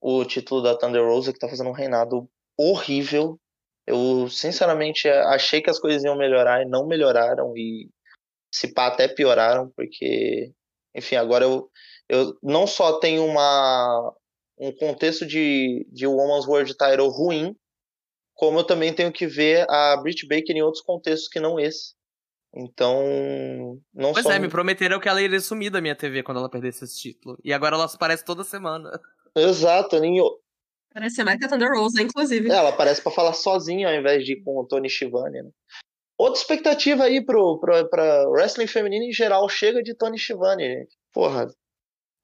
[0.00, 2.28] o título da Thunder Rosa, que tá fazendo um reinado
[2.58, 3.38] horrível.
[3.86, 7.88] Eu, sinceramente, achei que as coisas iam melhorar e não melhoraram, e
[8.52, 10.52] se pá, até pioraram, porque,
[10.94, 11.70] enfim, agora eu,
[12.08, 14.14] eu não só tenho uma,
[14.60, 17.56] um contexto de, de Woman's World Title ruim,
[18.34, 21.94] como eu também tenho que ver a Britt Baker em outros contextos que não esse.
[22.54, 24.32] Então, não Pois só...
[24.32, 27.38] é, me prometeram que ela iria sumir da minha TV quando ela perdesse esse título.
[27.44, 28.90] E agora ela aparece toda semana.
[29.34, 30.18] Exato, nem...
[30.92, 32.50] Parece mais que a Thunder Rosa, inclusive.
[32.50, 35.50] É, ela aparece para falar sozinha ao invés de ir com o Tony Schiavone, né?
[36.18, 40.98] Outra expectativa aí pro, pro, pra wrestling feminino em geral, chega de Tony Schiavone, gente.
[41.12, 41.46] Porra,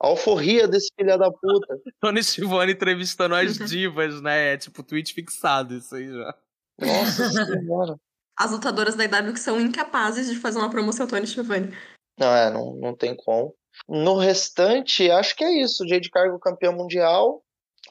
[0.01, 1.78] a alforria desse filho da puta.
[2.01, 4.55] Tony Schiavone entrevistando as divas, né?
[4.55, 6.35] É tipo tweet fixado isso aí já.
[6.81, 7.97] Nossa senhora.
[8.39, 11.73] As lutadoras da IW que são incapazes de fazer uma promoção Tony Schiavone.
[12.18, 13.55] Não, é, não, não tem como.
[13.89, 15.86] No restante, acho que é isso.
[15.89, 17.43] Jade Cargo campeão mundial.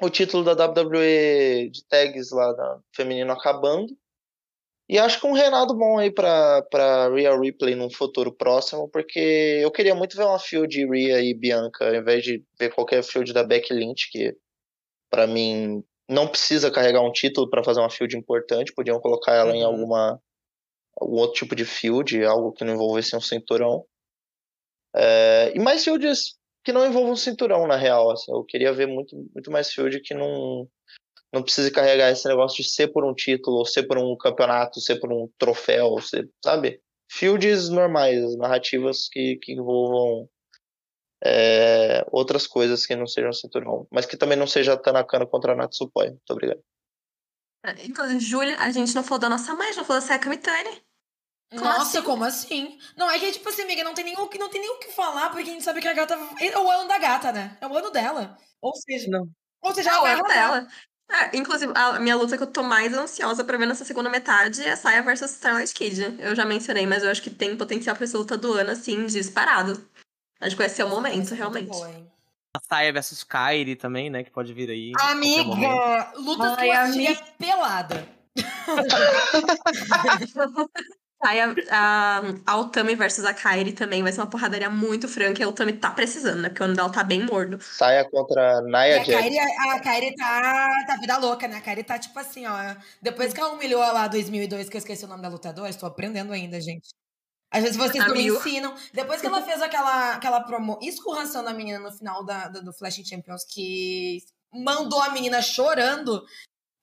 [0.02, 3.96] O título da WWE de tags lá da feminino acabando.
[4.88, 9.60] E acho que um reinado bom aí pra, pra Rhea Ripley num futuro próximo, porque
[9.62, 13.34] eu queria muito ver uma field Rhea e Bianca, ao invés de ver qualquer field
[13.34, 14.36] da Becky Lynch, que
[15.10, 19.52] para mim não precisa carregar um título para fazer uma field importante, podiam colocar ela
[19.52, 19.56] uhum.
[19.56, 20.22] em alguma
[20.98, 23.86] algum outro tipo de field, algo que não envolvesse um cinturão.
[24.96, 28.12] É, e mais fields que não envolvam um cinturão, na real.
[28.12, 30.68] Assim, eu queria ver muito, muito mais field que não,
[31.34, 34.80] não precise carregar esse negócio de ser por um título, ou ser por um campeonato,
[34.80, 36.82] ser por um troféu, ser, sabe?
[37.12, 40.30] Fields normais, narrativas que, que envolvam
[41.24, 46.10] é, outras coisas que não sejam cinturão, mas que também não seja Tanakana contra Natsupoi.
[46.10, 46.62] Muito obrigado.
[47.84, 50.86] Inclusive, Júlia, a gente não falou da nossa mãe, não falou da Sayaka Mitani.
[51.50, 52.08] Como Nossa, assim?
[52.08, 52.80] como assim?
[52.98, 54.80] Não, é que, tipo assim, amiga, não tem nem o que, não tem nem o
[54.80, 56.16] que falar, porque a gente sabe que a gata.
[56.40, 57.58] É o ano da gata, né?
[57.62, 58.38] É o ano dela.
[58.62, 59.10] Ou seja.
[59.10, 59.30] Não.
[59.62, 60.68] Ou seja, é o ano dela.
[61.10, 64.64] É, inclusive, a minha luta que eu tô mais ansiosa pra ver nessa segunda metade
[64.64, 66.18] é a Saia versus Starlight Kid.
[66.20, 69.06] Eu já mencionei, mas eu acho que tem potencial pra essa luta do ano, assim,
[69.06, 69.88] disparado.
[70.42, 71.70] Acho que vai ser o momento, realmente.
[71.70, 71.90] Boa,
[72.56, 74.24] a Saia versus Kairi também, né?
[74.24, 74.92] Que pode vir aí.
[75.00, 76.12] Amiga!
[76.16, 77.24] Lutas Ai, que eu amiga...
[77.38, 78.10] pelada.
[81.26, 85.42] Aí a, a, a Otami versus a Kairi também vai ser uma porradaria muito franca.
[85.42, 86.50] E a Otami tá precisando, né?
[86.50, 87.60] Porque o ano dela tá bem mordo.
[87.62, 89.10] Saia contra Naya Jax.
[89.10, 91.58] A Kairi, a Kairi tá, tá vida louca, né?
[91.58, 92.76] A Kairi tá tipo assim, ó.
[93.02, 96.32] Depois que ela humilhou lá 2002, que eu esqueci o nome da lutadora, estou aprendendo
[96.32, 96.90] ainda, gente.
[97.52, 98.76] Às vezes vocês não me ensinam.
[98.94, 102.74] Depois que ela fez aquela, aquela promo, escorração da menina no final da, da, do
[102.74, 104.20] Flash Champions, que
[104.54, 106.24] mandou a menina chorando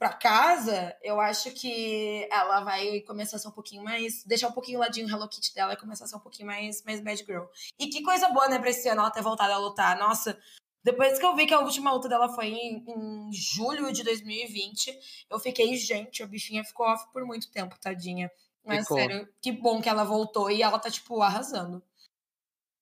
[0.02, 4.24] para casa, eu acho que ela vai começar a ser um pouquinho mais.
[4.24, 6.82] deixar um pouquinho o ladinho Hello Kitty dela e começar a ser um pouquinho mais,
[6.82, 7.44] mais bad girl.
[7.78, 9.96] E que coisa boa, né, pra esse ano ela ter voltado a lutar.
[9.96, 10.36] Nossa,
[10.82, 14.98] depois que eu vi que a última luta dela foi em, em julho de 2020,
[15.30, 18.28] eu fiquei, gente, a bichinha ficou off por muito tempo, tadinha.
[18.66, 18.96] Mas ficou.
[18.96, 21.80] sério, que bom que ela voltou e ela tá, tipo, arrasando.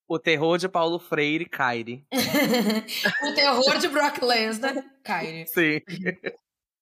[0.07, 2.03] O terror de Paulo Freire, Kairi.
[3.29, 5.45] o terror de Brock Lesnar, Kairi.
[5.47, 5.81] Sim.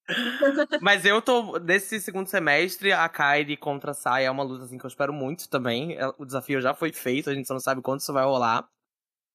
[0.81, 1.60] Mas eu tô.
[1.60, 5.14] Nesse segundo semestre, a Kairi contra a Sai é uma luta assim, que eu espero
[5.14, 5.95] muito também.
[5.98, 8.68] É, o desafio já foi feito, a gente só não sabe quando isso vai rolar.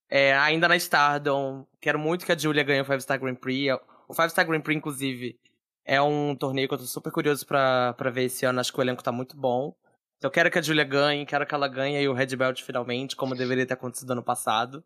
[0.08, 3.72] É, ainda na Stardom, quero muito que a Julia ganhe o Five Star Grand Prix.
[4.08, 5.38] O Five Star Grand Prix, inclusive,
[5.84, 8.60] é um torneio que eu tô super curioso pra, pra ver esse ano.
[8.60, 9.74] Acho que o elenco tá muito bom.
[10.18, 13.34] Então quero que a Julia ganhe, quero que ela ganhe o Red Belt finalmente, como
[13.34, 14.84] deveria ter acontecido ano passado.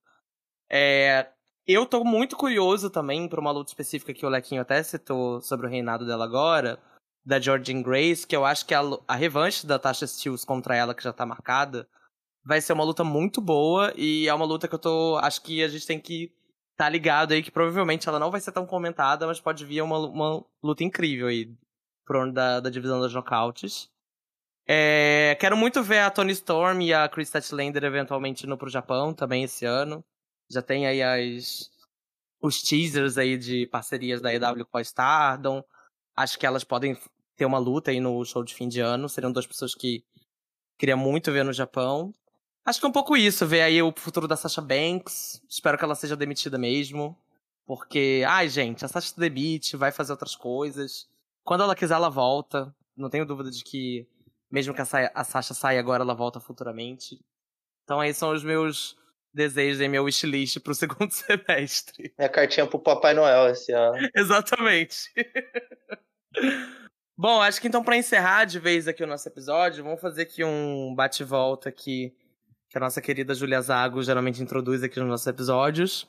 [0.70, 1.28] É,
[1.68, 5.66] eu tô muito curioso também pra uma luta específica que o Lequinho até citou sobre
[5.66, 6.78] o reinado dela agora,
[7.24, 10.94] da Georgian Grace, que eu acho que a, a revanche da Tasha Steels contra ela,
[10.94, 11.86] que já tá marcada,
[12.42, 15.18] vai ser uma luta muito boa e é uma luta que eu tô.
[15.18, 16.32] Acho que a gente tem que
[16.74, 19.98] tá ligado aí que provavelmente ela não vai ser tão comentada, mas pode vir uma,
[19.98, 21.52] uma luta incrível aí
[22.06, 23.90] pro da, da divisão das nocautes.
[24.66, 29.12] É, quero muito ver a Tony Storm e a Chris Statlander eventualmente indo pro Japão
[29.12, 30.04] também esse ano.
[30.50, 31.70] Já tem aí as,
[32.40, 35.62] os teasers aí de parcerias da EW com a Stardom.
[36.16, 36.98] Acho que elas podem
[37.36, 39.08] ter uma luta aí no show de fim de ano.
[39.08, 40.04] Seriam duas pessoas que
[40.78, 42.12] queria muito ver no Japão.
[42.64, 45.42] Acho que é um pouco isso, ver aí o futuro da Sasha Banks.
[45.48, 47.16] Espero que ela seja demitida mesmo.
[47.64, 51.08] Porque, ai, gente, a Sasha demite, vai fazer outras coisas.
[51.44, 52.74] Quando ela quiser, ela volta.
[52.96, 54.06] Não tenho dúvida de que,
[54.50, 57.18] mesmo que a Sasha saia agora, ela volta futuramente.
[57.84, 58.98] Então, aí são os meus
[59.38, 62.12] desejos em meu wishlist pro segundo semestre.
[62.18, 63.96] Minha cartinha pro Papai Noel esse ano.
[64.14, 65.10] Exatamente.
[67.16, 70.44] Bom, acho que então para encerrar de vez aqui o nosso episódio, vamos fazer aqui
[70.44, 72.14] um bate-volta aqui
[72.68, 76.06] que a nossa querida Julia Zago geralmente introduz aqui nos nossos episódios.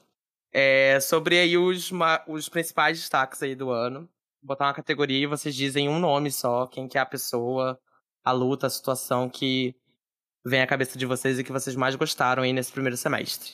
[0.52, 1.90] É, sobre aí os,
[2.28, 4.10] os principais destaques aí do ano.
[4.42, 7.80] botar uma categoria e vocês dizem um nome só, quem que é a pessoa,
[8.24, 9.76] a luta, a situação que
[10.50, 13.52] vem à cabeça de vocês e que vocês mais gostaram aí nesse primeiro semestre.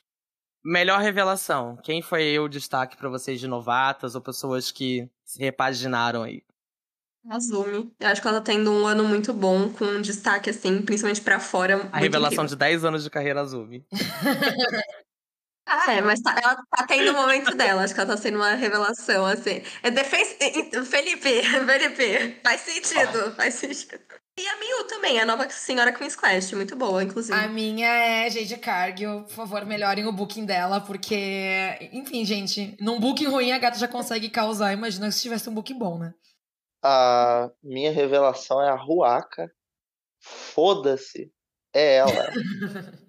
[0.63, 1.77] Melhor revelação.
[1.83, 6.41] Quem foi o destaque para vocês de novatas ou pessoas que se repaginaram aí?
[7.29, 7.91] Azumi.
[7.99, 11.21] Eu acho que ela tá tendo um ano muito bom, com um destaque, assim, principalmente
[11.21, 11.87] para fora.
[11.91, 12.47] A revelação incrível.
[12.47, 13.85] de 10 anos de carreira Azumi.
[15.67, 17.83] ah, é, mas tá, ela tá tendo o momento dela.
[17.83, 19.61] Acho que ela tá sendo uma revelação, assim.
[19.81, 20.35] É defense...
[20.85, 24.03] Felipe, Felipe, faz sentido, faz sentido.
[24.37, 27.37] E a Miu também, a nova senhora Queen's Quest, muito boa, inclusive.
[27.37, 32.99] A minha é Jade Cargill, por favor, melhorem o booking dela, porque, enfim, gente, num
[32.99, 36.13] booking ruim a gata já consegue causar, imagina se tivesse um booking bom, né?
[36.85, 39.51] a minha revelação é a Ruaca.
[40.19, 41.31] Foda-se.
[41.73, 42.11] É ela.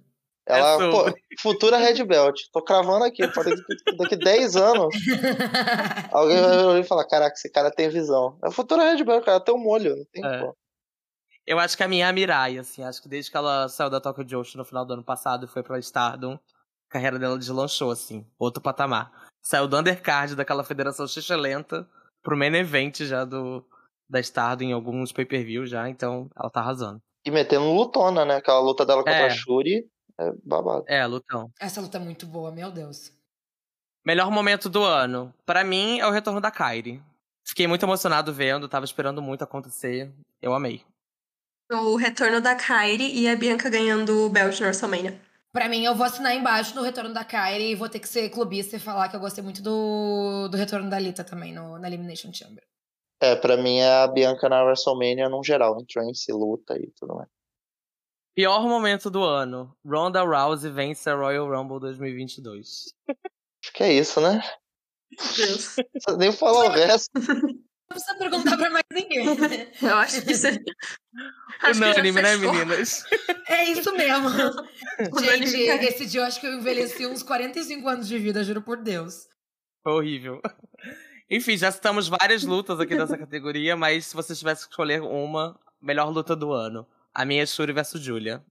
[0.49, 1.05] Ela, é pô,
[1.41, 2.43] futura Red Belt.
[2.53, 4.95] Tô cravando aqui, pô, daqui, daqui 10 anos.
[6.13, 8.39] alguém vai ouvir e falar: Caraca, esse cara tem visão.
[8.45, 10.53] É a futura Red Belt, cara, tem um molho, não tem é.
[11.47, 12.83] Eu acho que a minha é a Mirai, assim.
[12.83, 15.49] Acho que desde que ela saiu da Tokyo Joshi no final do ano passado e
[15.49, 18.27] foi pra Stardom, a carreira dela deslanchou, assim.
[18.39, 19.13] Outro patamar.
[19.43, 21.07] Saiu do undercard daquela federação
[21.39, 21.89] lenta
[22.21, 23.65] pro main event já do,
[24.09, 27.01] da Stardom em alguns pay-per-view já, então ela tá arrasando.
[27.25, 28.37] E metendo lutona, né?
[28.37, 29.27] Aquela luta dela contra é.
[29.27, 30.85] a Shuri é babado.
[30.89, 31.51] É, lutão.
[31.61, 33.13] Essa luta é muito boa, meu Deus.
[34.05, 35.35] Melhor momento do ano.
[35.45, 37.03] para mim é o retorno da Kairi.
[37.45, 40.13] Fiquei muito emocionado vendo, tava esperando muito acontecer.
[40.41, 40.85] Eu amei.
[41.71, 45.21] O retorno da Kairi e a Bianca ganhando o belt na WrestleMania.
[45.53, 48.29] Pra mim, eu vou assinar embaixo no retorno da Kairi e vou ter que ser
[48.29, 51.89] clubista e falar que eu gostei muito do, do retorno da Lita também no, na
[51.89, 52.63] Elimination Chamber.
[53.21, 57.17] É, pra mim é a Bianca na WrestleMania no geral, em trance, luta e tudo
[57.17, 57.29] mais.
[58.35, 59.75] Pior momento do ano.
[59.85, 62.95] Ronda Rousey vence a Royal Rumble 2022.
[63.09, 64.43] Acho que é isso, né?
[65.37, 65.77] Deus.
[66.19, 67.11] Nem falar o resto.
[67.89, 69.27] Não precisa perguntar pra mais ninguém.
[69.81, 70.59] Eu acho que isso é...
[71.71, 73.05] Unânime, né, meninas?
[73.49, 74.29] É isso mesmo.
[75.21, 78.77] Gente, esse dia eu acho que eu envelheci uns 45 anos de vida, juro por
[78.77, 79.29] Deus.
[79.83, 80.43] Foi horrível.
[81.31, 85.59] Enfim, já citamos várias lutas aqui dessa categoria, mas se você tivesse que escolher uma,
[85.81, 86.87] melhor luta do ano.
[87.15, 88.45] A minha é Shuri versus Julia.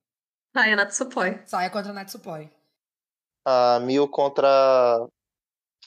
[0.56, 1.40] Saia Natsupoi.
[1.46, 2.50] Saia contra Natsupoi.
[3.46, 5.08] A Mil contra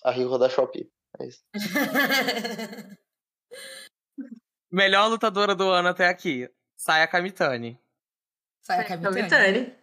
[0.04, 0.88] a Rio da Shopee.
[1.18, 1.42] É isso.
[4.70, 6.48] Melhor lutadora do ano até aqui.
[6.76, 7.78] Saya Kamitani.
[8.60, 9.14] Saya Kamitani.
[9.16, 9.78] Kamitani.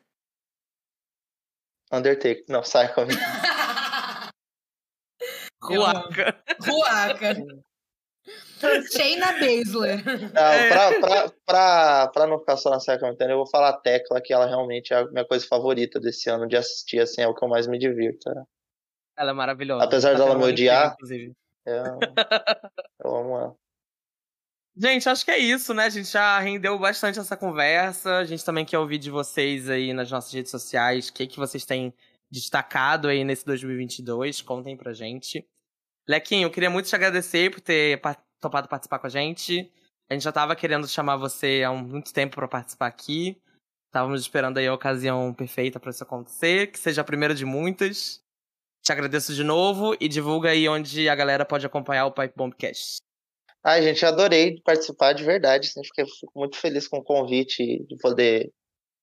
[1.92, 2.46] Undertaker.
[2.48, 3.22] Não, Saya Kamitani.
[5.62, 6.44] Ruaca.
[6.62, 7.36] Ruaca.
[8.92, 10.04] Shayna Baszler.
[10.06, 13.78] Não, pra, pra, pra, pra não ficar só na Saya Kamitani, eu vou falar a
[13.78, 17.28] Tecla, que ela realmente é a minha coisa favorita desse ano de assistir, assim, é
[17.28, 18.30] o que eu mais me divirto.
[18.30, 18.44] Né?
[19.18, 19.84] Ela é maravilhosa.
[19.84, 20.96] Apesar dela me odiar,
[21.66, 22.00] eu,
[23.04, 23.56] eu amo ela.
[24.78, 25.86] Gente, acho que é isso, né?
[25.86, 28.18] A gente já rendeu bastante essa conversa.
[28.18, 31.08] A gente também quer ouvir de vocês aí nas nossas redes sociais.
[31.08, 31.94] O que, que vocês têm
[32.32, 34.42] destacado aí nesse 2022.
[34.42, 35.48] Contem pra gente.
[36.08, 38.00] Lequinho, eu queria muito te agradecer por ter
[38.40, 39.72] topado participar com a gente.
[40.10, 43.42] A gente já tava querendo chamar você há muito tempo para participar aqui.
[43.88, 48.22] Estávamos esperando aí a ocasião perfeita para isso acontecer, que seja a primeira de muitas.
[48.84, 53.05] Te agradeço de novo e divulga aí onde a galera pode acompanhar o Pipe Bombcast.
[53.68, 55.70] Ai, gente, adorei participar de verdade.
[55.70, 58.52] Assim, fiquei, fico muito feliz com o convite de poder,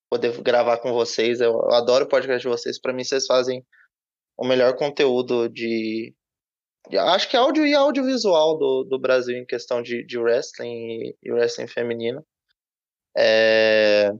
[0.08, 1.40] poder gravar com vocês.
[1.40, 2.80] Eu, eu adoro o podcast de vocês.
[2.80, 3.66] Para mim, vocês fazem
[4.38, 6.14] o melhor conteúdo de,
[6.88, 11.16] de, Acho que áudio e audiovisual do, do Brasil em questão de, de wrestling e,
[11.20, 12.24] e wrestling feminino.
[13.16, 14.12] É...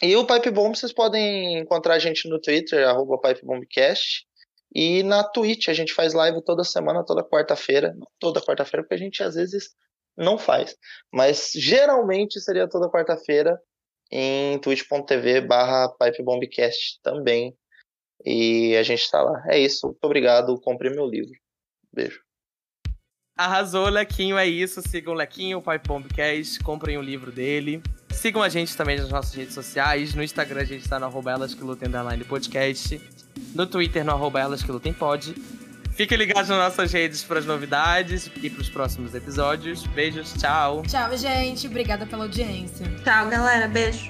[0.00, 4.27] E o Pipe Bomb, vocês podem encontrar a gente no Twitter, arroba PipeBombcast.
[4.74, 7.96] E na Twitch a gente faz live toda semana, toda quarta-feira.
[8.18, 9.70] Toda quarta-feira, porque a gente às vezes
[10.16, 10.76] não faz.
[11.12, 13.58] Mas geralmente seria toda quarta-feira
[14.10, 17.56] em twitch.tv barra pipebombcast também.
[18.24, 19.42] E a gente tá lá.
[19.48, 19.86] É isso.
[19.86, 20.60] Muito obrigado.
[20.60, 21.32] Compre meu livro.
[21.92, 22.20] Beijo.
[23.36, 24.36] Arrasou, Lequinho.
[24.36, 24.82] É isso.
[24.82, 26.58] Sigam o Lequinho, o Pipe Bombcast.
[26.60, 27.80] Comprem o livro dele.
[28.12, 30.12] Sigam a gente também nas nossas redes sociais.
[30.14, 31.88] No Instagram a gente tá no arroba elas que lutem
[32.28, 33.00] podcast
[33.54, 35.34] no Twitter no arroba elas que lutem pode.
[35.98, 39.84] Fiquem ligados nas nossas redes para as novidades e para os próximos episódios.
[39.88, 40.82] Beijos, tchau.
[40.86, 41.66] Tchau, gente.
[41.66, 42.86] Obrigada pela audiência.
[43.02, 43.66] Tchau, galera.
[43.66, 44.08] Beijo.